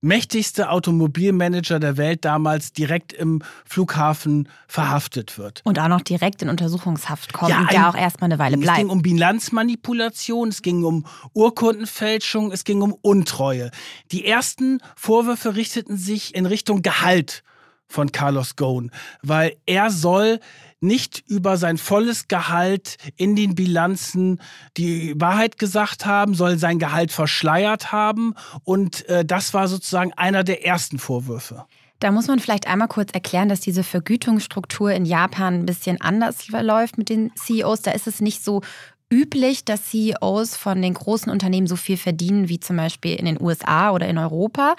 mächtigste 0.03 0.69
Automobilmanager 0.69 1.79
der 1.79 1.97
Welt 1.97 2.25
damals 2.25 2.73
direkt 2.73 3.13
im 3.13 3.41
Flughafen 3.65 4.49
verhaftet 4.67 5.39
wird. 5.39 5.63
Und 5.65 5.79
auch 5.79 5.89
noch 5.89 6.01
direkt 6.01 6.43
in 6.43 6.49
Untersuchungshaft 6.49 7.33
kommt 7.33 7.51
ja, 7.51 7.61
und 7.61 7.73
da 7.73 7.89
auch 7.89 7.95
erstmal 7.95 8.31
eine 8.31 8.39
Weile 8.39 8.59
bleibt. 8.59 8.79
Es 8.79 8.83
ging 8.83 8.91
um 8.91 9.01
Bilanzmanipulation, 9.01 10.49
es 10.49 10.63
ging 10.63 10.85
um 10.85 11.07
Urkundenfälschung, 11.35 12.51
es 12.51 12.65
ging 12.65 12.83
um 12.83 12.93
Untreue. 13.01 13.71
Die 14.11 14.27
ersten 14.27 14.81
Vorwürfe 14.97 15.55
richteten 15.55 15.97
sich 15.97 16.35
in 16.35 16.47
Richtung 16.47 16.83
Gehalt 16.83 17.45
von 17.93 18.11
Carlos 18.13 18.57
Ghosn, 18.57 18.91
weil 19.23 19.57
er 19.67 19.91
soll 19.91 20.41
nicht 20.81 21.23
über 21.29 21.57
sein 21.57 21.79
volles 21.79 22.27
Gehalt 22.27 22.97
in 23.17 23.37
den 23.37 23.55
Bilanzen 23.55 24.41
die 24.77 25.15
Wahrheit 25.17 25.59
gesagt 25.59 26.07
haben, 26.07 26.35
soll 26.35 26.59
sein 26.59 26.79
Gehalt 26.79 27.13
verschleiert 27.13 27.93
haben 27.93 28.35
und 28.65 29.09
äh, 29.09 29.25
das 29.25 29.55
war 29.55 29.69
sozusagen 29.69 30.13
einer 30.15 30.43
der 30.43 30.67
ersten 30.67 30.99
Vorwürfe. 30.99 31.67
Da 32.03 32.11
muss 32.11 32.27
man 32.27 32.41
vielleicht 32.41 32.67
einmal 32.67 32.89
kurz 32.89 33.13
erklären, 33.13 33.49
dass 33.49 33.61
diese 33.61 33.85
Vergütungsstruktur 33.85 34.91
in 34.91 35.05
Japan 35.05 35.61
ein 35.61 35.67
bisschen 35.67 36.01
anders 36.01 36.49
läuft 36.49 36.99
mit 36.99 37.09
den 37.09 37.31
CEOs. 37.37 37.83
Da 37.83 37.93
ist 37.93 38.09
es 38.09 38.21
nicht 38.21 38.43
so 38.43 38.61
üblich, 39.13 39.67
dass 39.67 39.91
CEOs 39.91 40.57
von 40.57 40.81
den 40.81 40.95
großen 40.95 41.31
Unternehmen 41.31 41.67
so 41.67 41.77
viel 41.77 41.99
verdienen 41.99 42.49
wie 42.49 42.59
zum 42.59 42.79
Beispiel 42.79 43.15
in 43.15 43.27
den 43.27 43.41
USA 43.41 43.93
oder 43.93 44.09
in 44.09 44.17
Europa. 44.17 44.75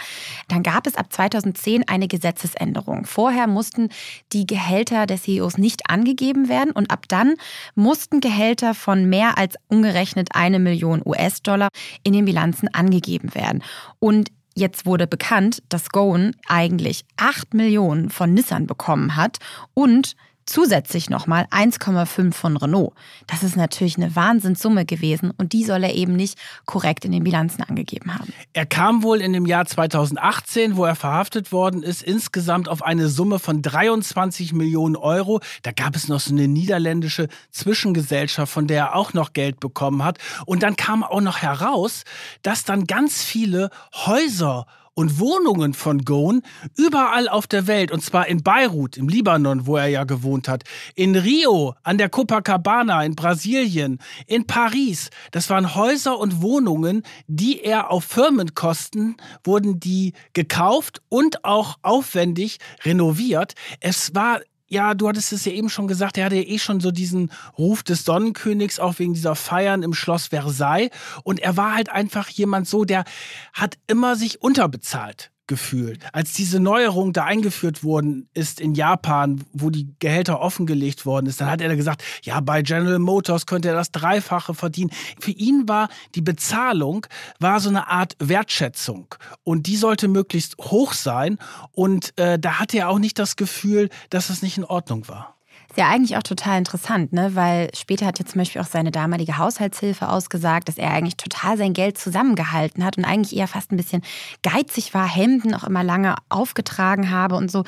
Dann 0.48 0.64
gab 0.64 0.88
es 0.88 0.96
ab 0.96 1.14
2010 1.14 1.88
eine 1.88 2.08
Gesetzesänderung. 2.08 3.06
Vorher 3.06 3.46
mussten 3.46 3.90
die 4.34 4.48
Gehälter 4.48 5.06
der 5.06 5.22
CEOs 5.22 5.60
nicht 5.60 5.90
angegeben 5.90 6.50
werden 6.50 6.72
und 6.72 6.90
ab 6.90 7.06
dann 7.08 7.36
mussten 7.76 8.20
Gehälter 8.20 8.74
von 8.74 9.08
mehr 9.08 9.38
als 9.38 9.56
umgerechnet 9.68 10.30
eine 10.34 10.58
Million 10.58 11.04
US-Dollar 11.06 11.70
in 12.04 12.14
den 12.14 12.26
Bilanzen 12.26 12.68
angegeben 12.74 13.36
werden. 13.36 13.64
Und 14.00 14.30
Jetzt 14.56 14.86
wurde 14.86 15.08
bekannt, 15.08 15.64
dass 15.70 15.90
Goen 15.90 16.36
eigentlich 16.48 17.06
8 17.18 17.56
Millionen 17.56 18.12
von 18.12 18.36
Nissan 18.36 18.68
bekommen 18.68 19.16
hat 19.16 19.40
und 19.74 20.16
zusätzlich 20.46 21.10
nochmal 21.10 21.46
1,5 21.52 22.34
von 22.34 22.58
Renault. 22.58 22.94
Das 23.28 23.44
ist 23.44 23.56
natürlich 23.56 23.98
eine 23.98 24.16
Wahnsinnssumme 24.16 24.86
gewesen 24.86 25.32
und 25.38 25.54
die 25.54 25.64
soll 25.64 25.84
er 25.84 25.94
eben 25.94 26.16
nicht 26.16 26.38
korrekt 26.66 27.06
in 27.06 27.12
den 27.12 27.24
Bilanzen 27.24 27.64
angegeben 27.64 28.14
haben. 28.14 28.34
Er 28.54 28.66
kam 28.66 29.04
wohl 29.04 29.22
in 29.22 29.34
dem 29.34 29.46
Jahr 29.46 29.66
2018, 29.66 30.76
wo 30.76 30.86
er 30.86 30.96
verhaftet 30.96 31.52
worden 31.52 31.84
ist, 31.84 32.04
insgesamt 32.04 32.70
auf 32.70 32.84
eine 32.84 33.10
Summe 33.10 33.40
von 33.40 33.62
23 33.62 34.54
Millionen 34.54 34.96
Euro. 34.96 35.40
Da 35.62 35.72
gab 35.72 35.96
es 35.96 36.08
noch 36.08 36.20
so 36.20 36.32
eine 36.32 36.48
niederländische 36.48 37.28
Zwischengesellschaft, 37.52 38.52
von 38.52 38.68
der 38.68 38.78
er 38.78 38.96
auch 38.96 39.14
noch 39.14 39.34
Geld 39.34 39.60
bekommen 39.60 40.04
hat. 40.04 40.18
Und 40.46 40.64
dann 40.64 40.76
kam 40.76 41.04
auch 41.04 41.22
noch 41.22 41.38
heraus, 41.38 42.04
dass 42.42 42.64
dann 42.64 42.86
ganz 42.86 43.24
viele 43.24 43.70
Häuser 43.94 44.66
und 44.96 45.20
Wohnungen 45.20 45.74
von 45.74 46.06
Ghosn 46.06 46.42
überall 46.78 47.28
auf 47.28 47.48
der 47.48 47.68
Welt, 47.68 47.92
und 47.92 48.02
zwar 48.02 48.28
in 48.28 48.44
Beirut, 48.44 48.98
im 48.98 49.08
Libanon, 49.08 49.66
wo 49.66 49.78
er 49.78 49.88
ja 49.88 50.04
gewohnt 50.04 50.48
hat, 50.48 50.64
in 50.96 51.16
Rio, 51.16 51.76
an 51.84 51.98
der 51.98 52.10
Copacabana, 52.10 53.04
in 53.04 53.16
Brasilien, 53.16 54.00
in 54.28 54.46
Paris. 54.46 55.10
Das 55.32 55.50
waren 55.50 55.76
Häuser 55.76 56.20
und 56.20 56.42
Wohnungen, 56.42 57.04
die 57.28 57.62
er 57.62 57.92
auf 57.92 58.04
Firmenkosten 58.06 59.18
wurden 59.44 59.80
die 59.80 60.14
gekauft 60.34 61.02
und 61.10 61.44
auch 61.46 61.78
aufwendig 61.82 62.60
renoviert. 62.84 63.54
Es 63.80 64.14
war 64.14 64.42
ja, 64.74 64.96
du 64.96 65.08
hattest 65.08 65.32
es 65.32 65.46
ja 65.46 65.52
eben 65.52 65.70
schon 65.70 65.88
gesagt, 65.88 66.18
er 66.18 66.26
hatte 66.26 66.36
ja 66.36 66.42
eh 66.42 66.58
schon 66.58 66.80
so 66.80 66.92
diesen 66.92 67.32
Ruf 67.58 67.84
des 67.84 68.04
Sonnenkönigs, 68.04 68.80
auch 68.80 68.98
wegen 69.00 69.14
dieser 69.14 69.36
Feiern 69.36 69.84
im 69.84 69.94
Schloss 69.94 70.28
Versailles. 70.28 70.90
Und 71.24 71.40
er 71.40 71.56
war 71.56 71.76
halt 71.76 71.90
einfach 71.90 72.28
jemand 72.30 72.68
so, 72.68 72.84
der 72.84 73.06
hat 73.54 73.78
immer 73.88 74.16
sich 74.16 74.42
unterbezahlt 74.42 75.33
gefühlt. 75.48 76.00
Als 76.14 76.34
diese 76.34 76.60
Neuerung 76.60 77.14
da 77.14 77.26
eingeführt 77.26 77.84
worden 77.84 78.30
ist 78.34 78.62
in 78.62 78.76
Japan, 78.76 79.44
wo 79.52 79.70
die 79.70 79.94
Gehälter 80.00 80.40
offengelegt 80.40 81.06
worden 81.06 81.26
ist, 81.26 81.42
dann 81.42 81.50
hat 81.50 81.62
er 81.62 81.76
gesagt, 81.76 82.04
ja, 82.24 82.40
bei 82.40 82.62
General 82.62 83.00
Motors 83.00 83.46
könnte 83.46 83.70
er 83.70 83.76
das 83.76 83.92
Dreifache 83.92 84.54
verdienen. 84.54 84.92
Für 85.20 85.32
ihn 85.32 85.68
war 85.68 85.90
die 86.16 86.22
Bezahlung 86.22 87.06
war 87.40 87.60
so 87.60 87.70
eine 87.70 87.88
Art 87.90 88.16
Wertschätzung 88.20 89.16
und 89.44 89.68
die 89.68 89.76
sollte 89.76 90.08
möglichst 90.08 90.58
hoch 90.60 90.94
sein 90.94 91.38
und 91.72 92.18
äh, 92.18 92.40
da 92.40 92.60
hatte 92.60 92.78
er 92.78 92.90
auch 92.90 93.00
nicht 93.00 93.20
das 93.20 93.36
Gefühl, 93.36 93.90
dass 94.10 94.30
es 94.30 94.42
nicht 94.42 94.58
in 94.58 94.66
Ordnung 94.66 95.08
war. 95.08 95.33
Ist 95.74 95.80
ja 95.80 95.90
eigentlich 95.90 96.18
auch 96.18 96.24
total 96.24 96.60
interessant, 96.60 97.14
ne? 97.14 97.34
weil 97.34 97.72
später 97.74 98.06
hat 98.06 98.20
ja 98.20 98.26
zum 98.26 98.38
Beispiel 98.38 98.62
auch 98.62 98.68
seine 98.68 98.92
damalige 98.92 99.40
Haushaltshilfe 99.40 100.08
ausgesagt, 100.08 100.68
dass 100.68 100.78
er 100.78 100.92
eigentlich 100.92 101.18
total 101.18 101.58
sein 101.58 101.74
Geld 101.74 101.98
zusammengehalten 101.98 102.86
hat 102.86 103.00
und 103.00 103.06
eigentlich 103.06 103.36
eher 103.36 103.48
fast 103.48 103.72
ein 103.72 103.78
bisschen 103.78 104.04
geizig 104.44 104.94
war, 104.94 105.08
Hemden 105.08 105.56
auch 105.56 105.64
immer 105.64 105.84
lange 105.84 106.14
aufgetragen 106.30 107.10
habe 107.10 107.34
und 107.34 107.50
so. 107.50 107.64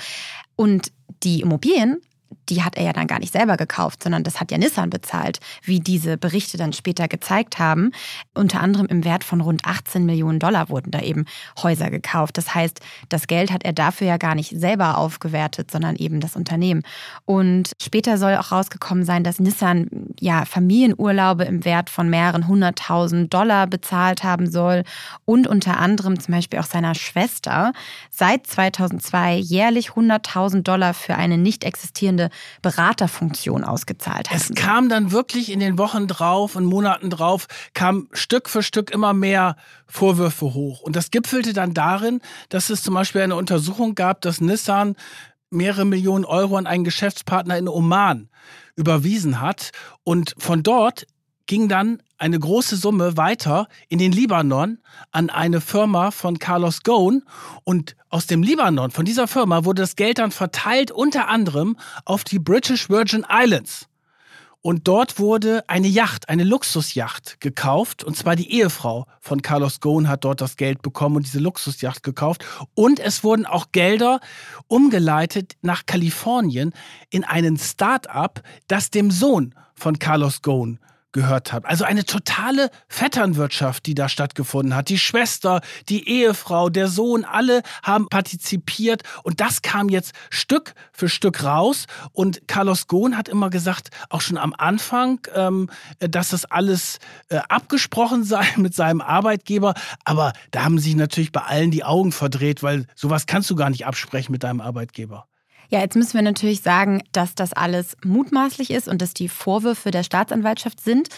Und 0.55 0.91
die 1.23 1.41
Immobilien 1.41 1.99
die 2.49 2.63
hat 2.63 2.75
er 2.75 2.83
ja 2.83 2.93
dann 2.93 3.07
gar 3.07 3.19
nicht 3.19 3.33
selber 3.33 3.57
gekauft, 3.57 4.03
sondern 4.03 4.23
das 4.23 4.39
hat 4.39 4.51
ja 4.51 4.57
Nissan 4.57 4.89
bezahlt, 4.89 5.39
wie 5.63 5.79
diese 5.79 6.17
Berichte 6.17 6.57
dann 6.57 6.73
später 6.73 7.07
gezeigt 7.07 7.59
haben. 7.59 7.91
Unter 8.33 8.61
anderem 8.61 8.85
im 8.87 9.03
Wert 9.03 9.23
von 9.23 9.41
rund 9.41 9.65
18 9.65 10.05
Millionen 10.05 10.39
Dollar 10.39 10.69
wurden 10.69 10.91
da 10.91 11.01
eben 11.01 11.25
Häuser 11.61 11.89
gekauft. 11.89 12.37
Das 12.37 12.53
heißt, 12.53 12.79
das 13.09 13.27
Geld 13.27 13.51
hat 13.51 13.63
er 13.63 13.73
dafür 13.73 14.07
ja 14.07 14.17
gar 14.17 14.35
nicht 14.35 14.51
selber 14.59 14.97
aufgewertet, 14.97 15.71
sondern 15.71 15.95
eben 15.95 16.19
das 16.19 16.35
Unternehmen. 16.35 16.83
Und 17.25 17.71
später 17.81 18.17
soll 18.17 18.35
auch 18.35 18.51
rausgekommen 18.51 19.05
sein, 19.05 19.23
dass 19.23 19.39
Nissan 19.39 19.87
ja 20.19 20.45
Familienurlaube 20.45 21.45
im 21.45 21.65
Wert 21.65 21.89
von 21.89 22.09
mehreren 22.09 22.47
hunderttausend 22.47 23.33
Dollar 23.33 23.67
bezahlt 23.67 24.23
haben 24.23 24.49
soll 24.49 24.83
und 25.25 25.47
unter 25.47 25.77
anderem 25.77 26.19
zum 26.19 26.33
Beispiel 26.33 26.59
auch 26.59 26.65
seiner 26.65 26.95
Schwester 26.95 27.73
seit 28.11 28.47
2002 28.47 29.35
jährlich 29.37 29.89
100.000 29.89 30.61
Dollar 30.61 30.93
für 30.93 31.15
eine 31.15 31.37
nicht 31.37 31.63
existierende 31.63 32.14
Beraterfunktion 32.61 33.63
ausgezahlt 33.63 34.29
hat. 34.29 34.37
Es 34.37 34.53
kam 34.55 34.89
dann 34.89 35.11
wirklich 35.11 35.51
in 35.51 35.59
den 35.59 35.77
Wochen 35.77 36.07
drauf 36.07 36.55
und 36.55 36.65
Monaten 36.65 37.09
drauf, 37.09 37.47
kam 37.73 38.07
Stück 38.11 38.49
für 38.49 38.63
Stück 38.63 38.91
immer 38.91 39.13
mehr 39.13 39.55
Vorwürfe 39.87 40.53
hoch. 40.53 40.81
Und 40.81 40.95
das 40.95 41.11
gipfelte 41.11 41.53
dann 41.53 41.73
darin, 41.73 42.21
dass 42.49 42.69
es 42.69 42.83
zum 42.83 42.93
Beispiel 42.93 43.21
eine 43.21 43.35
Untersuchung 43.35 43.95
gab, 43.95 44.21
dass 44.21 44.41
Nissan 44.41 44.95
mehrere 45.49 45.85
Millionen 45.85 46.25
Euro 46.25 46.57
an 46.57 46.67
einen 46.67 46.83
Geschäftspartner 46.83 47.57
in 47.57 47.67
Oman 47.67 48.29
überwiesen 48.75 49.41
hat. 49.41 49.71
Und 50.03 50.35
von 50.37 50.63
dort 50.63 51.05
ging 51.47 51.67
dann 51.67 52.01
eine 52.17 52.39
große 52.39 52.77
Summe 52.77 53.17
weiter 53.17 53.67
in 53.89 53.99
den 53.99 54.11
Libanon 54.11 54.79
an 55.11 55.29
eine 55.29 55.61
Firma 55.61 56.11
von 56.11 56.39
Carlos 56.39 56.83
Ghosn 56.83 57.23
und 57.63 57.95
aus 58.09 58.27
dem 58.27 58.41
Libanon, 58.41 58.91
von 58.91 59.05
dieser 59.05 59.27
Firma, 59.27 59.65
wurde 59.65 59.81
das 59.81 59.95
Geld 59.95 60.19
dann 60.19 60.31
verteilt 60.31 60.91
unter 60.91 61.27
anderem 61.27 61.77
auf 62.05 62.23
die 62.23 62.39
British 62.39 62.89
Virgin 62.89 63.25
Islands. 63.29 63.87
Und 64.61 64.87
dort 64.87 65.19
wurde 65.19 65.63
eine 65.67 65.87
Yacht, 65.87 66.27
eine 66.27 66.43
Luxusjacht 66.43 67.39
gekauft. 67.39 68.03
Und 68.03 68.17
zwar 68.17 68.35
die 68.35 68.51
Ehefrau 68.51 69.05
von 69.19 69.43
Carlos 69.43 69.79
Ghosn 69.79 70.07
hat 70.07 70.23
dort 70.23 70.41
das 70.41 70.57
Geld 70.57 70.81
bekommen 70.81 71.17
und 71.17 71.27
diese 71.27 71.37
Luxusjacht 71.37 72.01
gekauft. 72.01 72.43
Und 72.73 72.99
es 72.99 73.23
wurden 73.23 73.45
auch 73.45 73.67
Gelder 73.73 74.21
umgeleitet 74.67 75.53
nach 75.61 75.85
Kalifornien 75.85 76.73
in 77.11 77.23
einen 77.23 77.59
Start-up, 77.59 78.41
das 78.67 78.89
dem 78.89 79.11
Sohn 79.11 79.53
von 79.75 79.99
Carlos 79.99 80.41
Ghosn 80.41 80.79
gehört 81.15 81.53
habt. 81.53 81.65
Also 81.65 81.85
eine 81.85 82.03
totale 82.03 82.69
Vetternwirtschaft, 82.89 83.85
die 83.85 83.95
da 83.95 84.09
stattgefunden 84.09 84.75
hat. 84.75 84.89
Die 84.89 84.99
Schwester, 84.99 85.61
die 85.87 86.09
Ehefrau, 86.09 86.69
der 86.69 86.89
Sohn, 86.89 87.23
alle 87.23 87.63
haben 87.83 88.09
partizipiert 88.09 89.01
und 89.23 89.39
das 89.39 89.61
kam 89.61 89.87
jetzt 89.87 90.11
Stück 90.29 90.75
für 90.91 91.07
Stück 91.07 91.43
raus. 91.43 91.85
Und 92.11 92.47
Carlos 92.49 92.87
Ghosn 92.87 93.17
hat 93.17 93.29
immer 93.29 93.49
gesagt, 93.49 93.91
auch 94.09 94.19
schon 94.19 94.37
am 94.37 94.53
Anfang, 94.57 95.21
ähm, 95.33 95.69
dass 95.99 96.29
das 96.29 96.43
alles 96.43 96.99
äh, 97.29 97.39
abgesprochen 97.47 98.23
sei 98.25 98.45
mit 98.57 98.75
seinem 98.75 98.99
Arbeitgeber. 98.99 99.73
Aber 100.03 100.33
da 100.51 100.65
haben 100.65 100.79
sich 100.79 100.95
natürlich 100.95 101.31
bei 101.31 101.41
allen 101.41 101.71
die 101.71 101.85
Augen 101.85 102.11
verdreht, 102.11 102.61
weil 102.61 102.87
sowas 102.93 103.25
kannst 103.25 103.49
du 103.49 103.55
gar 103.55 103.69
nicht 103.69 103.87
absprechen 103.87 104.33
mit 104.33 104.43
deinem 104.43 104.59
Arbeitgeber. 104.59 105.27
Ja, 105.69 105.79
jetzt 105.79 105.95
müssen 105.95 106.13
wir 106.13 106.21
natürlich 106.21 106.61
sagen, 106.61 107.03
dass 107.11 107.35
das 107.35 107.53
alles 107.53 107.97
mutmaßlich 108.03 108.71
ist 108.71 108.87
und 108.87 109.01
dass 109.01 109.13
die 109.13 109.29
Vorwürfe 109.29 109.91
der 109.91 110.03
Staatsanwaltschaft 110.03 110.81
sind. 110.81 111.09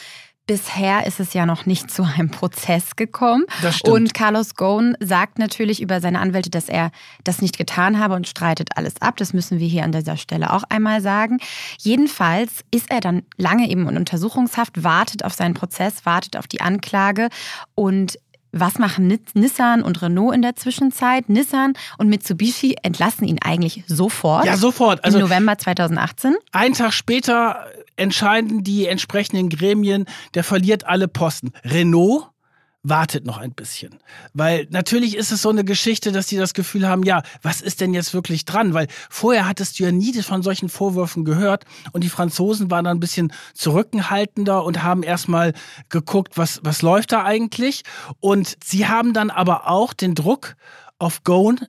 Bisher 0.47 1.05
ist 1.05 1.19
es 1.19 1.33
ja 1.33 1.45
noch 1.45 1.65
nicht 1.65 1.91
zu 1.91 2.03
einem 2.03 2.31
Prozess 2.31 2.95
gekommen. 2.95 3.43
Das 3.61 3.79
stimmt. 3.79 3.93
Und 3.93 4.13
Carlos 4.13 4.55
Ghosn 4.55 4.95
sagt 5.01 5.39
natürlich 5.39 5.81
über 5.81 5.99
seine 5.99 6.21
Anwälte, 6.21 6.49
dass 6.49 6.69
er 6.69 6.91
das 7.25 7.41
nicht 7.41 7.57
getan 7.57 7.99
habe 7.99 8.13
und 8.13 8.29
streitet 8.29 8.69
alles 8.77 9.01
ab. 9.01 9.17
Das 9.17 9.33
müssen 9.33 9.59
wir 9.59 9.67
hier 9.67 9.83
an 9.83 9.91
dieser 9.91 10.15
Stelle 10.15 10.53
auch 10.53 10.63
einmal 10.69 11.01
sagen. 11.01 11.39
Jedenfalls 11.79 12.63
ist 12.71 12.89
er 12.89 13.01
dann 13.01 13.23
lange 13.35 13.69
eben 13.69 13.89
in 13.89 13.97
Untersuchungshaft, 13.97 14.85
wartet 14.85 15.25
auf 15.25 15.33
seinen 15.33 15.53
Prozess, 15.53 16.05
wartet 16.05 16.37
auf 16.37 16.47
die 16.47 16.61
Anklage 16.61 17.27
und 17.75 18.17
was 18.51 18.79
machen 18.79 19.07
Nissan 19.33 19.83
und 19.83 20.01
Renault 20.01 20.33
in 20.33 20.41
der 20.41 20.55
Zwischenzeit? 20.55 21.29
Nissan 21.29 21.73
und 21.97 22.09
Mitsubishi 22.09 22.75
entlassen 22.81 23.27
ihn 23.27 23.39
eigentlich 23.43 23.83
sofort. 23.87 24.45
Ja, 24.45 24.57
sofort. 24.57 25.03
Also 25.03 25.19
Im 25.19 25.25
November 25.25 25.57
2018. 25.57 26.35
Einen 26.51 26.73
Tag 26.73 26.93
später 26.93 27.67
entscheiden 27.95 28.63
die 28.63 28.85
entsprechenden 28.85 29.49
Gremien, 29.49 30.05
der 30.33 30.43
verliert 30.43 30.85
alle 30.85 31.07
Posten. 31.07 31.51
Renault 31.63 32.29
wartet 32.89 33.25
noch 33.25 33.37
ein 33.37 33.53
bisschen. 33.53 33.99
Weil 34.33 34.67
natürlich 34.69 35.15
ist 35.15 35.31
es 35.31 35.41
so 35.41 35.49
eine 35.49 35.63
Geschichte, 35.63 36.11
dass 36.11 36.27
die 36.27 36.37
das 36.37 36.53
Gefühl 36.53 36.87
haben, 36.87 37.03
ja, 37.03 37.23
was 37.41 37.61
ist 37.61 37.81
denn 37.81 37.93
jetzt 37.93 38.13
wirklich 38.13 38.45
dran? 38.45 38.73
Weil 38.73 38.87
vorher 39.09 39.47
hattest 39.47 39.79
du 39.79 39.83
ja 39.83 39.91
nie 39.91 40.13
von 40.21 40.41
solchen 40.41 40.69
Vorwürfen 40.69 41.25
gehört 41.25 41.65
und 41.91 42.03
die 42.03 42.09
Franzosen 42.09 42.71
waren 42.71 42.85
dann 42.85 42.97
ein 42.97 43.01
bisschen 43.01 43.31
zurückhaltender 43.53 44.63
und 44.63 44.83
haben 44.83 45.03
erstmal 45.03 45.53
geguckt, 45.89 46.37
was, 46.37 46.59
was 46.63 46.81
läuft 46.81 47.11
da 47.11 47.23
eigentlich? 47.23 47.83
Und 48.19 48.57
sie 48.63 48.87
haben 48.87 49.13
dann 49.13 49.29
aber 49.29 49.69
auch 49.69 49.93
den 49.93 50.15
Druck 50.15 50.55
auf 50.99 51.23
Gone 51.23 51.67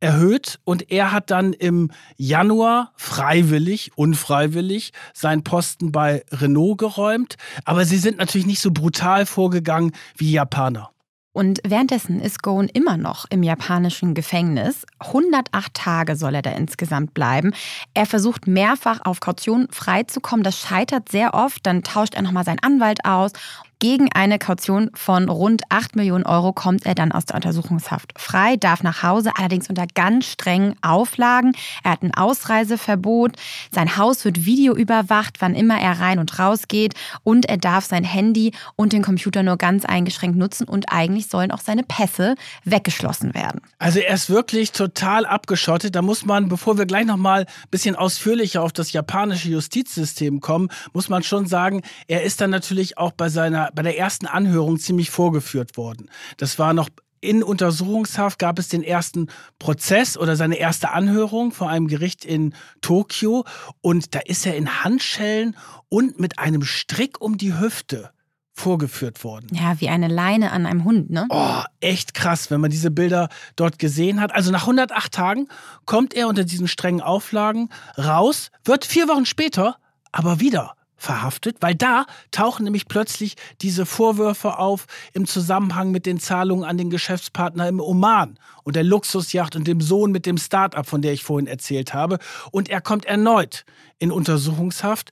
erhöht 0.00 0.58
und 0.64 0.90
er 0.90 1.12
hat 1.12 1.30
dann 1.30 1.52
im 1.52 1.90
Januar 2.16 2.92
freiwillig, 2.96 3.92
unfreiwillig 3.96 4.92
seinen 5.14 5.42
Posten 5.42 5.92
bei 5.92 6.24
Renault 6.30 6.78
geräumt. 6.78 7.36
Aber 7.64 7.84
sie 7.84 7.98
sind 7.98 8.18
natürlich 8.18 8.46
nicht 8.46 8.60
so 8.60 8.70
brutal 8.70 9.26
vorgegangen 9.26 9.92
wie 10.16 10.32
Japaner. 10.32 10.90
Und 11.36 11.60
währenddessen 11.66 12.18
ist 12.22 12.42
Goen 12.42 12.66
immer 12.66 12.96
noch 12.96 13.26
im 13.28 13.42
japanischen 13.42 14.14
Gefängnis. 14.14 14.86
108 15.00 15.74
Tage 15.74 16.16
soll 16.16 16.34
er 16.34 16.40
da 16.40 16.52
insgesamt 16.52 17.12
bleiben. 17.12 17.52
Er 17.92 18.06
versucht 18.06 18.46
mehrfach 18.46 19.00
auf 19.04 19.20
Kaution 19.20 19.68
freizukommen. 19.70 20.44
Das 20.44 20.58
scheitert 20.58 21.10
sehr 21.10 21.34
oft. 21.34 21.66
Dann 21.66 21.82
tauscht 21.82 22.14
er 22.14 22.22
nochmal 22.22 22.46
seinen 22.46 22.60
Anwalt 22.60 23.04
aus. 23.04 23.32
Gegen 23.78 24.10
eine 24.12 24.38
Kaution 24.38 24.90
von 24.94 25.28
rund 25.28 25.62
8 25.68 25.96
Millionen 25.96 26.24
Euro 26.24 26.52
kommt 26.52 26.86
er 26.86 26.94
dann 26.94 27.12
aus 27.12 27.26
der 27.26 27.36
Untersuchungshaft 27.36 28.14
frei, 28.18 28.56
darf 28.56 28.82
nach 28.82 29.02
Hause, 29.02 29.32
allerdings 29.36 29.68
unter 29.68 29.86
ganz 29.86 30.26
strengen 30.26 30.76
Auflagen. 30.80 31.52
Er 31.84 31.90
hat 31.92 32.02
ein 32.02 32.14
Ausreiseverbot, 32.14 33.32
sein 33.70 33.96
Haus 33.96 34.24
wird 34.24 34.46
videoüberwacht, 34.46 35.40
wann 35.40 35.54
immer 35.54 35.78
er 35.78 36.00
rein 36.00 36.18
und 36.18 36.38
raus 36.38 36.68
geht 36.68 36.94
und 37.22 37.46
er 37.46 37.58
darf 37.58 37.84
sein 37.84 38.04
Handy 38.04 38.52
und 38.76 38.92
den 38.92 39.02
Computer 39.02 39.42
nur 39.42 39.58
ganz 39.58 39.84
eingeschränkt 39.84 40.38
nutzen 40.38 40.66
und 40.66 40.90
eigentlich 40.90 41.28
sollen 41.28 41.50
auch 41.50 41.60
seine 41.60 41.82
Pässe 41.82 42.34
weggeschlossen 42.64 43.34
werden. 43.34 43.60
Also 43.78 43.98
er 43.98 44.14
ist 44.14 44.30
wirklich 44.30 44.72
total 44.72 45.26
abgeschottet. 45.26 45.94
Da 45.94 46.02
muss 46.02 46.24
man, 46.24 46.48
bevor 46.48 46.78
wir 46.78 46.86
gleich 46.86 47.04
nochmal 47.06 47.42
ein 47.42 47.70
bisschen 47.70 47.94
ausführlicher 47.94 48.62
auf 48.62 48.72
das 48.72 48.92
japanische 48.92 49.50
Justizsystem 49.50 50.40
kommen, 50.40 50.68
muss 50.92 51.08
man 51.08 51.22
schon 51.22 51.46
sagen, 51.46 51.82
er 52.08 52.22
ist 52.22 52.40
dann 52.40 52.50
natürlich 52.50 52.98
auch 52.98 53.12
bei 53.12 53.28
seiner, 53.28 53.65
bei 53.74 53.82
der 53.82 53.98
ersten 53.98 54.26
Anhörung 54.26 54.78
ziemlich 54.78 55.10
vorgeführt 55.10 55.76
worden. 55.76 56.10
Das 56.36 56.58
war 56.58 56.72
noch 56.74 56.88
in 57.20 57.42
Untersuchungshaft 57.42 58.38
gab 58.38 58.58
es 58.58 58.68
den 58.68 58.82
ersten 58.82 59.28
Prozess 59.58 60.16
oder 60.16 60.36
seine 60.36 60.56
erste 60.56 60.90
Anhörung 60.90 61.50
vor 61.50 61.68
einem 61.68 61.88
Gericht 61.88 62.24
in 62.24 62.54
Tokio 62.82 63.44
und 63.80 64.14
da 64.14 64.20
ist 64.20 64.46
er 64.46 64.56
in 64.56 64.84
Handschellen 64.84 65.56
und 65.88 66.20
mit 66.20 66.38
einem 66.38 66.62
Strick 66.62 67.20
um 67.20 67.36
die 67.36 67.58
Hüfte 67.58 68.10
vorgeführt 68.52 69.24
worden. 69.24 69.48
Ja, 69.52 69.80
wie 69.80 69.88
eine 69.88 70.08
Leine 70.08 70.50
an 70.52 70.66
einem 70.66 70.84
Hund, 70.84 71.10
ne? 71.10 71.26
Oh, 71.28 71.62
echt 71.80 72.14
krass, 72.14 72.50
wenn 72.50 72.60
man 72.60 72.70
diese 72.70 72.90
Bilder 72.90 73.28
dort 73.54 73.78
gesehen 73.78 74.20
hat. 74.20 74.34
Also 74.34 74.50
nach 74.50 74.62
108 74.62 75.12
Tagen 75.12 75.48
kommt 75.84 76.14
er 76.14 76.28
unter 76.28 76.44
diesen 76.44 76.68
strengen 76.68 77.02
Auflagen 77.02 77.68
raus, 77.98 78.50
wird 78.64 78.84
vier 78.84 79.08
Wochen 79.08 79.26
später 79.26 79.76
aber 80.12 80.40
wieder 80.40 80.74
verhaftet, 80.96 81.58
weil 81.60 81.74
da 81.74 82.06
tauchen 82.30 82.64
nämlich 82.64 82.88
plötzlich 82.88 83.36
diese 83.60 83.86
Vorwürfe 83.86 84.58
auf 84.58 84.86
im 85.12 85.26
Zusammenhang 85.26 85.90
mit 85.90 86.06
den 86.06 86.18
Zahlungen 86.18 86.64
an 86.64 86.78
den 86.78 86.90
Geschäftspartner 86.90 87.68
im 87.68 87.80
Oman 87.80 88.38
und 88.64 88.76
der 88.76 88.84
Luxusjacht 88.84 89.56
und 89.56 89.66
dem 89.68 89.80
Sohn 89.80 90.10
mit 90.10 90.26
dem 90.26 90.38
Start-up, 90.38 90.86
von 90.86 91.02
der 91.02 91.12
ich 91.12 91.22
vorhin 91.22 91.46
erzählt 91.46 91.94
habe. 91.94 92.18
Und 92.50 92.68
er 92.68 92.80
kommt 92.80 93.04
erneut 93.04 93.64
in 93.98 94.10
Untersuchungshaft, 94.10 95.10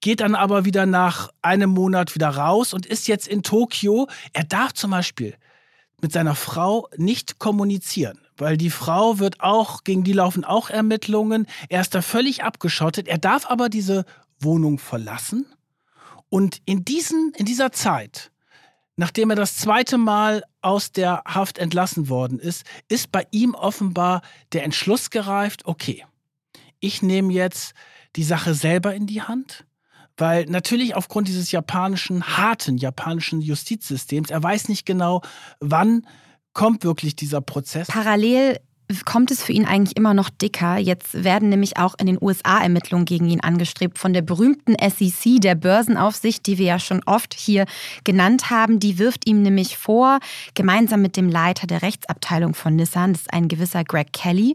geht 0.00 0.20
dann 0.20 0.34
aber 0.34 0.64
wieder 0.64 0.86
nach 0.86 1.30
einem 1.42 1.70
Monat 1.70 2.14
wieder 2.14 2.28
raus 2.28 2.72
und 2.74 2.86
ist 2.86 3.08
jetzt 3.08 3.28
in 3.28 3.42
Tokio. 3.42 4.08
Er 4.32 4.44
darf 4.44 4.72
zum 4.72 4.90
Beispiel 4.90 5.34
mit 6.00 6.12
seiner 6.12 6.34
Frau 6.34 6.88
nicht 6.96 7.38
kommunizieren, 7.38 8.18
weil 8.36 8.56
die 8.56 8.70
Frau 8.70 9.18
wird 9.18 9.40
auch, 9.40 9.84
gegen 9.84 10.04
die 10.04 10.12
laufen 10.12 10.44
auch 10.44 10.68
Ermittlungen. 10.68 11.46
Er 11.68 11.80
ist 11.80 11.94
da 11.94 12.02
völlig 12.02 12.44
abgeschottet. 12.44 13.08
Er 13.08 13.18
darf 13.18 13.50
aber 13.50 13.68
diese 13.68 14.04
Wohnung 14.40 14.78
verlassen. 14.78 15.46
Und 16.28 16.60
in, 16.64 16.84
diesen, 16.84 17.32
in 17.36 17.46
dieser 17.46 17.72
Zeit, 17.72 18.30
nachdem 18.96 19.30
er 19.30 19.36
das 19.36 19.56
zweite 19.56 19.98
Mal 19.98 20.42
aus 20.60 20.92
der 20.92 21.22
Haft 21.26 21.58
entlassen 21.58 22.08
worden 22.08 22.38
ist, 22.38 22.64
ist 22.88 23.12
bei 23.12 23.26
ihm 23.30 23.54
offenbar 23.54 24.22
der 24.52 24.64
Entschluss 24.64 25.10
gereift, 25.10 25.66
okay, 25.66 26.04
ich 26.80 27.02
nehme 27.02 27.32
jetzt 27.32 27.74
die 28.16 28.24
Sache 28.24 28.54
selber 28.54 28.94
in 28.94 29.06
die 29.06 29.22
Hand, 29.22 29.64
weil 30.16 30.46
natürlich 30.46 30.94
aufgrund 30.94 31.28
dieses 31.28 31.52
japanischen, 31.52 32.36
harten 32.36 32.78
japanischen 32.78 33.40
Justizsystems, 33.40 34.30
er 34.30 34.42
weiß 34.42 34.68
nicht 34.68 34.86
genau, 34.86 35.22
wann 35.60 36.06
kommt 36.52 36.84
wirklich 36.84 37.14
dieser 37.16 37.42
Prozess. 37.42 37.88
Parallel 37.88 38.58
kommt 39.04 39.30
es 39.30 39.42
für 39.42 39.52
ihn 39.52 39.66
eigentlich 39.66 39.96
immer 39.96 40.14
noch 40.14 40.30
dicker. 40.30 40.78
Jetzt 40.78 41.24
werden 41.24 41.48
nämlich 41.48 41.76
auch 41.76 41.94
in 41.98 42.06
den 42.06 42.18
USA 42.20 42.58
Ermittlungen 42.58 43.04
gegen 43.04 43.28
ihn 43.28 43.40
angestrebt 43.40 43.98
von 43.98 44.12
der 44.12 44.22
berühmten 44.22 44.76
SEC, 44.78 45.40
der 45.40 45.56
Börsenaufsicht, 45.56 46.46
die 46.46 46.58
wir 46.58 46.66
ja 46.66 46.78
schon 46.78 47.02
oft 47.04 47.34
hier 47.34 47.66
genannt 48.04 48.50
haben. 48.50 48.78
Die 48.78 48.98
wirft 48.98 49.28
ihm 49.28 49.42
nämlich 49.42 49.76
vor, 49.76 50.20
gemeinsam 50.54 51.02
mit 51.02 51.16
dem 51.16 51.28
Leiter 51.28 51.66
der 51.66 51.82
Rechtsabteilung 51.82 52.54
von 52.54 52.76
Nissan, 52.76 53.12
das 53.12 53.22
ist 53.22 53.32
ein 53.32 53.48
gewisser 53.48 53.82
Greg 53.82 54.12
Kelly, 54.12 54.54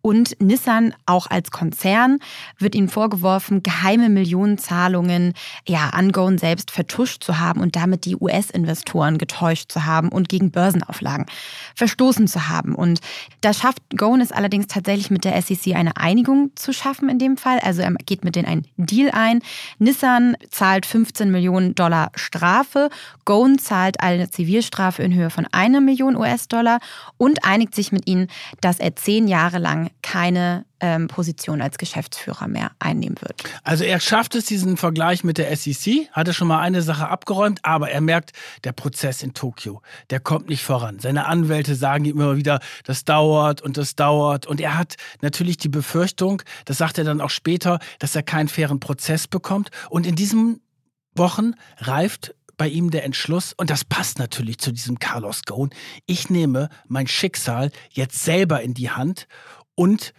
und 0.00 0.40
Nissan 0.40 0.94
auch 1.04 1.26
als 1.26 1.50
Konzern 1.50 2.18
wird 2.58 2.74
ihnen 2.74 2.88
vorgeworfen, 2.88 3.62
geheime 3.62 4.08
Millionenzahlungen 4.08 5.34
ja, 5.66 5.90
an 5.90 6.12
Goen 6.12 6.38
selbst 6.38 6.70
vertuscht 6.70 7.22
zu 7.22 7.38
haben 7.40 7.60
und 7.60 7.76
damit 7.76 8.04
die 8.04 8.16
US-Investoren 8.16 9.18
getäuscht 9.18 9.70
zu 9.70 9.84
haben 9.84 10.08
und 10.08 10.28
gegen 10.28 10.50
Börsenauflagen 10.50 11.26
verstoßen 11.74 12.28
zu 12.28 12.48
haben. 12.48 12.74
Und 12.74 13.00
das 13.40 13.65
schafft 13.66 13.82
Goen 13.96 14.20
es 14.20 14.30
allerdings 14.30 14.68
tatsächlich 14.68 15.10
mit 15.10 15.24
der 15.24 15.42
SEC 15.42 15.74
eine 15.74 15.96
Einigung 15.96 16.52
zu 16.54 16.72
schaffen 16.72 17.08
in 17.08 17.18
dem 17.18 17.36
Fall. 17.36 17.58
Also 17.58 17.82
er 17.82 17.92
geht 17.94 18.24
mit 18.24 18.36
denen 18.36 18.46
einen 18.46 18.66
Deal 18.76 19.10
ein. 19.10 19.40
Nissan 19.80 20.36
zahlt 20.50 20.86
15 20.86 21.32
Millionen 21.32 21.74
Dollar 21.74 22.12
Strafe. 22.14 22.90
Goen 23.24 23.58
zahlt 23.58 24.00
eine 24.00 24.30
Zivilstrafe 24.30 25.02
in 25.02 25.14
Höhe 25.14 25.30
von 25.30 25.48
einer 25.50 25.80
Million 25.80 26.14
US-Dollar 26.16 26.78
und 27.16 27.44
einigt 27.44 27.74
sich 27.74 27.90
mit 27.90 28.06
ihnen, 28.06 28.28
dass 28.60 28.78
er 28.78 28.94
zehn 28.94 29.26
Jahre 29.26 29.58
lang 29.58 29.90
keine 30.00 30.64
ähm, 30.80 31.08
Position 31.08 31.62
als 31.62 31.78
Geschäftsführer 31.78 32.48
mehr 32.48 32.72
einnehmen 32.78 33.16
wird. 33.20 33.42
Also 33.62 33.84
er 33.84 34.00
schafft 34.00 34.34
es, 34.34 34.46
diesen 34.46 34.76
Vergleich 34.76 35.24
mit 35.24 35.38
der 35.38 35.54
SEC, 35.56 36.08
hatte 36.12 36.34
schon 36.34 36.48
mal 36.48 36.60
eine 36.60 36.82
Sache 36.82 37.08
abgeräumt, 37.08 37.60
aber 37.62 37.90
er 37.90 38.00
merkt, 38.00 38.32
der 38.64 38.72
Prozess 38.72 39.22
in 39.22 39.34
Tokio, 39.34 39.82
der 40.10 40.20
kommt 40.20 40.48
nicht 40.48 40.62
voran. 40.62 40.98
Seine 40.98 41.26
Anwälte 41.26 41.74
sagen 41.74 42.04
ihm 42.04 42.16
immer 42.20 42.36
wieder, 42.36 42.60
das 42.84 43.04
dauert 43.04 43.62
und 43.62 43.76
das 43.76 43.96
dauert. 43.96 44.46
Und 44.46 44.60
er 44.60 44.76
hat 44.76 44.96
natürlich 45.22 45.56
die 45.56 45.68
Befürchtung, 45.68 46.42
das 46.64 46.78
sagt 46.78 46.98
er 46.98 47.04
dann 47.04 47.20
auch 47.20 47.30
später, 47.30 47.78
dass 47.98 48.14
er 48.14 48.22
keinen 48.22 48.48
fairen 48.48 48.80
Prozess 48.80 49.26
bekommt. 49.28 49.70
Und 49.90 50.06
in 50.06 50.16
diesen 50.16 50.60
Wochen 51.14 51.54
reift 51.78 52.34
bei 52.56 52.68
ihm 52.68 52.90
der 52.90 53.04
Entschluss, 53.04 53.52
und 53.52 53.70
das 53.70 53.84
passt 53.84 54.18
natürlich 54.18 54.58
zu 54.58 54.72
diesem 54.72 54.98
Carlos 54.98 55.42
Ghosn, 55.44 55.70
ich 56.06 56.30
nehme 56.30 56.68
mein 56.86 57.06
Schicksal 57.06 57.70
jetzt 57.90 58.24
selber 58.24 58.62
in 58.62 58.74
die 58.74 58.90
Hand 58.90 59.26
und 59.74 60.14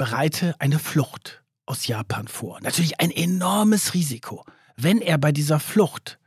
bereite 0.00 0.54
eine 0.60 0.78
Flucht 0.78 1.42
aus 1.66 1.86
Japan 1.86 2.26
vor. 2.26 2.58
Natürlich 2.62 3.00
ein 3.00 3.10
enormes 3.10 3.92
Risiko. 3.92 4.46
Wenn 4.74 5.02
er 5.02 5.18
bei 5.18 5.30
dieser 5.30 5.60
Flucht 5.60 6.18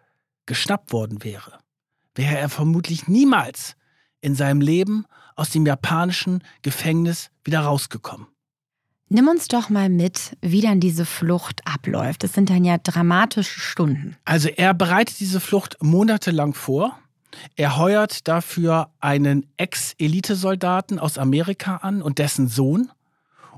geschnappt 0.45 0.93
worden 0.93 1.23
wäre, 1.23 1.57
wäre 2.13 2.37
er 2.37 2.49
vermutlich 2.49 3.07
niemals 3.07 3.75
in 4.21 4.35
seinem 4.35 4.61
Leben 4.61 5.07
aus 5.35 5.49
dem 5.49 5.65
japanischen 5.65 6.43
Gefängnis 6.61 7.31
wieder 7.43 7.61
rausgekommen. 7.61 8.27
Nimm 9.09 9.27
uns 9.27 9.47
doch 9.47 9.69
mal 9.69 9.89
mit, 9.89 10.37
wie 10.41 10.61
dann 10.61 10.79
diese 10.79 11.07
Flucht 11.07 11.61
abläuft. 11.65 12.23
Das 12.23 12.33
sind 12.33 12.51
dann 12.51 12.63
ja 12.63 12.77
dramatische 12.77 13.59
Stunden. 13.59 14.17
Also 14.23 14.49
er 14.49 14.75
bereitet 14.75 15.19
diese 15.19 15.39
Flucht 15.39 15.77
monatelang 15.81 16.53
vor. 16.53 16.99
Er 17.55 17.77
heuert 17.77 18.27
dafür 18.27 18.91
einen 18.99 19.47
Ex-Elitesoldaten 19.57 20.99
aus 20.99 21.17
Amerika 21.17 21.77
an 21.77 22.03
und 22.03 22.19
dessen 22.19 22.47
Sohn 22.47 22.91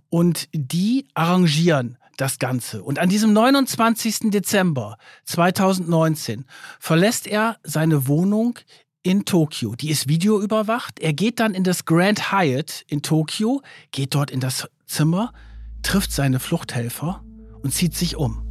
und 0.10 0.48
die 0.54 1.08
arrangieren 1.14 1.98
das 2.18 2.40
Ganze. 2.40 2.84
Und 2.84 3.00
an 3.00 3.10
diesem 3.10 3.34
29. 3.34 4.32
Dezember 4.32 4.98
2019 5.26 6.46
verlässt 6.80 7.28
er 7.28 7.58
seine 7.64 8.08
Wohnung 8.08 8.60
in 9.04 9.26
Tokio. 9.26 9.76
Die 9.76 9.90
ist 9.90 10.08
videoüberwacht. 10.08 11.00
Er 11.00 11.14
geht 11.14 11.40
dann 11.40 11.54
in 11.54 11.64
das 11.64 11.86
Grand 11.86 12.32
Hyatt 12.32 12.84
in 12.88 13.02
Tokio, 13.02 13.62
geht 13.92 14.16
dort 14.16 14.32
in 14.32 14.40
das 14.40 14.68
Zimmer, 14.88 15.34
trifft 15.84 16.12
seine 16.12 16.40
Fluchthelfer 16.40 17.24
und 17.62 17.74
zieht 17.74 17.96
sich 17.96 18.16
um. 18.16 18.42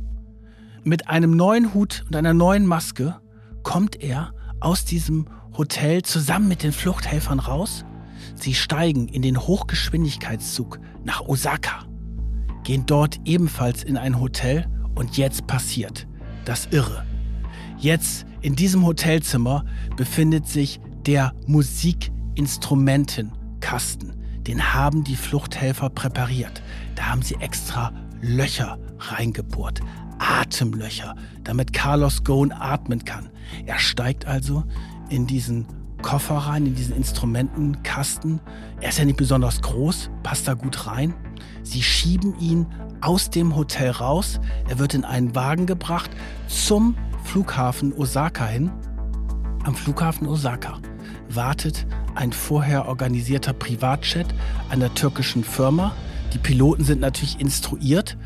Mit 0.85 1.09
einem 1.09 1.35
neuen 1.35 1.73
Hut 1.73 2.05
und 2.07 2.15
einer 2.15 2.35
neuen 2.35 2.67
Maske 2.67 3.21
kommt 3.63 4.01
er 4.03 4.35
aus 4.61 4.85
diesem 4.85 5.27
Hotel 5.57 6.03
zusammen 6.03 6.49
mit 6.49 6.63
den 6.63 6.73
Fluchthelfern 6.73 7.41
raus 7.41 7.85
Sie 8.45 8.53
steigen 8.53 9.09
in 9.09 9.23
den 9.23 9.39
Hochgeschwindigkeitszug 9.39 10.79
nach 11.03 11.23
Osaka, 11.23 11.87
gehen 12.63 12.85
dort 12.85 13.19
ebenfalls 13.25 13.83
in 13.83 13.97
ein 13.97 14.21
Hotel 14.21 14.67
und 14.95 15.17
jetzt 15.17 15.47
passiert 15.47 16.07
das 16.45 16.69
Irre. 16.71 17.07
Jetzt 17.79 18.27
in 18.43 18.55
diesem 18.55 18.85
Hotelzimmer 18.85 19.65
befindet 19.97 20.47
sich 20.47 20.79
der 21.07 21.33
Musikinstrumentenkasten. 21.47 24.13
Den 24.43 24.75
haben 24.75 25.05
die 25.05 25.17
Fluchthelfer 25.17 25.89
präpariert. 25.89 26.63
Da 26.97 27.07
haben 27.07 27.23
sie 27.23 27.37
extra 27.37 27.95
Löcher 28.21 28.79
reingebohrt. 28.99 29.81
Atemlöcher, 30.19 31.17
damit 31.45 31.73
Carlos 31.73 32.23
Ghosn 32.25 32.53
atmen 32.53 33.07
kann. 33.07 33.31
Er 33.65 33.79
steigt 33.79 34.27
also 34.27 34.65
in 35.09 35.27
diesen 35.27 35.67
Koffer 36.05 36.37
rein, 36.37 36.67
in 36.67 36.75
diesen 36.75 36.95
Instrumentenkasten. 36.95 38.39
Er 38.83 38.91
ist 38.91 38.99
ja 38.99 39.07
nicht 39.07 39.17
besonders 39.17 39.63
groß, 39.63 40.11
passt 40.23 40.47
da 40.47 40.53
gut 40.53 40.87
rein. 40.87 41.15
Sie 41.63 41.83
schieben 41.83 42.39
ihn 42.39 42.67
aus 43.01 43.31
dem 43.31 43.57
Hotel 43.57 43.91
raus. 43.91 44.39
Er 44.69 44.79
wird 44.79 44.93
in 44.93 45.05
einen 45.05 45.35
Wagen 45.35 45.65
gebracht 45.65 46.11
zum 46.47 46.95
Flughafen 47.25 47.95
Osaka 47.95 48.45
hin. 48.45 48.71
Am 49.65 49.75
Flughafen 49.75 50.29
Osaka 50.29 50.79
wartet 51.31 51.87
ein 52.15 52.35
vorher 52.35 52.87
organisierter 52.87 53.55
Privatjet 53.55 54.27
einer 54.69 54.93
türkischen 54.93 55.43
Firma, 55.43 55.93
Die 56.35 56.39
Piloten 56.39 56.85
sind 56.85 57.01
natürlich 57.01 57.41
instruiert. 57.41 58.19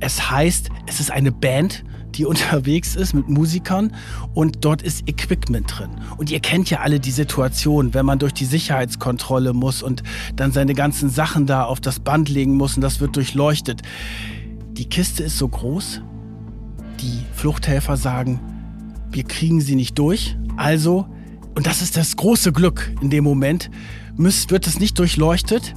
Es 0.00 0.30
heißt, 0.30 0.70
es 0.86 1.00
ist 1.00 1.10
eine 1.10 1.30
Band, 1.30 1.84
die 2.16 2.24
unterwegs 2.26 2.96
ist 2.96 3.14
mit 3.14 3.28
Musikern 3.28 3.94
und 4.34 4.64
dort 4.64 4.82
ist 4.82 5.08
Equipment 5.08 5.78
drin. 5.78 5.90
Und 6.16 6.30
ihr 6.30 6.40
kennt 6.40 6.68
ja 6.68 6.80
alle 6.80 7.00
die 7.00 7.12
Situation, 7.12 7.94
wenn 7.94 8.04
man 8.04 8.18
durch 8.18 8.34
die 8.34 8.44
Sicherheitskontrolle 8.44 9.52
muss 9.52 9.82
und 9.82 10.02
dann 10.36 10.52
seine 10.52 10.74
ganzen 10.74 11.10
Sachen 11.10 11.46
da 11.46 11.64
auf 11.64 11.80
das 11.80 12.00
Band 12.00 12.28
legen 12.28 12.56
muss 12.56 12.74
und 12.74 12.82
das 12.82 13.00
wird 13.00 13.16
durchleuchtet. 13.16 13.82
Die 14.72 14.88
Kiste 14.88 15.22
ist 15.22 15.38
so 15.38 15.48
groß, 15.48 16.02
die 17.00 17.20
Fluchthelfer 17.34 17.96
sagen, 17.96 18.40
wir 19.12 19.22
kriegen 19.22 19.60
sie 19.60 19.76
nicht 19.76 19.96
durch. 19.98 20.36
Also, 20.56 21.06
und 21.54 21.66
das 21.66 21.82
ist 21.82 21.96
das 21.96 22.16
große 22.16 22.52
Glück 22.52 22.92
in 23.00 23.10
dem 23.10 23.22
Moment, 23.22 23.70
wird 24.16 24.66
es 24.66 24.80
nicht 24.80 24.98
durchleuchtet. 24.98 25.74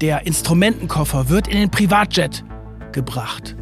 Der 0.00 0.26
Instrumentenkoffer 0.26 1.28
wird 1.28 1.46
in 1.48 1.58
den 1.58 1.70
Privatjet 1.70 2.44
gebracht. 2.92 3.56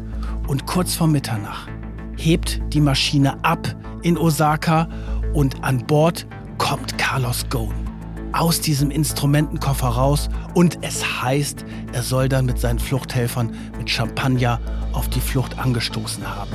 Und 0.47 0.65
kurz 0.65 0.95
vor 0.95 1.07
Mitternacht 1.07 1.69
hebt 2.17 2.61
die 2.73 2.81
Maschine 2.81 3.43
ab 3.43 3.75
in 4.03 4.17
Osaka 4.17 4.87
und 5.33 5.63
an 5.63 5.85
Bord 5.85 6.25
kommt 6.57 6.97
Carlos 6.97 7.45
Ghosn 7.49 7.89
aus 8.31 8.61
diesem 8.61 8.91
Instrumentenkoffer 8.91 9.87
raus 9.87 10.29
und 10.53 10.79
es 10.81 11.21
heißt, 11.21 11.65
er 11.93 12.03
soll 12.03 12.29
dann 12.29 12.45
mit 12.45 12.59
seinen 12.59 12.79
Fluchthelfern 12.79 13.53
mit 13.77 13.89
Champagner 13.89 14.59
auf 14.93 15.09
die 15.09 15.19
Flucht 15.19 15.57
angestoßen 15.57 16.27
haben. 16.27 16.51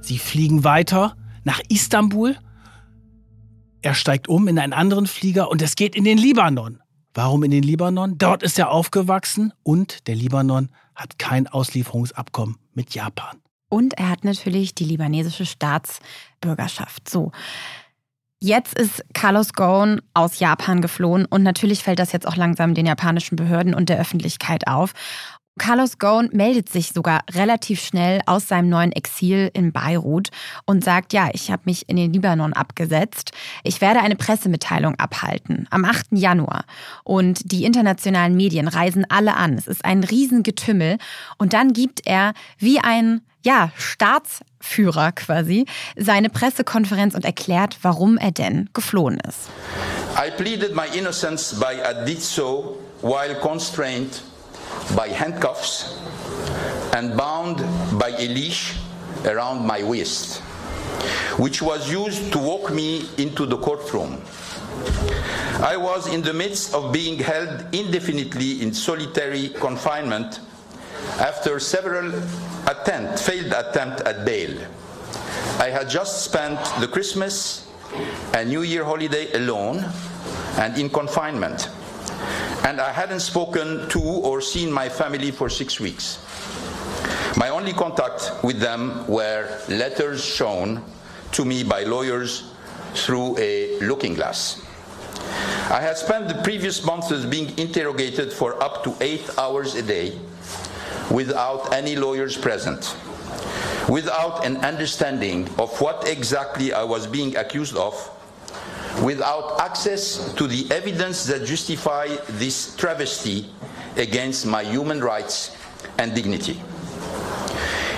Sie 0.00 0.18
fliegen 0.18 0.64
weiter 0.64 1.16
nach 1.44 1.60
Istanbul. 1.68 2.36
Er 3.80 3.94
steigt 3.94 4.28
um 4.28 4.48
in 4.48 4.58
einen 4.58 4.72
anderen 4.74 5.06
Flieger 5.06 5.50
und 5.50 5.62
es 5.62 5.76
geht 5.76 5.96
in 5.96 6.04
den 6.04 6.18
Libanon. 6.18 6.83
Warum 7.14 7.44
in 7.44 7.52
den 7.52 7.62
Libanon? 7.62 8.18
Dort 8.18 8.42
ist 8.42 8.58
er 8.58 8.70
aufgewachsen 8.70 9.52
und 9.62 10.08
der 10.08 10.16
Libanon 10.16 10.68
hat 10.96 11.18
kein 11.18 11.46
Auslieferungsabkommen 11.46 12.56
mit 12.72 12.94
Japan. 12.94 13.40
Und 13.68 13.94
er 13.94 14.10
hat 14.10 14.24
natürlich 14.24 14.74
die 14.74 14.84
libanesische 14.84 15.46
Staatsbürgerschaft. 15.46 17.08
So. 17.08 17.30
Jetzt 18.40 18.74
ist 18.74 19.04
Carlos 19.14 19.52
Ghosn 19.52 20.02
aus 20.12 20.38
Japan 20.38 20.82
geflohen 20.82 21.24
und 21.24 21.42
natürlich 21.42 21.82
fällt 21.82 21.98
das 21.98 22.12
jetzt 22.12 22.26
auch 22.26 22.36
langsam 22.36 22.74
den 22.74 22.84
japanischen 22.84 23.36
Behörden 23.36 23.74
und 23.74 23.88
der 23.88 23.98
Öffentlichkeit 23.98 24.66
auf. 24.66 24.92
Carlos 25.56 25.98
Ghosn 26.00 26.30
meldet 26.32 26.68
sich 26.68 26.88
sogar 26.92 27.20
relativ 27.32 27.80
schnell 27.80 28.20
aus 28.26 28.48
seinem 28.48 28.68
neuen 28.68 28.90
Exil 28.90 29.50
in 29.54 29.70
Beirut 29.70 30.30
und 30.66 30.82
sagt, 30.82 31.12
ja, 31.12 31.28
ich 31.32 31.50
habe 31.52 31.62
mich 31.66 31.88
in 31.88 31.96
den 31.96 32.12
Libanon 32.12 32.52
abgesetzt. 32.52 33.30
Ich 33.62 33.80
werde 33.80 34.00
eine 34.00 34.16
Pressemitteilung 34.16 34.96
abhalten 34.96 35.68
am 35.70 35.84
8. 35.84 36.06
Januar. 36.10 36.64
Und 37.04 37.52
die 37.52 37.64
internationalen 37.64 38.34
Medien 38.36 38.66
reisen 38.66 39.06
alle 39.08 39.36
an. 39.36 39.54
Es 39.54 39.68
ist 39.68 39.84
ein 39.84 40.02
Riesengetümmel. 40.02 40.98
Und 41.38 41.52
dann 41.52 41.72
gibt 41.72 42.04
er 42.04 42.34
wie 42.58 42.80
ein 42.80 43.20
ja, 43.44 43.70
Staatsführer 43.76 45.12
quasi 45.12 45.66
seine 45.96 46.30
Pressekonferenz 46.30 47.14
und 47.14 47.24
erklärt, 47.24 47.78
warum 47.82 48.18
er 48.18 48.32
denn 48.32 48.70
geflohen 48.72 49.20
ist. 49.20 49.50
I 50.16 50.30
pleaded 50.30 50.74
my 50.74 50.86
innocence 50.98 51.54
by 51.54 51.76
so 52.18 52.76
while 53.02 53.34
constrained 53.40 54.22
by 54.96 55.08
handcuffs 55.08 55.98
and 56.94 57.16
bound 57.16 57.58
by 57.98 58.10
a 58.10 58.28
leash 58.28 58.76
around 59.24 59.66
my 59.66 59.82
waist, 59.82 60.40
which 61.38 61.62
was 61.62 61.90
used 61.90 62.32
to 62.32 62.38
walk 62.38 62.72
me 62.72 63.06
into 63.18 63.46
the 63.46 63.56
courtroom. 63.56 64.20
I 65.60 65.76
was 65.76 66.06
in 66.12 66.22
the 66.22 66.32
midst 66.32 66.74
of 66.74 66.92
being 66.92 67.18
held 67.18 67.66
indefinitely 67.72 68.62
in 68.62 68.72
solitary 68.74 69.48
confinement 69.48 70.40
after 71.20 71.58
several 71.60 72.12
attempt, 72.66 73.20
failed 73.20 73.52
attempts 73.52 74.02
at 74.02 74.24
bail. 74.24 74.50
I 75.58 75.70
had 75.70 75.88
just 75.88 76.24
spent 76.24 76.58
the 76.80 76.88
Christmas 76.88 77.68
and 78.34 78.48
New 78.48 78.62
Year 78.62 78.84
holiday 78.84 79.32
alone 79.32 79.84
and 80.58 80.76
in 80.78 80.90
confinement 80.90 81.68
and 82.64 82.80
I 82.80 82.92
hadn't 82.92 83.20
spoken 83.20 83.88
to 83.90 84.00
or 84.00 84.40
seen 84.40 84.72
my 84.72 84.88
family 84.88 85.30
for 85.30 85.48
six 85.48 85.78
weeks. 85.78 86.18
My 87.36 87.48
only 87.50 87.72
contact 87.72 88.32
with 88.42 88.60
them 88.60 89.06
were 89.06 89.60
letters 89.68 90.24
shown 90.24 90.82
to 91.32 91.44
me 91.44 91.64
by 91.64 91.82
lawyers 91.82 92.52
through 92.94 93.36
a 93.38 93.78
looking 93.80 94.14
glass. 94.14 94.62
I 95.70 95.80
had 95.80 95.96
spent 95.96 96.28
the 96.28 96.40
previous 96.42 96.84
months 96.84 97.12
being 97.24 97.58
interrogated 97.58 98.32
for 98.32 98.62
up 98.62 98.84
to 98.84 98.94
eight 99.00 99.28
hours 99.38 99.74
a 99.74 99.82
day 99.82 100.18
without 101.10 101.72
any 101.72 101.96
lawyers 101.96 102.36
present, 102.36 102.96
without 103.88 104.44
an 104.46 104.58
understanding 104.58 105.48
of 105.58 105.80
what 105.80 106.06
exactly 106.06 106.72
I 106.72 106.84
was 106.84 107.06
being 107.06 107.36
accused 107.36 107.76
of 107.76 107.94
without 109.02 109.60
access 109.60 110.32
to 110.34 110.46
the 110.46 110.66
evidence 110.70 111.24
that 111.24 111.44
justify 111.44 112.08
this 112.30 112.76
travesty 112.76 113.46
against 113.96 114.46
my 114.46 114.62
human 114.62 115.00
rights 115.00 115.56
and 115.98 116.14
dignity. 116.14 116.60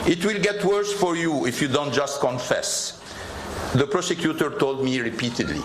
It 0.06 0.24
will 0.24 0.40
get 0.40 0.64
worse 0.64 0.92
for 0.92 1.16
you 1.16 1.46
if 1.46 1.60
you 1.60 1.68
don't 1.68 1.92
just 1.92 2.20
confess. 2.20 3.02
The 3.74 3.86
prosecutor 3.86 4.50
told 4.50 4.84
me 4.84 5.00
repeatedly. 5.00 5.62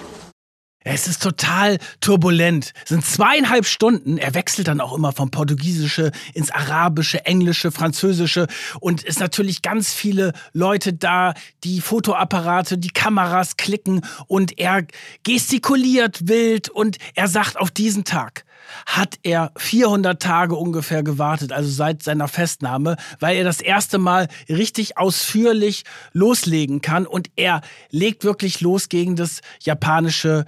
Es 0.84 1.08
ist 1.08 1.22
total 1.22 1.78
turbulent. 2.00 2.74
Es 2.84 2.90
sind 2.90 3.06
zweieinhalb 3.06 3.68
Stunden. 3.68 4.18
Er 4.18 4.34
wechselt 4.34 4.68
dann 4.68 4.82
auch 4.82 4.98
immer 4.98 5.12
vom 5.12 5.30
Portugiesische 5.30 6.12
ins 6.34 6.50
Arabische, 6.50 7.24
Englische, 7.26 7.72
Französische. 7.72 8.48
Und 8.80 9.06
es 9.06 9.20
natürlich 9.20 9.62
ganz 9.62 9.94
viele 9.94 10.34
Leute 10.54 10.94
da, 10.94 11.36
die 11.64 11.82
Fotoapparate, 11.82 12.80
die 12.80 12.90
Kameras 12.90 13.58
klicken. 13.58 14.02
Und 14.26 14.58
er 14.58 14.88
gestikuliert 15.22 16.28
wild 16.28 16.70
und 16.70 16.98
er 17.14 17.28
sagt 17.28 17.58
auf 17.58 17.70
diesen 17.70 18.04
Tag 18.04 18.44
hat 18.86 19.20
er 19.24 19.52
400 19.58 20.22
Tage 20.22 20.56
ungefähr 20.56 21.04
gewartet, 21.04 21.52
also 21.52 21.70
seit 21.70 22.04
seiner 22.04 22.28
Festnahme, 22.28 22.98
weil 23.20 23.38
er 23.38 23.44
das 23.44 23.62
erste 23.62 23.98
Mal 23.98 24.28
richtig 24.50 24.98
ausführlich 24.98 25.84
loslegen 26.14 26.82
kann. 26.82 27.06
Und 27.06 27.30
er 27.36 27.62
legt 27.90 28.24
wirklich 28.24 28.62
los 28.62 28.90
gegen 28.90 29.16
das 29.16 29.42
japanische 29.62 30.46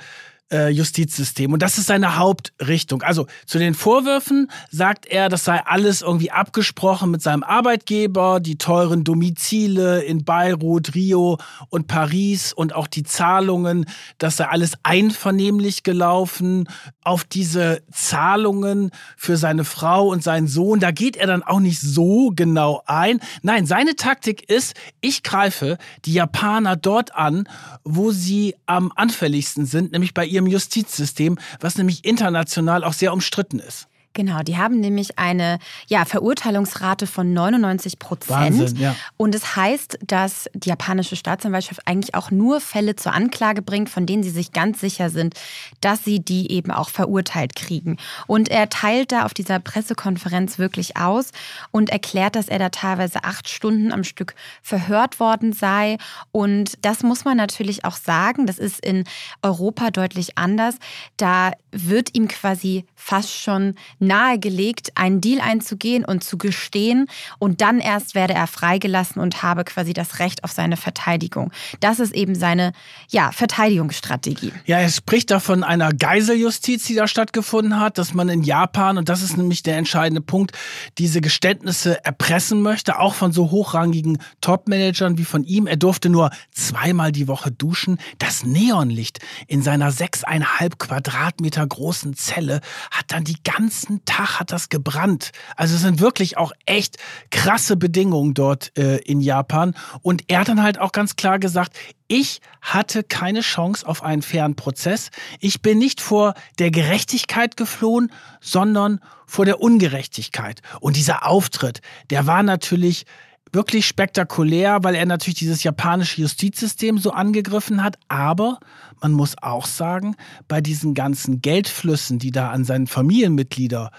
äh, 0.53 0.69
Justizsystem. 0.69 1.51
Und 1.51 1.61
das 1.61 1.77
ist 1.77 1.87
seine 1.87 2.17
Hauptrichtung. 2.17 3.01
Also 3.01 3.25
zu 3.45 3.57
den 3.57 3.73
Vorwürfen 3.73 4.49
sagt 4.69 5.07
er, 5.07 5.27
das 5.27 5.43
sei 5.43 5.59
alles 5.65 6.01
irgendwie 6.01 6.31
abgesprochen 6.31 7.11
mit 7.11 7.21
seinem 7.21 7.43
Arbeitgeber, 7.43 8.39
die 8.39 8.57
teuren 8.57 9.03
Domizile 9.03 10.03
in 10.03 10.23
Beirut, 10.23 10.93
Rio 10.93 11.39
und 11.69 11.87
Paris 11.87 12.53
und 12.53 12.73
auch 12.75 12.87
die 12.87 13.03
Zahlungen, 13.03 13.85
das 14.19 14.37
sei 14.37 14.45
alles 14.45 14.73
einvernehmlich 14.83 15.83
gelaufen. 15.83 16.69
Auf 17.03 17.23
diese 17.23 17.81
Zahlungen 17.91 18.91
für 19.17 19.35
seine 19.35 19.65
Frau 19.65 20.07
und 20.07 20.23
seinen 20.23 20.47
Sohn, 20.47 20.79
da 20.79 20.91
geht 20.91 21.17
er 21.17 21.27
dann 21.27 21.43
auch 21.43 21.59
nicht 21.59 21.81
so 21.81 22.31
genau 22.35 22.83
ein. 22.85 23.19
Nein, 23.41 23.65
seine 23.65 23.95
Taktik 23.95 24.49
ist, 24.49 24.75
ich 25.01 25.23
greife 25.23 25.77
die 26.05 26.13
Japaner 26.13 26.75
dort 26.75 27.15
an, 27.15 27.47
wo 27.83 28.11
sie 28.11 28.55
am 28.67 28.91
anfälligsten 28.95 29.65
sind, 29.65 29.91
nämlich 29.91 30.13
bei 30.13 30.25
ihrem 30.25 30.42
Justizsystem, 30.47 31.37
was 31.59 31.77
nämlich 31.77 32.05
international 32.05 32.83
auch 32.83 32.93
sehr 32.93 33.13
umstritten 33.13 33.59
ist. 33.59 33.87
Genau, 34.13 34.41
die 34.41 34.57
haben 34.57 34.79
nämlich 34.79 35.19
eine 35.19 35.59
ja, 35.87 36.05
Verurteilungsrate 36.05 37.07
von 37.07 37.33
99 37.33 37.99
Prozent. 37.99 38.77
Ja. 38.79 38.95
Und 39.17 39.35
es 39.35 39.43
das 39.43 39.57
heißt, 39.57 39.99
dass 40.07 40.49
die 40.53 40.69
japanische 40.69 41.17
Staatsanwaltschaft 41.17 41.81
eigentlich 41.85 42.15
auch 42.15 42.31
nur 42.31 42.61
Fälle 42.61 42.95
zur 42.95 43.13
Anklage 43.13 43.61
bringt, 43.61 43.89
von 43.89 44.05
denen 44.05 44.23
sie 44.23 44.29
sich 44.29 44.53
ganz 44.53 44.79
sicher 44.79 45.09
sind, 45.09 45.35
dass 45.81 46.05
sie 46.05 46.21
die 46.21 46.49
eben 46.49 46.71
auch 46.71 46.89
verurteilt 46.89 47.53
kriegen. 47.55 47.97
Und 48.25 48.47
er 48.47 48.69
teilt 48.69 49.11
da 49.11 49.25
auf 49.25 49.33
dieser 49.33 49.59
Pressekonferenz 49.59 50.59
wirklich 50.59 50.95
aus 50.95 51.31
und 51.71 51.89
erklärt, 51.89 52.37
dass 52.37 52.47
er 52.47 52.57
da 52.57 52.69
teilweise 52.69 53.25
acht 53.25 53.49
Stunden 53.49 53.91
am 53.91 54.05
Stück 54.05 54.33
verhört 54.61 55.19
worden 55.19 55.51
sei. 55.51 55.97
Und 56.31 56.77
das 56.85 57.03
muss 57.03 57.25
man 57.25 57.35
natürlich 57.35 57.83
auch 57.83 57.97
sagen, 57.97 58.47
das 58.47 58.59
ist 58.59 58.83
in 58.83 59.03
Europa 59.41 59.91
deutlich 59.91 60.37
anders. 60.37 60.75
Da 61.17 61.51
wird 61.71 62.15
ihm 62.15 62.29
quasi 62.29 62.85
fast 62.95 63.33
schon 63.37 63.75
nahegelegt, 64.07 64.91
einen 64.95 65.21
Deal 65.21 65.41
einzugehen 65.41 66.05
und 66.05 66.23
zu 66.23 66.37
gestehen 66.37 67.07
und 67.39 67.61
dann 67.61 67.79
erst 67.79 68.15
werde 68.15 68.33
er 68.33 68.47
freigelassen 68.47 69.21
und 69.21 69.43
habe 69.43 69.63
quasi 69.63 69.93
das 69.93 70.19
Recht 70.19 70.43
auf 70.43 70.51
seine 70.51 70.77
Verteidigung. 70.77 71.51
Das 71.79 71.99
ist 71.99 72.13
eben 72.13 72.35
seine 72.35 72.73
ja, 73.09 73.31
Verteidigungsstrategie. 73.31 74.51
Ja, 74.65 74.79
er 74.79 74.89
spricht 74.89 75.31
da 75.31 75.39
von 75.39 75.63
einer 75.63 75.91
Geiseljustiz, 75.93 76.85
die 76.85 76.95
da 76.95 77.07
stattgefunden 77.07 77.79
hat, 77.79 77.97
dass 77.97 78.13
man 78.13 78.29
in 78.29 78.43
Japan, 78.43 78.97
und 78.97 79.09
das 79.09 79.21
ist 79.21 79.37
nämlich 79.37 79.63
der 79.63 79.77
entscheidende 79.77 80.21
Punkt, 80.21 80.51
diese 80.97 81.21
Geständnisse 81.21 82.03
erpressen 82.03 82.61
möchte, 82.61 82.99
auch 82.99 83.13
von 83.13 83.31
so 83.31 83.51
hochrangigen 83.51 84.17
Topmanagern 84.41 85.17
wie 85.17 85.25
von 85.25 85.43
ihm. 85.43 85.67
Er 85.67 85.77
durfte 85.77 86.09
nur 86.09 86.31
zweimal 86.51 87.11
die 87.11 87.27
Woche 87.27 87.51
duschen. 87.51 87.97
Das 88.19 88.43
Neonlicht 88.43 89.19
in 89.47 89.61
seiner 89.61 89.91
sechseinhalb 89.91 90.79
Quadratmeter 90.79 91.65
großen 91.65 92.15
Zelle 92.15 92.61
hat 92.91 93.05
dann 93.07 93.23
die 93.23 93.41
ganzen 93.43 93.92
jeden 93.93 94.05
Tag 94.05 94.39
hat 94.39 94.51
das 94.51 94.69
gebrannt. 94.69 95.31
Also 95.55 95.75
es 95.75 95.81
sind 95.81 95.99
wirklich 95.99 96.37
auch 96.37 96.51
echt 96.65 96.97
krasse 97.29 97.77
Bedingungen 97.77 98.33
dort 98.33 98.77
äh, 98.77 98.97
in 98.97 99.21
Japan. 99.21 99.75
Und 100.01 100.23
er 100.27 100.39
hat 100.39 100.47
dann 100.47 100.63
halt 100.63 100.79
auch 100.79 100.91
ganz 100.91 101.15
klar 101.15 101.39
gesagt, 101.39 101.77
ich 102.07 102.41
hatte 102.61 103.03
keine 103.03 103.41
Chance 103.41 103.87
auf 103.87 104.03
einen 104.03 104.21
fairen 104.21 104.55
Prozess. 104.55 105.09
Ich 105.39 105.61
bin 105.61 105.77
nicht 105.77 106.01
vor 106.01 106.33
der 106.59 106.71
Gerechtigkeit 106.71 107.57
geflohen, 107.57 108.11
sondern 108.41 108.99
vor 109.25 109.45
der 109.45 109.61
Ungerechtigkeit. 109.61 110.61
Und 110.79 110.95
dieser 110.95 111.27
Auftritt, 111.27 111.81
der 112.09 112.25
war 112.27 112.43
natürlich 112.43 113.05
wirklich 113.53 113.85
spektakulär, 113.85 114.83
weil 114.83 114.95
er 114.95 115.05
natürlich 115.05 115.39
dieses 115.39 115.63
japanische 115.63 116.21
Justizsystem 116.21 116.97
so 116.97 117.11
angegriffen 117.11 117.83
hat. 117.83 117.97
Aber 118.07 118.59
man 119.01 119.11
muss 119.13 119.35
auch 119.41 119.65
sagen, 119.65 120.15
bei 120.47 120.59
diesen 120.59 120.93
ganzen 120.93 121.41
Geldflüssen, 121.41 122.19
die 122.19 122.31
da 122.31 122.49
an 122.49 122.65
seinen 122.65 122.87
Familienmitglieder 122.87 123.91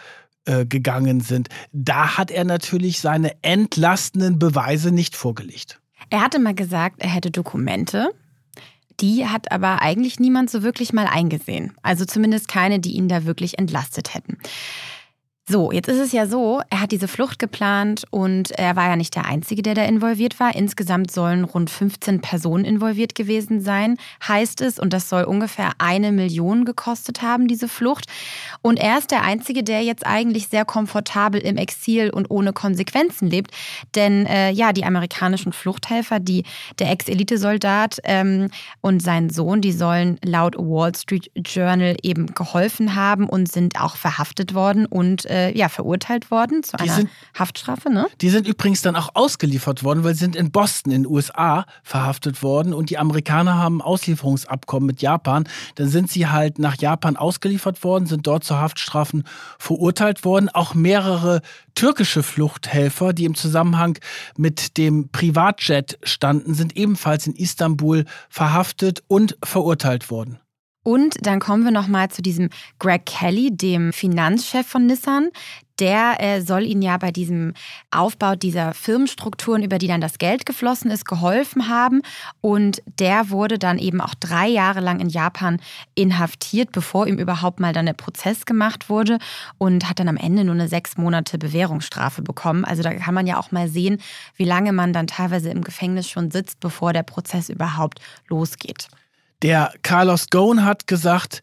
äh, 0.45 0.67
gegangen 0.67 1.21
sind, 1.21 1.49
da 1.73 2.19
hat 2.19 2.31
er 2.31 2.45
natürlich 2.45 3.01
seine 3.01 3.33
entlastenden 3.43 4.39
Beweise 4.39 4.91
nicht 4.91 5.17
vorgelegt. 5.17 5.81
Er 6.11 6.21
hatte 6.21 6.39
mal 6.39 6.55
gesagt, 6.55 6.97
er 7.01 7.09
hätte 7.09 7.31
Dokumente. 7.31 8.11
Die 9.01 9.27
hat 9.27 9.51
aber 9.51 9.83
eigentlich 9.83 10.21
niemand 10.21 10.51
so 10.51 10.63
wirklich 10.63 10.93
mal 10.93 11.07
eingesehen. 11.07 11.73
Also 11.83 12.05
zumindest 12.05 12.47
keine, 12.47 12.79
die 12.79 12.93
ihn 12.93 13.09
da 13.09 13.25
wirklich 13.25 13.59
entlastet 13.59 14.15
hätten. 14.15 14.39
So, 15.47 15.73
jetzt 15.73 15.91
ist 15.91 15.99
es 15.99 16.13
ja 16.13 16.27
so, 16.27 16.63
er 16.71 16.81
hat 16.81 16.91
diese 16.91 17.07
Flucht 17.07 17.39
geplant 17.39 18.05
und 18.09 18.53
er 18.53 18.77
war 18.77 18.89
ja 18.89 18.97
nicht 18.97 19.15
der 19.15 19.27
Einzige, 19.27 19.61
der 19.61 19.75
da 19.75 19.85
involviert 19.85 20.41
war. 20.41 20.55
Insgesamt 20.55 21.11
sollen 21.11 21.45
rund 21.45 21.69
15 21.69 22.23
Personen 22.23 22.65
involviert 22.65 23.15
gewesen 23.15 23.61
sein, 23.61 23.99
heißt 24.27 24.63
es. 24.63 24.79
Und 24.79 24.95
das 24.95 25.11
soll 25.11 25.25
ungefähr 25.25 25.73
eine 25.77 26.13
Million 26.13 26.65
gekostet 26.65 27.21
haben, 27.21 27.47
diese 27.47 27.69
Flucht. 27.69 28.07
Und 28.63 28.79
er 28.79 28.97
ist 28.97 29.11
der 29.11 29.23
Einzige, 29.23 29.63
der 29.63 29.83
jetzt 29.83 30.07
eigentlich 30.07 30.49
sehr 30.49 30.65
komfortabel 30.65 31.43
im 31.43 31.59
Exil 31.59 32.09
und 32.09 32.31
ohne 32.31 32.55
Konsequenzen 32.55 33.29
lebt. 33.29 33.51
Denn 33.95 34.25
äh, 34.25 34.51
ja, 34.51 34.73
die 34.73 34.87
amerikanischen 34.87 35.53
Fluchthelfer, 35.53 36.21
die, 36.21 36.45
der 36.79 36.91
Ex-Elitesoldat 36.91 37.99
ähm, 38.05 38.49
und 38.81 39.03
sein 39.03 39.29
Sohn, 39.29 39.61
die 39.61 39.73
sollen 39.73 40.19
laut 40.25 40.57
Wall 40.57 40.95
Street 40.95 41.31
Journal 41.37 41.99
eben 42.03 42.29
geholfen 42.29 42.95
haben 42.95 43.29
und 43.29 43.53
sind 43.53 43.79
auch 43.79 43.97
verhaftet 43.97 44.55
worden 44.55 44.87
und 44.87 45.27
äh, 45.35 45.57
ja, 45.57 45.69
verurteilt 45.69 46.31
worden 46.31 46.63
zu 46.63 46.77
die 46.77 46.85
einer 46.85 46.95
sind, 46.95 47.11
Haftstrafe. 47.37 47.91
Ne? 47.91 48.07
Die 48.21 48.31
sind 48.31 48.47
übrigens 48.47 48.83
dann 48.83 48.95
auch 48.95 49.11
ausgeliefert 49.15 49.83
worden, 49.83 50.05
weil 50.05 50.15
sie 50.15 50.21
sind 50.21 50.37
in 50.37 50.53
Boston 50.53 50.93
in 50.93 51.03
den 51.03 51.13
USA 51.13 51.67
verhaftet 51.83 52.43
worden 52.43 52.73
und 52.73 52.91
die 52.91 52.99
Amerikaner 52.99 53.57
haben 53.57 53.79
ein 53.79 53.83
Auslieferungsabkommen 53.83 54.87
mit 54.87 55.03
Japan. 55.03 55.49
Dann 55.75 55.89
sind 55.89 56.11
sie 56.11 56.29
halt 56.29 56.59
nach 56.59 56.77
Japan 56.77 57.17
ausgeliefert 57.17 57.83
worden, 57.83 58.07
sind 58.07 58.27
dort 58.27 58.45
zu 58.45 58.57
Haftstrafen 58.57 59.25
verurteilt 59.59 60.25
worden. 60.25 60.49
Auch 60.49 60.75
mehrere 60.75 61.43
türkische 61.75 62.23
Fluchthelfer, 62.23 63.13
die 63.13 63.25
im 63.25 63.35
Zusammenhang 63.35 63.99
mit 64.37 64.77
dem 64.79 65.09
Privatjet 65.09 65.99
standen, 66.05 66.55
sind 66.55 66.77
ebenfalls 66.77 67.27
in 67.27 67.35
Istanbul 67.35 68.05
verhaftet 68.29 69.03
und 69.09 69.37
verurteilt 69.43 70.11
worden. 70.11 70.39
Und 70.85 71.27
dann 71.27 71.41
kommen 71.41 71.65
wir 71.65 71.73
nochmal 71.73 72.11
zu 72.11 72.23
diesem 72.23 72.51
Greg 72.79 73.07
Kelly, 73.07 73.51
dem 73.51 73.93
Finanzchef 73.93 74.67
von 74.67 74.87
Nissan. 74.87 75.31
Der 75.81 76.21
äh, 76.21 76.41
soll 76.41 76.63
ihnen 76.65 76.83
ja 76.83 76.97
bei 76.99 77.11
diesem 77.11 77.53
Aufbau 77.91 78.37
dieser 78.37 78.75
Firmenstrukturen, 78.75 79.65
über 79.65 79.79
die 79.79 79.89
dann 79.89 80.01
das 80.01 80.19
Geld 80.19 80.47
geflossen 80.47 80.91
ist, 80.91 81.05
geholfen 81.05 81.69
haben. 81.69 82.03
Und 82.41 82.81
der 83.01 83.31
wurde 83.31 83.59
dann 83.59 83.79
eben 83.79 84.01
auch 84.01 84.15
drei 84.15 84.47
Jahre 84.47 84.81
lang 84.81 85.01
in 85.01 85.09
Japan 85.09 85.59
inhaftiert, 85.97 86.71
bevor 86.71 87.09
ihm 87.09 87.19
überhaupt 87.19 87.59
mal 87.59 87.73
dann 87.73 87.87
der 87.87 87.95
Prozess 87.95 88.45
gemacht 88.45 88.89
wurde 88.89 89.19
und 89.59 89.89
hat 89.89 89.99
dann 89.99 90.09
am 90.09 90.19
Ende 90.19 90.45
nur 90.45 90.55
eine 90.55 90.69
sechs 90.69 90.97
Monate 90.97 91.39
Bewährungsstrafe 91.39 92.23
bekommen. 92.23 92.65
Also 92.65 92.83
da 92.83 92.95
kann 92.95 93.15
man 93.15 93.27
ja 93.27 93.41
auch 93.41 93.51
mal 93.51 93.69
sehen, 93.69 94.01
wie 94.37 94.45
lange 94.45 94.73
man 94.73 94.93
dann 94.93 95.09
teilweise 95.09 95.49
im 95.49 95.65
Gefängnis 95.65 96.09
schon 96.09 96.31
sitzt, 96.31 96.61
bevor 96.61 96.93
der 96.93 97.03
Prozess 97.05 97.49
überhaupt 97.49 98.01
losgeht. 98.29 98.89
Der 99.43 99.73
Carlos 99.83 100.29
Ghosn 100.31 100.65
hat 100.65 100.87
gesagt, 100.87 101.43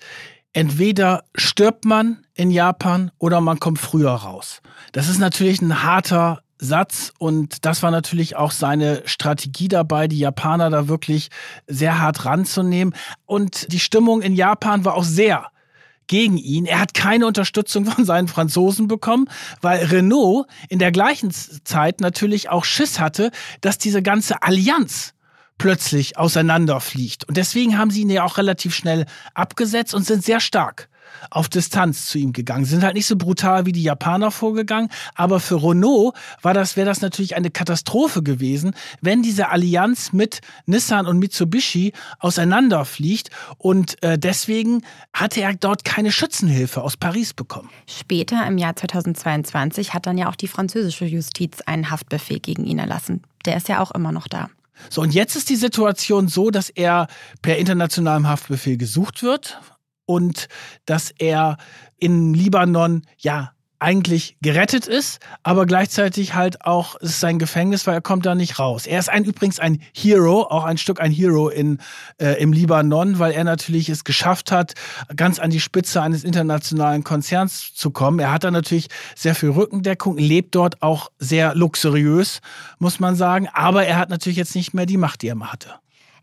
entweder 0.53 1.23
stirbt 1.35 1.85
man 1.85 2.25
in 2.33 2.51
Japan 2.51 3.11
oder 3.19 3.41
man 3.41 3.59
kommt 3.59 3.79
früher 3.79 4.11
raus. 4.11 4.61
Das 4.91 5.07
ist 5.07 5.19
natürlich 5.19 5.61
ein 5.61 5.83
harter 5.83 6.41
Satz 6.57 7.11
und 7.17 7.65
das 7.65 7.81
war 7.81 7.91
natürlich 7.91 8.35
auch 8.35 8.51
seine 8.51 9.01
Strategie 9.05 9.67
dabei, 9.67 10.07
die 10.07 10.19
Japaner 10.19 10.69
da 10.69 10.87
wirklich 10.87 11.29
sehr 11.67 11.99
hart 11.99 12.25
ranzunehmen. 12.25 12.93
Und 13.25 13.71
die 13.73 13.79
Stimmung 13.79 14.21
in 14.21 14.35
Japan 14.35 14.85
war 14.85 14.93
auch 14.93 15.03
sehr 15.03 15.47
gegen 16.05 16.37
ihn. 16.37 16.65
Er 16.65 16.79
hat 16.79 16.93
keine 16.93 17.25
Unterstützung 17.25 17.85
von 17.85 18.05
seinen 18.05 18.27
Franzosen 18.27 18.87
bekommen, 18.87 19.27
weil 19.61 19.85
Renault 19.85 20.45
in 20.69 20.77
der 20.77 20.91
gleichen 20.91 21.31
Zeit 21.31 21.99
natürlich 21.99 22.49
auch 22.49 22.65
Schiss 22.65 22.99
hatte, 22.99 23.31
dass 23.61 23.77
diese 23.77 24.03
ganze 24.03 24.43
Allianz 24.43 25.13
plötzlich 25.61 26.17
auseinanderfliegt. 26.17 27.27
Und 27.27 27.37
deswegen 27.37 27.77
haben 27.77 27.91
sie 27.91 28.01
ihn 28.01 28.09
ja 28.09 28.23
auch 28.23 28.39
relativ 28.39 28.73
schnell 28.73 29.05
abgesetzt 29.35 29.93
und 29.93 30.03
sind 30.03 30.25
sehr 30.25 30.39
stark 30.39 30.89
auf 31.29 31.49
Distanz 31.49 32.07
zu 32.07 32.17
ihm 32.17 32.33
gegangen. 32.33 32.65
Sie 32.65 32.71
sind 32.71 32.83
halt 32.83 32.95
nicht 32.95 33.05
so 33.05 33.15
brutal 33.15 33.67
wie 33.67 33.71
die 33.71 33.83
Japaner 33.83 34.31
vorgegangen, 34.31 34.89
aber 35.13 35.39
für 35.39 35.61
Renault 35.61 36.15
war 36.41 36.55
das, 36.55 36.77
wäre 36.77 36.87
das 36.87 37.01
natürlich 37.01 37.35
eine 37.35 37.51
Katastrophe 37.51 38.23
gewesen, 38.23 38.73
wenn 39.01 39.21
diese 39.21 39.49
Allianz 39.49 40.13
mit 40.13 40.41
Nissan 40.65 41.05
und 41.05 41.19
Mitsubishi 41.19 41.93
auseinanderfliegt 42.17 43.29
und 43.59 44.01
äh, 44.01 44.17
deswegen 44.17 44.81
hatte 45.13 45.41
er 45.41 45.53
dort 45.53 45.85
keine 45.85 46.11
Schützenhilfe 46.11 46.81
aus 46.81 46.97
Paris 46.97 47.35
bekommen. 47.35 47.69
Später 47.85 48.47
im 48.47 48.57
Jahr 48.57 48.75
2022 48.75 49.93
hat 49.93 50.07
dann 50.07 50.17
ja 50.17 50.27
auch 50.27 50.35
die 50.35 50.47
französische 50.47 51.05
Justiz 51.05 51.61
einen 51.67 51.91
Haftbefehl 51.91 52.39
gegen 52.39 52.65
ihn 52.65 52.79
erlassen. 52.79 53.21
Der 53.45 53.57
ist 53.57 53.67
ja 53.67 53.79
auch 53.79 53.91
immer 53.91 54.11
noch 54.11 54.27
da. 54.27 54.49
So, 54.89 55.01
und 55.01 55.13
jetzt 55.13 55.35
ist 55.35 55.49
die 55.49 55.55
Situation 55.55 56.27
so, 56.27 56.51
dass 56.51 56.69
er 56.69 57.07
per 57.41 57.57
internationalem 57.57 58.27
Haftbefehl 58.27 58.77
gesucht 58.77 59.23
wird 59.23 59.59
und 60.05 60.47
dass 60.85 61.11
er 61.17 61.57
in 61.97 62.33
Libanon 62.33 63.03
ja 63.17 63.53
eigentlich 63.81 64.37
gerettet 64.41 64.87
ist, 64.87 65.19
aber 65.41 65.65
gleichzeitig 65.65 66.35
halt 66.35 66.65
auch 66.65 66.95
ist 66.95 67.19
sein 67.19 67.39
Gefängnis, 67.39 67.87
weil 67.87 67.95
er 67.95 68.01
kommt 68.01 68.25
da 68.25 68.35
nicht 68.35 68.59
raus. 68.59 68.85
Er 68.85 68.99
ist 68.99 69.09
ein 69.09 69.23
übrigens 69.23 69.59
ein 69.59 69.81
Hero, 69.93 70.43
auch 70.43 70.63
ein 70.63 70.77
Stück 70.77 71.01
ein 71.01 71.11
Hero 71.11 71.49
in, 71.49 71.79
äh, 72.19 72.39
im 72.41 72.53
Libanon, 72.53 73.17
weil 73.17 73.31
er 73.31 73.43
natürlich 73.43 73.89
es 73.89 74.03
geschafft 74.03 74.51
hat, 74.51 74.75
ganz 75.15 75.39
an 75.39 75.49
die 75.49 75.59
Spitze 75.59 76.01
eines 76.01 76.23
internationalen 76.23 77.03
Konzerns 77.03 77.73
zu 77.73 77.89
kommen. 77.89 78.19
Er 78.19 78.31
hat 78.31 78.43
da 78.43 78.51
natürlich 78.51 78.87
sehr 79.15 79.33
viel 79.33 79.49
Rückendeckung, 79.49 80.17
lebt 80.17 80.53
dort 80.53 80.83
auch 80.83 81.11
sehr 81.17 81.55
luxuriös, 81.55 82.41
muss 82.77 82.99
man 82.99 83.15
sagen, 83.15 83.47
aber 83.51 83.85
er 83.85 83.97
hat 83.97 84.09
natürlich 84.09 84.37
jetzt 84.37 84.55
nicht 84.55 84.75
mehr 84.75 84.85
die 84.85 84.97
Macht, 84.97 85.23
die 85.23 85.27
er 85.27 85.35
mal 85.35 85.51
hatte. 85.51 85.71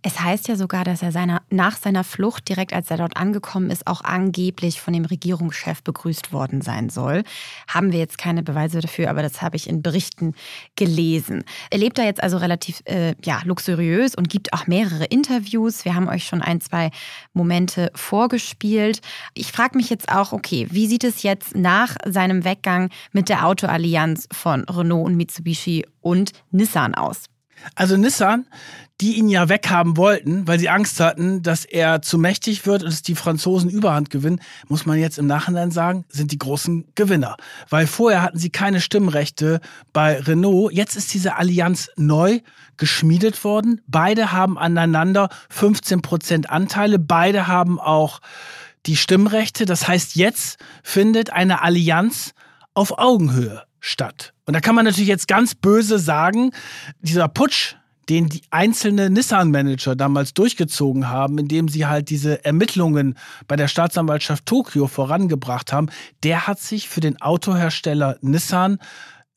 Es 0.02 0.20
heißt 0.20 0.46
ja 0.46 0.54
sogar, 0.54 0.84
dass 0.84 1.02
er 1.02 1.10
seiner, 1.10 1.42
nach 1.50 1.76
seiner 1.76 2.04
Flucht, 2.04 2.48
direkt 2.48 2.72
als 2.72 2.88
er 2.88 2.98
dort 2.98 3.16
angekommen 3.16 3.70
ist, 3.70 3.88
auch 3.88 4.00
angeblich 4.02 4.80
von 4.80 4.94
dem 4.94 5.04
Regierungschef 5.04 5.82
begrüßt 5.82 6.32
worden 6.32 6.60
sein 6.62 6.88
soll. 6.88 7.24
Haben 7.66 7.90
wir 7.90 7.98
jetzt 7.98 8.16
keine 8.16 8.44
Beweise 8.44 8.80
dafür, 8.80 9.10
aber 9.10 9.22
das 9.22 9.42
habe 9.42 9.56
ich 9.56 9.68
in 9.68 9.82
Berichten 9.82 10.34
gelesen. 10.76 11.42
Er 11.70 11.78
lebt 11.78 11.98
da 11.98 12.04
jetzt 12.04 12.22
also 12.22 12.36
relativ 12.36 12.80
äh, 12.84 13.16
ja, 13.24 13.40
luxuriös 13.44 14.14
und 14.14 14.28
gibt 14.28 14.52
auch 14.52 14.68
mehrere 14.68 15.04
Interviews. 15.04 15.84
Wir 15.84 15.96
haben 15.96 16.08
euch 16.08 16.24
schon 16.24 16.42
ein, 16.42 16.60
zwei 16.60 16.90
Momente 17.32 17.90
vorgespielt. 17.96 19.00
Ich 19.34 19.50
frage 19.50 19.76
mich 19.76 19.90
jetzt 19.90 20.12
auch, 20.12 20.32
okay, 20.32 20.68
wie 20.70 20.86
sieht 20.86 21.02
es 21.02 21.24
jetzt 21.24 21.56
nach 21.56 21.96
seinem 22.06 22.44
Weggang 22.44 22.90
mit 23.10 23.28
der 23.28 23.44
Autoallianz 23.44 24.28
von 24.30 24.62
Renault 24.64 25.06
und 25.06 25.16
Mitsubishi 25.16 25.84
und 26.00 26.30
Nissan 26.52 26.94
aus? 26.94 27.24
Also 27.74 27.96
Nissan, 27.96 28.46
die 29.00 29.16
ihn 29.16 29.28
ja 29.28 29.48
weghaben 29.48 29.96
wollten, 29.96 30.48
weil 30.48 30.58
sie 30.58 30.68
Angst 30.68 30.98
hatten, 30.98 31.42
dass 31.42 31.64
er 31.64 32.02
zu 32.02 32.18
mächtig 32.18 32.66
wird 32.66 32.82
und 32.82 32.90
dass 32.90 33.02
die 33.02 33.14
Franzosen 33.14 33.70
Überhand 33.70 34.10
gewinnen, 34.10 34.40
muss 34.66 34.86
man 34.86 34.98
jetzt 34.98 35.18
im 35.18 35.26
Nachhinein 35.26 35.70
sagen, 35.70 36.04
sind 36.08 36.32
die 36.32 36.38
großen 36.38 36.84
Gewinner. 36.96 37.36
Weil 37.68 37.86
vorher 37.86 38.22
hatten 38.22 38.38
sie 38.38 38.50
keine 38.50 38.80
Stimmrechte 38.80 39.60
bei 39.92 40.18
Renault. 40.18 40.72
Jetzt 40.72 40.96
ist 40.96 41.14
diese 41.14 41.36
Allianz 41.36 41.90
neu 41.96 42.40
geschmiedet 42.76 43.44
worden. 43.44 43.80
Beide 43.86 44.32
haben 44.32 44.58
aneinander 44.58 45.28
15 45.50 46.02
Prozent 46.02 46.50
Anteile. 46.50 46.98
Beide 46.98 47.46
haben 47.46 47.78
auch 47.78 48.20
die 48.86 48.96
Stimmrechte. 48.96 49.64
Das 49.64 49.86
heißt, 49.86 50.16
jetzt 50.16 50.58
findet 50.82 51.30
eine 51.30 51.62
Allianz 51.62 52.34
auf 52.74 52.98
Augenhöhe 52.98 53.67
statt. 53.80 54.32
Und 54.44 54.54
da 54.54 54.60
kann 54.60 54.74
man 54.74 54.84
natürlich 54.84 55.08
jetzt 55.08 55.28
ganz 55.28 55.54
böse 55.54 55.98
sagen, 55.98 56.52
dieser 57.00 57.28
Putsch, 57.28 57.76
den 58.08 58.28
die 58.28 58.42
einzelnen 58.50 59.12
Nissan-Manager 59.12 59.94
damals 59.94 60.32
durchgezogen 60.32 61.08
haben, 61.08 61.38
indem 61.38 61.68
sie 61.68 61.86
halt 61.86 62.08
diese 62.08 62.44
Ermittlungen 62.44 63.18
bei 63.46 63.56
der 63.56 63.68
Staatsanwaltschaft 63.68 64.46
Tokio 64.46 64.86
vorangebracht 64.86 65.72
haben, 65.72 65.88
der 66.22 66.46
hat 66.46 66.58
sich 66.58 66.88
für 66.88 67.00
den 67.00 67.20
Autohersteller 67.20 68.16
Nissan 68.22 68.78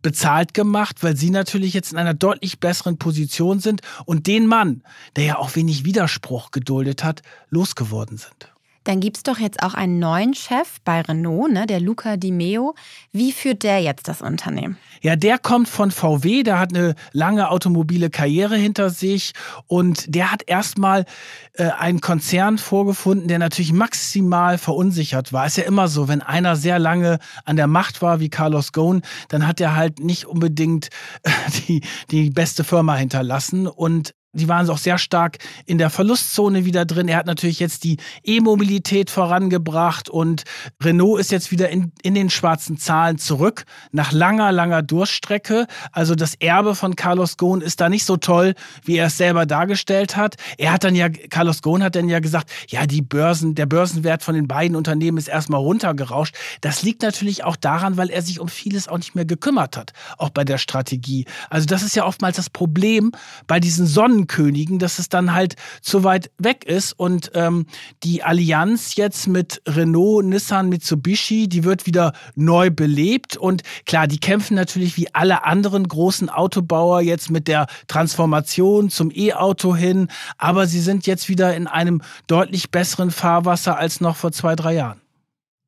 bezahlt 0.02 0.54
gemacht, 0.54 1.04
weil 1.04 1.16
sie 1.16 1.30
natürlich 1.30 1.74
jetzt 1.74 1.92
in 1.92 1.98
einer 1.98 2.14
deutlich 2.14 2.60
besseren 2.60 2.98
Position 2.98 3.60
sind 3.60 3.82
und 4.06 4.28
den 4.28 4.48
Mann, 4.48 4.84
der 5.16 5.26
ja 5.26 5.38
auch 5.38 5.56
wenig 5.56 5.86
Widerspruch 5.86 6.52
geduldet 6.52 7.04
hat, 7.04 7.22
losgeworden 7.50 8.18
sind. 8.18 8.52
Dann 8.84 9.00
gibt 9.00 9.18
es 9.18 9.24
doch 9.24 9.38
jetzt 9.38 9.62
auch 9.62 9.76
einen 9.76 10.00
neuen 10.00 10.34
Chef 10.34 10.80
bei 10.84 11.02
Renault, 11.02 11.52
ne, 11.52 11.68
der 11.68 11.80
Luca 11.80 12.18
Di 12.18 12.32
Meo. 12.32 12.74
Wie 13.12 13.32
führt 13.32 13.64
der 13.64 13.80
jetzt 13.80 14.08
das 14.08 14.22
Unternehmen? 14.22 14.78
Ja, 15.02 15.16
der 15.16 15.38
kommt 15.38 15.70
von 15.70 15.92
VW, 15.92 16.44
der 16.44 16.60
hat 16.60 16.74
eine 16.74 16.96
lange 17.12 17.50
automobile 17.50 18.10
Karriere 18.10 18.56
hinter 18.56 18.90
sich 18.90 19.34
und 19.68 20.16
der 20.16 20.32
hat 20.32 20.44
erstmal 20.48 21.06
äh, 21.54 21.66
einen 21.66 22.02
Konzern 22.02 22.58
vorgefunden, 22.58 23.28
der 23.28 23.40
natürlich 23.40 23.74
maximal 23.74 24.58
verunsichert 24.58 25.32
war. 25.32 25.46
Ist 25.46 25.58
ja 25.58 25.64
immer 25.64 25.88
so, 25.88 26.08
wenn 26.08 26.22
einer 26.22 26.56
sehr 26.56 26.80
lange 26.80 27.20
an 27.46 27.56
der 27.56 27.68
Macht 27.68 28.02
war, 28.02 28.20
wie 28.20 28.30
Carlos 28.30 28.72
Ghosn, 28.72 29.02
dann 29.30 29.48
hat 29.48 29.62
er 29.62 29.76
halt 29.76 30.00
nicht 30.00 30.26
unbedingt 30.26 30.90
äh, 31.24 31.30
die, 31.68 31.82
die 32.10 32.30
beste 32.32 32.64
Firma 32.64 32.96
hinterlassen 32.96 33.68
und 33.68 34.14
die 34.34 34.48
waren 34.48 34.70
auch 34.70 34.78
sehr 34.78 34.98
stark 34.98 35.40
in 35.66 35.78
der 35.78 35.90
Verlustzone 35.90 36.64
wieder 36.64 36.86
drin. 36.86 37.10
Er 37.10 37.18
hat 37.18 37.26
natürlich 37.26 37.60
jetzt 37.60 37.84
die 37.84 37.98
E-Mobilität 38.24 39.10
vorangebracht 39.10 40.10
und 40.10 40.44
Renault 40.82 41.20
ist 41.20 41.32
jetzt 41.32 41.52
wieder 41.52 41.70
in, 41.70 41.92
in 42.02 42.16
den 42.16 42.30
schwarzen 42.30 42.78
Zahlen 42.78 43.18
zurück 43.18 43.66
nach 43.92 44.14
langer, 44.14 44.52
langer 44.52 44.84
Durststrecke. 44.84 45.68
Also 45.92 46.16
das 46.16 46.36
Erbe 46.36 46.76
von 46.76 46.96
Carlos 46.96 47.36
Ghosn 47.36 47.62
ist 47.62 47.82
da 47.82 47.90
nicht 47.90 48.06
so 48.06 48.16
toll, 48.16 48.56
wie 48.86 48.96
er 48.96 49.08
es 49.08 49.18
selber 49.18 49.46
dargestellt 49.46 50.16
hat. 50.16 50.36
Er 50.58 50.72
hat 50.72 50.86
dann 50.86 50.96
ja, 50.96 51.10
Carlos 51.10 51.62
Ghosn 51.62 51.84
hat 51.84 51.96
dann 51.96 52.08
ja 52.08 52.20
gesagt, 52.20 52.50
ja, 52.70 52.88
die 52.88 53.02
Börsen, 53.02 53.56
der 53.56 53.66
Börsenwert 53.66 54.24
von 54.24 54.36
den 54.36 54.48
beiden 54.48 54.78
Unternehmen 54.78 55.18
ist 55.18 55.28
erstmal 55.28 55.60
runtergerauscht. 55.60 56.36
Das 56.62 56.84
liegt 56.84 57.02
natürlich 57.02 57.44
auch 57.44 57.58
daran, 57.58 57.98
weil 57.98 58.10
er 58.10 58.22
sich 58.22 58.40
um 58.40 58.48
vieles 58.48 58.88
auch 58.88 58.98
nicht 58.98 59.14
mehr 59.14 59.26
gekümmert 59.26 59.76
hat, 59.76 59.92
auch 60.18 60.30
bei 60.30 60.46
der 60.46 60.58
Strategie. 60.58 61.26
Also 61.50 61.66
das 61.66 61.84
ist 61.84 61.96
ja 61.98 62.06
oftmals 62.06 62.38
das 62.38 62.50
Problem 62.50 63.12
bei 63.46 63.60
diesen 63.60 63.86
Sonnen 63.86 64.21
Königen, 64.28 64.80
dass 64.80 65.00
es 65.00 65.10
dann 65.10 65.34
halt 65.34 65.56
zu 65.82 66.04
weit 66.04 66.32
weg 66.38 66.66
ist. 66.66 66.94
Und 66.94 67.32
ähm, 67.34 67.66
die 68.04 68.24
Allianz 68.24 68.96
jetzt 68.96 69.28
mit 69.28 69.62
Renault, 69.68 70.26
Nissan, 70.26 70.70
Mitsubishi, 70.70 71.48
die 71.48 71.64
wird 71.64 71.86
wieder 71.86 72.14
neu 72.36 72.70
belebt. 72.70 73.38
Und 73.38 73.64
klar, 73.86 74.08
die 74.08 74.20
kämpfen 74.20 74.56
natürlich 74.56 74.98
wie 74.98 75.14
alle 75.14 75.44
anderen 75.46 75.88
großen 75.88 76.30
Autobauer 76.30 77.02
jetzt 77.02 77.30
mit 77.30 77.48
der 77.48 77.68
Transformation 77.88 78.90
zum 78.90 79.12
E-Auto 79.14 79.76
hin. 79.76 80.08
Aber 80.38 80.68
sie 80.68 80.82
sind 80.82 81.08
jetzt 81.08 81.30
wieder 81.30 81.56
in 81.56 81.68
einem 81.68 82.02
deutlich 82.28 82.72
besseren 82.72 83.12
Fahrwasser 83.12 83.78
als 83.78 84.02
noch 84.02 84.16
vor 84.16 84.32
zwei, 84.32 84.56
drei 84.56 84.76
Jahren. 84.76 85.01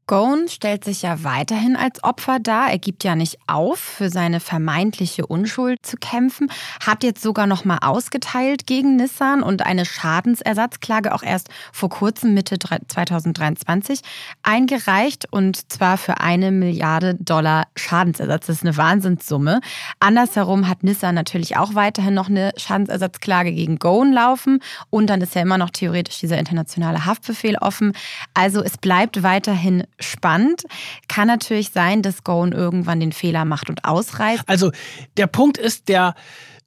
Ghosn 0.05 0.49
stellt 0.49 0.83
sich 0.83 1.01
ja 1.01 1.23
weiterhin 1.23 1.77
als 1.77 2.03
Opfer 2.03 2.39
dar. 2.39 2.69
Er 2.69 2.77
gibt 2.77 3.05
ja 3.05 3.15
nicht 3.15 3.37
auf, 3.47 3.79
für 3.79 4.09
seine 4.09 4.41
vermeintliche 4.41 5.25
Unschuld 5.25 5.85
zu 5.85 5.95
kämpfen. 5.95 6.51
Hat 6.85 7.03
jetzt 7.03 7.21
sogar 7.21 7.47
noch 7.47 7.63
mal 7.63 7.77
ausgeteilt 7.81 8.67
gegen 8.67 8.97
Nissan 8.97 9.41
und 9.41 9.65
eine 9.65 9.85
Schadensersatzklage 9.85 11.13
auch 11.13 11.23
erst 11.23 11.49
vor 11.71 11.89
kurzem 11.89 12.33
Mitte 12.33 12.59
2023 12.59 14.01
eingereicht 14.43 15.31
und 15.31 15.71
zwar 15.71 15.97
für 15.97 16.19
eine 16.19 16.51
Milliarde 16.51 17.15
Dollar 17.15 17.67
Schadensersatz. 17.77 18.47
Das 18.47 18.57
ist 18.57 18.63
eine 18.63 18.75
Wahnsinnssumme. 18.75 19.61
Andersherum 20.01 20.67
hat 20.67 20.83
Nissan 20.83 21.15
natürlich 21.15 21.55
auch 21.55 21.75
weiterhin 21.75 22.13
noch 22.13 22.29
eine 22.29 22.51
Schadensersatzklage 22.57 23.53
gegen 23.53 23.79
Ghosn 23.79 24.11
laufen 24.11 24.59
und 24.89 25.09
dann 25.09 25.21
ist 25.21 25.33
ja 25.33 25.41
immer 25.41 25.57
noch 25.57 25.69
theoretisch 25.69 26.19
dieser 26.19 26.37
internationale 26.37 27.05
Haftbefehl 27.05 27.55
offen. 27.57 27.93
Also 28.33 28.61
es 28.61 28.77
bleibt 28.77 29.23
weiterhin 29.23 29.83
spannend. 29.99 30.63
Kann 31.07 31.27
natürlich 31.27 31.69
sein, 31.71 32.01
dass 32.01 32.23
Gone 32.23 32.55
irgendwann 32.55 32.99
den 32.99 33.11
Fehler 33.11 33.45
macht 33.45 33.69
und 33.69 33.85
ausreißt. 33.85 34.43
Also 34.47 34.71
der 35.17 35.27
Punkt 35.27 35.57
ist, 35.57 35.89
der 35.89 36.15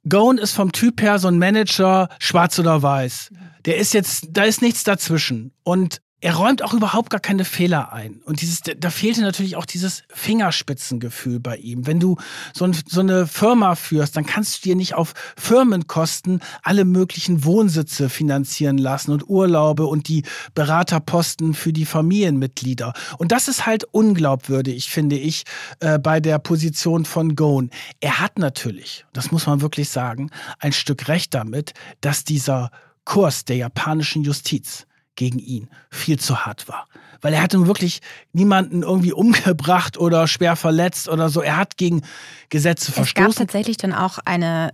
Gone 0.07 0.39
ist 0.39 0.53
vom 0.53 0.71
Typ 0.71 1.01
her 1.01 1.19
so 1.19 1.27
ein 1.27 1.37
Manager, 1.37 2.09
schwarz 2.19 2.57
oder 2.59 2.81
weiß. 2.81 3.31
Der 3.65 3.77
ist 3.77 3.93
jetzt, 3.93 4.27
da 4.31 4.43
ist 4.43 4.61
nichts 4.61 4.83
dazwischen. 4.83 5.51
Und 5.63 6.01
er 6.19 6.35
räumt 6.35 6.63
auch 6.63 6.73
überhaupt 6.73 7.11
gar 7.11 7.19
keine 7.19 7.45
Fehler 7.45 7.93
ein. 7.93 8.21
Und 8.25 8.41
dieses, 8.41 8.61
da 8.61 8.89
fehlte 8.89 9.21
natürlich 9.21 9.55
auch 9.55 9.65
dieses 9.65 10.01
Fingerspitzengefühl 10.09 11.39
bei 11.39 11.57
ihm. 11.57 11.85
Wenn 11.85 11.99
du 11.99 12.17
so, 12.53 12.65
ein, 12.65 12.75
so, 12.87 13.01
eine 13.01 13.27
Firma 13.27 13.75
führst, 13.75 14.17
dann 14.17 14.25
kannst 14.25 14.57
du 14.57 14.69
dir 14.69 14.75
nicht 14.75 14.95
auf 14.95 15.13
Firmenkosten 15.37 16.41
alle 16.63 16.85
möglichen 16.85 17.43
Wohnsitze 17.43 18.09
finanzieren 18.09 18.79
lassen 18.79 19.11
und 19.11 19.29
Urlaube 19.29 19.85
und 19.85 20.07
die 20.07 20.23
Beraterposten 20.55 21.53
für 21.53 21.71
die 21.71 21.85
Familienmitglieder. 21.85 22.93
Und 23.19 23.31
das 23.31 23.47
ist 23.47 23.67
halt 23.67 23.83
unglaubwürdig, 23.83 24.89
finde 24.89 25.17
ich, 25.17 25.43
äh, 25.81 25.99
bei 25.99 26.19
der 26.19 26.39
Position 26.39 27.05
von 27.05 27.35
Gone. 27.35 27.69
Er 27.99 28.19
hat 28.19 28.39
natürlich, 28.39 29.05
das 29.13 29.31
muss 29.31 29.45
man 29.45 29.61
wirklich 29.61 29.89
sagen, 29.89 30.31
ein 30.57 30.73
Stück 30.73 31.07
Recht 31.09 31.35
damit, 31.35 31.73
dass 32.01 32.23
dieser 32.23 32.71
Kurs 33.05 33.45
der 33.45 33.57
japanischen 33.57 34.23
Justiz 34.23 34.87
gegen 35.17 35.39
ihn 35.39 35.67
viel 35.91 36.17
zu 36.17 36.45
hart 36.45 36.69
war. 36.69 36.87
Weil 37.19 37.33
er 37.33 37.41
hat 37.41 37.51
nun 37.51 37.67
wirklich 37.67 37.99
niemanden 38.31 38.83
irgendwie 38.83 39.11
umgebracht 39.11 39.97
oder 39.97 40.27
schwer 40.27 40.55
verletzt 40.55 41.09
oder 41.09 41.27
so. 41.27 41.41
Er 41.41 41.57
hat 41.57 41.75
gegen 41.75 42.03
Gesetze 42.47 42.93
verstoßen. 42.93 43.31
Es 43.31 43.35
gab 43.35 43.47
tatsächlich 43.47 43.75
dann 43.75 43.93
auch 43.93 44.19
eine 44.23 44.73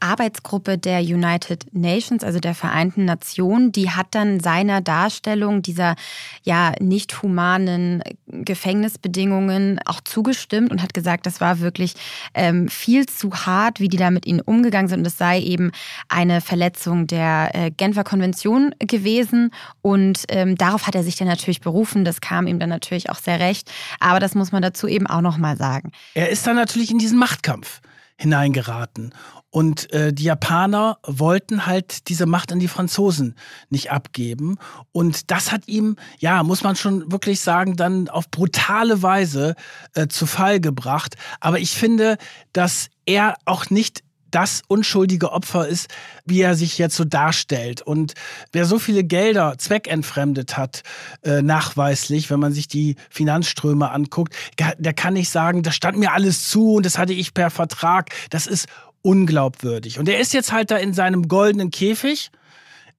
Arbeitsgruppe 0.00 0.78
der 0.78 1.00
United 1.00 1.66
Nations, 1.72 2.24
also 2.24 2.40
der 2.40 2.54
Vereinten 2.54 3.04
Nationen, 3.04 3.72
die 3.72 3.90
hat 3.90 4.08
dann 4.12 4.40
seiner 4.40 4.80
Darstellung 4.80 5.62
dieser 5.62 5.96
ja 6.42 6.72
nicht 6.80 7.22
humanen 7.22 8.02
Gefängnisbedingungen 8.26 9.80
auch 9.86 10.00
zugestimmt 10.00 10.70
und 10.70 10.82
hat 10.82 10.94
gesagt, 10.94 11.26
das 11.26 11.40
war 11.40 11.60
wirklich 11.60 11.94
ähm, 12.34 12.68
viel 12.68 13.06
zu 13.06 13.32
hart, 13.34 13.80
wie 13.80 13.88
die 13.88 13.96
da 13.96 14.10
mit 14.10 14.26
ihnen 14.26 14.40
umgegangen 14.40 14.88
sind. 14.88 15.00
Und 15.00 15.06
es 15.06 15.18
sei 15.18 15.40
eben 15.40 15.72
eine 16.08 16.40
Verletzung 16.40 17.06
der 17.06 17.50
äh, 17.54 17.70
Genfer 17.70 18.04
Konvention 18.04 18.74
gewesen. 18.78 19.50
Und 19.82 20.24
ähm, 20.28 20.56
darauf 20.56 20.86
hat 20.86 20.94
er 20.94 21.02
sich 21.02 21.16
dann 21.16 21.28
natürlich 21.28 21.60
berufen. 21.60 22.04
Das 22.04 22.20
kam 22.20 22.46
ihm 22.46 22.58
dann 22.58 22.68
natürlich 22.68 23.10
auch 23.10 23.18
sehr 23.18 23.40
recht. 23.40 23.70
Aber 24.00 24.20
das 24.20 24.34
muss 24.34 24.52
man 24.52 24.62
dazu 24.62 24.86
eben 24.86 25.06
auch 25.06 25.20
nochmal 25.20 25.56
sagen. 25.56 25.92
Er 26.14 26.30
ist 26.30 26.46
dann 26.46 26.56
natürlich 26.56 26.90
in 26.90 26.98
diesen 26.98 27.18
Machtkampf 27.18 27.80
hineingeraten. 28.16 29.14
Und 29.54 29.92
äh, 29.92 30.12
die 30.12 30.24
Japaner 30.24 30.98
wollten 31.06 31.64
halt 31.64 32.08
diese 32.08 32.26
Macht 32.26 32.50
an 32.50 32.58
die 32.58 32.66
Franzosen 32.66 33.36
nicht 33.70 33.92
abgeben. 33.92 34.56
Und 34.90 35.30
das 35.30 35.52
hat 35.52 35.68
ihm, 35.68 35.94
ja, 36.18 36.42
muss 36.42 36.64
man 36.64 36.74
schon 36.74 37.12
wirklich 37.12 37.38
sagen, 37.38 37.76
dann 37.76 38.08
auf 38.08 38.28
brutale 38.32 39.00
Weise 39.00 39.54
äh, 39.94 40.08
zu 40.08 40.26
Fall 40.26 40.58
gebracht. 40.58 41.14
Aber 41.38 41.60
ich 41.60 41.76
finde, 41.76 42.18
dass 42.52 42.88
er 43.06 43.36
auch 43.44 43.70
nicht 43.70 44.02
das 44.32 44.62
unschuldige 44.66 45.30
Opfer 45.30 45.68
ist, 45.68 45.86
wie 46.24 46.40
er 46.40 46.56
sich 46.56 46.76
jetzt 46.76 46.96
so 46.96 47.04
darstellt. 47.04 47.80
Und 47.80 48.14
wer 48.50 48.64
so 48.64 48.80
viele 48.80 49.04
Gelder 49.04 49.54
zweckentfremdet 49.56 50.56
hat, 50.56 50.82
äh, 51.22 51.42
nachweislich, 51.42 52.28
wenn 52.28 52.40
man 52.40 52.52
sich 52.52 52.66
die 52.66 52.96
Finanzströme 53.08 53.92
anguckt, 53.92 54.34
der 54.78 54.94
kann 54.94 55.14
nicht 55.14 55.30
sagen, 55.30 55.62
das 55.62 55.76
stand 55.76 55.96
mir 55.96 56.12
alles 56.12 56.48
zu 56.50 56.74
und 56.74 56.84
das 56.84 56.98
hatte 56.98 57.12
ich 57.12 57.34
per 57.34 57.50
Vertrag. 57.50 58.10
Das 58.30 58.48
ist 58.48 58.66
unglaubwürdig. 59.04 59.98
Und 59.98 60.08
er 60.08 60.18
ist 60.18 60.32
jetzt 60.32 60.50
halt 60.50 60.70
da 60.70 60.76
in 60.76 60.94
seinem 60.94 61.28
goldenen 61.28 61.70
Käfig 61.70 62.30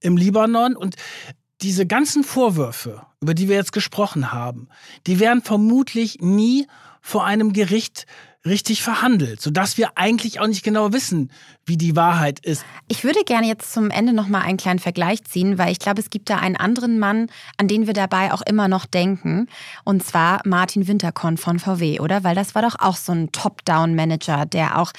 im 0.00 0.16
Libanon 0.16 0.76
und 0.76 0.94
diese 1.62 1.86
ganzen 1.86 2.22
Vorwürfe, 2.22 3.02
über 3.20 3.34
die 3.34 3.48
wir 3.48 3.56
jetzt 3.56 3.72
gesprochen 3.72 4.32
haben, 4.32 4.68
die 5.06 5.18
werden 5.18 5.42
vermutlich 5.42 6.18
nie 6.20 6.66
vor 7.00 7.24
einem 7.24 7.52
Gericht 7.52 8.06
richtig 8.46 8.82
verhandelt, 8.82 9.40
sodass 9.40 9.76
wir 9.76 9.90
eigentlich 9.96 10.40
auch 10.40 10.46
nicht 10.46 10.62
genau 10.62 10.92
wissen, 10.92 11.30
wie 11.64 11.76
die 11.76 11.96
Wahrheit 11.96 12.38
ist. 12.40 12.64
Ich 12.88 13.04
würde 13.04 13.24
gerne 13.24 13.48
jetzt 13.48 13.72
zum 13.72 13.90
Ende 13.90 14.12
noch 14.12 14.28
mal 14.28 14.40
einen 14.40 14.56
kleinen 14.56 14.78
Vergleich 14.78 15.24
ziehen, 15.24 15.58
weil 15.58 15.72
ich 15.72 15.78
glaube, 15.78 16.00
es 16.00 16.10
gibt 16.10 16.30
da 16.30 16.36
einen 16.36 16.56
anderen 16.56 16.98
Mann, 16.98 17.28
an 17.58 17.68
den 17.68 17.86
wir 17.86 17.94
dabei 17.94 18.32
auch 18.32 18.42
immer 18.42 18.68
noch 18.68 18.86
denken, 18.86 19.48
und 19.84 20.04
zwar 20.04 20.40
Martin 20.44 20.86
Winterkorn 20.86 21.36
von 21.36 21.58
VW, 21.58 22.00
oder? 22.00 22.24
Weil 22.24 22.34
das 22.34 22.54
war 22.54 22.62
doch 22.62 22.76
auch 22.78 22.96
so 22.96 23.12
ein 23.12 23.32
Top-Down-Manager, 23.32 24.46
der 24.46 24.78
auch 24.78 24.92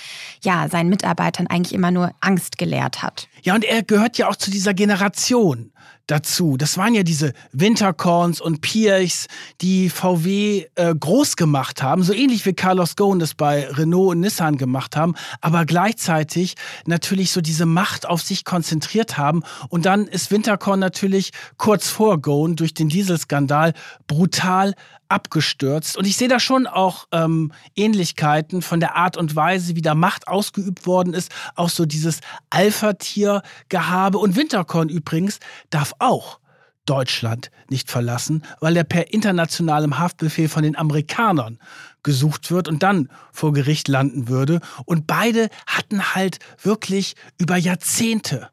ja 0.43 0.67
seinen 0.69 0.89
Mitarbeitern 0.89 1.47
eigentlich 1.47 1.73
immer 1.73 1.91
nur 1.91 2.11
Angst 2.19 2.57
gelehrt 2.57 3.01
hat. 3.01 3.29
Ja, 3.43 3.55
und 3.55 3.63
er 3.63 3.83
gehört 3.83 4.17
ja 4.17 4.27
auch 4.27 4.35
zu 4.35 4.51
dieser 4.51 4.73
Generation 4.73 5.71
dazu. 6.07 6.57
Das 6.57 6.77
waren 6.77 6.93
ja 6.93 7.03
diese 7.03 7.33
Winterkorns 7.51 8.41
und 8.41 8.61
Piers, 8.61 9.27
die 9.61 9.89
VW 9.89 10.65
äh, 10.75 10.95
groß 10.95 11.35
gemacht 11.35 11.83
haben, 11.83 12.03
so 12.03 12.13
ähnlich 12.13 12.45
wie 12.45 12.53
Carlos 12.53 12.95
Ghosn 12.95 13.19
das 13.19 13.35
bei 13.35 13.67
Renault 13.67 14.11
und 14.11 14.21
Nissan 14.21 14.57
gemacht 14.57 14.95
haben, 14.95 15.15
aber 15.41 15.65
gleichzeitig 15.65 16.55
natürlich 16.85 17.31
so 17.31 17.41
diese 17.41 17.65
Macht 17.65 18.07
auf 18.07 18.21
sich 18.21 18.45
konzentriert 18.45 19.17
haben. 19.17 19.43
Und 19.69 19.85
dann 19.85 20.07
ist 20.07 20.31
Winterkorn 20.31 20.79
natürlich 20.79 21.31
kurz 21.57 21.89
vor 21.89 22.21
Ghosn 22.21 22.55
durch 22.55 22.73
den 22.73 22.89
Dieselskandal 22.89 23.73
brutal 24.07 24.73
abgestürzt. 25.09 25.97
Und 25.97 26.05
ich 26.05 26.17
sehe 26.17 26.27
da 26.27 26.39
schon 26.39 26.67
auch 26.67 27.07
ähm, 27.11 27.51
Ähnlichkeiten 27.75 28.61
von 28.61 28.79
der 28.79 28.95
Art 28.95 29.17
und 29.17 29.35
Weise, 29.35 29.75
wie 29.75 29.81
da 29.81 29.95
Macht 29.95 30.27
ausgeübt 30.27 30.85
worden 30.85 31.13
ist. 31.13 31.31
Auch 31.55 31.69
so 31.69 31.85
dieses 31.85 32.19
Alpha-Tier-Gehabe. 32.49 34.17
Und 34.17 34.35
Winterkorn 34.35 34.89
übrigens 34.89 35.39
darf 35.69 35.93
auch 35.99 36.39
Deutschland 36.85 37.51
nicht 37.69 37.91
verlassen, 37.91 38.43
weil 38.59 38.75
er 38.75 38.83
per 38.83 39.13
internationalem 39.13 39.99
Haftbefehl 39.99 40.49
von 40.49 40.63
den 40.63 40.77
Amerikanern 40.77 41.59
gesucht 42.01 42.49
wird 42.49 42.67
und 42.67 42.81
dann 42.81 43.09
vor 43.31 43.53
Gericht 43.53 43.87
landen 43.87 44.27
würde. 44.29 44.61
Und 44.85 45.05
beide 45.05 45.49
hatten 45.67 46.15
halt 46.15 46.39
wirklich 46.61 47.15
über 47.37 47.57
Jahrzehnte 47.57 48.49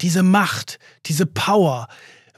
diese 0.00 0.22
Macht, 0.22 0.78
diese 1.06 1.26
Power, 1.26 1.88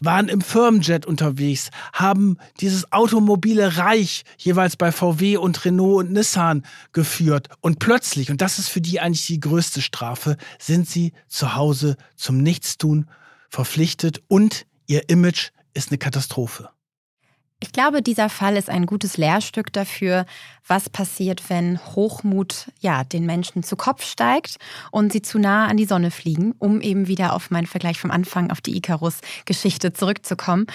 waren 0.01 0.29
im 0.29 0.41
Firmenjet 0.41 1.07
unterwegs, 1.07 1.71
haben 1.93 2.37
dieses 2.61 2.93
automobile 2.93 3.77
Reich 3.77 4.25
jeweils 4.39 4.77
bei 4.77 4.93
VW 4.93 5.37
und 5.37 5.65
Renault 5.65 6.05
und 6.05 6.13
Nissan 6.13 6.65
geführt. 6.93 7.49
Und 7.61 7.79
plötzlich, 7.79 8.31
und 8.31 8.41
das 8.41 8.59
ist 8.59 8.69
für 8.69 8.81
die 8.81 9.01
eigentlich 9.01 9.27
die 9.27 9.41
größte 9.41 9.83
Strafe, 9.83 10.37
sind 10.59 10.89
sie 10.89 11.13
zu 11.29 11.55
Hause 11.55 11.97
zum 12.17 12.39
Nichtstun 12.39 13.09
verpflichtet 13.49 14.23
und 14.29 14.67
ihr 14.87 15.09
Image 15.09 15.51
ist 15.75 15.91
eine 15.91 15.99
Katastrophe. 15.99 16.71
Ich 17.61 17.73
glaube, 17.73 18.03
dieser 18.03 18.29
Fall 18.29 18.57
ist 18.57 18.69
ein 18.69 18.85
gutes 18.85 19.17
Lehrstück 19.17 19.73
dafür, 19.73 20.27
was 20.67 20.89
passiert, 20.89 21.51
wenn 21.51 21.79
Hochmut 21.95 22.71
ja 22.81 23.05
den 23.05 23.27
Menschen 23.27 23.63
zu 23.63 23.77
Kopf 23.77 24.05
steigt 24.05 24.57
und 24.91 25.13
sie 25.13 25.21
zu 25.21 25.39
nah 25.39 25.67
an 25.67 25.77
die 25.77 25.85
Sonne 25.85 26.11
fliegen, 26.11 26.55
um 26.59 26.81
eben 26.81 27.07
wieder 27.07 27.35
auf 27.35 27.51
meinen 27.51 27.67
Vergleich 27.67 27.99
vom 27.99 28.11
Anfang 28.11 28.51
auf 28.51 28.61
die 28.63 28.77
Icarus-Geschichte 28.77 29.93
zurückzukommen. 29.93 30.67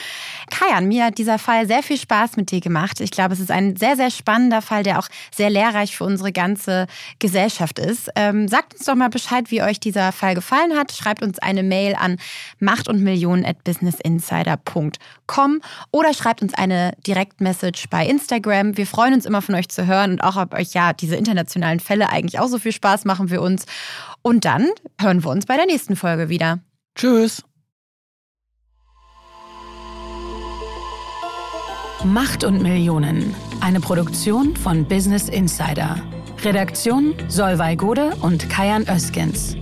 Kajan, 0.51 0.87
mir 0.87 1.05
hat 1.05 1.17
dieser 1.17 1.39
Fall 1.39 1.65
sehr 1.65 1.81
viel 1.81 1.97
Spaß 1.97 2.37
mit 2.37 2.51
dir 2.51 2.61
gemacht. 2.61 3.01
Ich 3.01 3.09
glaube, 3.09 3.33
es 3.33 3.39
ist 3.39 3.49
ein 3.49 3.75
sehr, 3.77 3.95
sehr 3.95 4.11
spannender 4.11 4.61
Fall, 4.61 4.83
der 4.83 4.99
auch 4.99 5.07
sehr 5.35 5.49
lehrreich 5.49 5.97
für 5.97 6.03
unsere 6.03 6.31
ganze 6.31 6.85
Gesellschaft 7.17 7.79
ist. 7.79 8.09
Ähm, 8.15 8.47
sagt 8.47 8.75
uns 8.75 8.85
doch 8.85 8.95
mal 8.95 9.09
Bescheid, 9.09 9.49
wie 9.49 9.63
euch 9.63 9.79
dieser 9.79 10.11
Fall 10.11 10.35
gefallen 10.35 10.77
hat. 10.77 10.91
Schreibt 10.91 11.23
uns 11.23 11.39
eine 11.39 11.63
Mail 11.63 11.95
an 11.95 12.17
macht 12.59 12.87
und 12.87 13.01
Millionen 13.01 13.45
at 13.45 13.63
businessinsider.com 13.63 15.61
oder 15.91 16.13
schreibt 16.13 16.41
uns 16.41 16.53
eine 16.53 16.93
Direktmessage 17.07 17.87
bei 17.89 18.05
Instagram. 18.05 18.77
Wir 18.77 18.85
freuen 18.85 19.15
uns 19.15 19.25
immer 19.25 19.41
von 19.41 19.55
euch 19.55 19.69
zu 19.69 19.78
zu 19.79 19.87
hören 19.87 20.11
und 20.11 20.21
auch, 20.21 20.35
ob 20.35 20.53
euch 20.53 20.73
ja 20.73 20.93
diese 20.93 21.15
internationalen 21.15 21.79
Fälle 21.79 22.09
eigentlich 22.09 22.39
auch 22.39 22.47
so 22.47 22.57
viel 22.57 22.73
Spaß 22.73 23.05
machen 23.05 23.29
für 23.29 23.41
uns. 23.41 23.65
Und 24.21 24.45
dann 24.45 24.67
hören 24.99 25.23
wir 25.23 25.29
uns 25.29 25.45
bei 25.45 25.55
der 25.55 25.65
nächsten 25.65 25.95
Folge 25.95 26.29
wieder. 26.29 26.59
Tschüss. 26.95 27.43
Macht 32.03 32.43
und 32.43 32.61
Millionen. 32.61 33.35
Eine 33.61 33.79
Produktion 33.79 34.55
von 34.55 34.85
Business 34.85 35.29
Insider. 35.29 36.01
Redaktion 36.43 37.13
Solvay 37.27 37.75
Gode 37.75 38.15
und 38.21 38.49
Kajan 38.49 38.87
Öskens. 38.87 39.57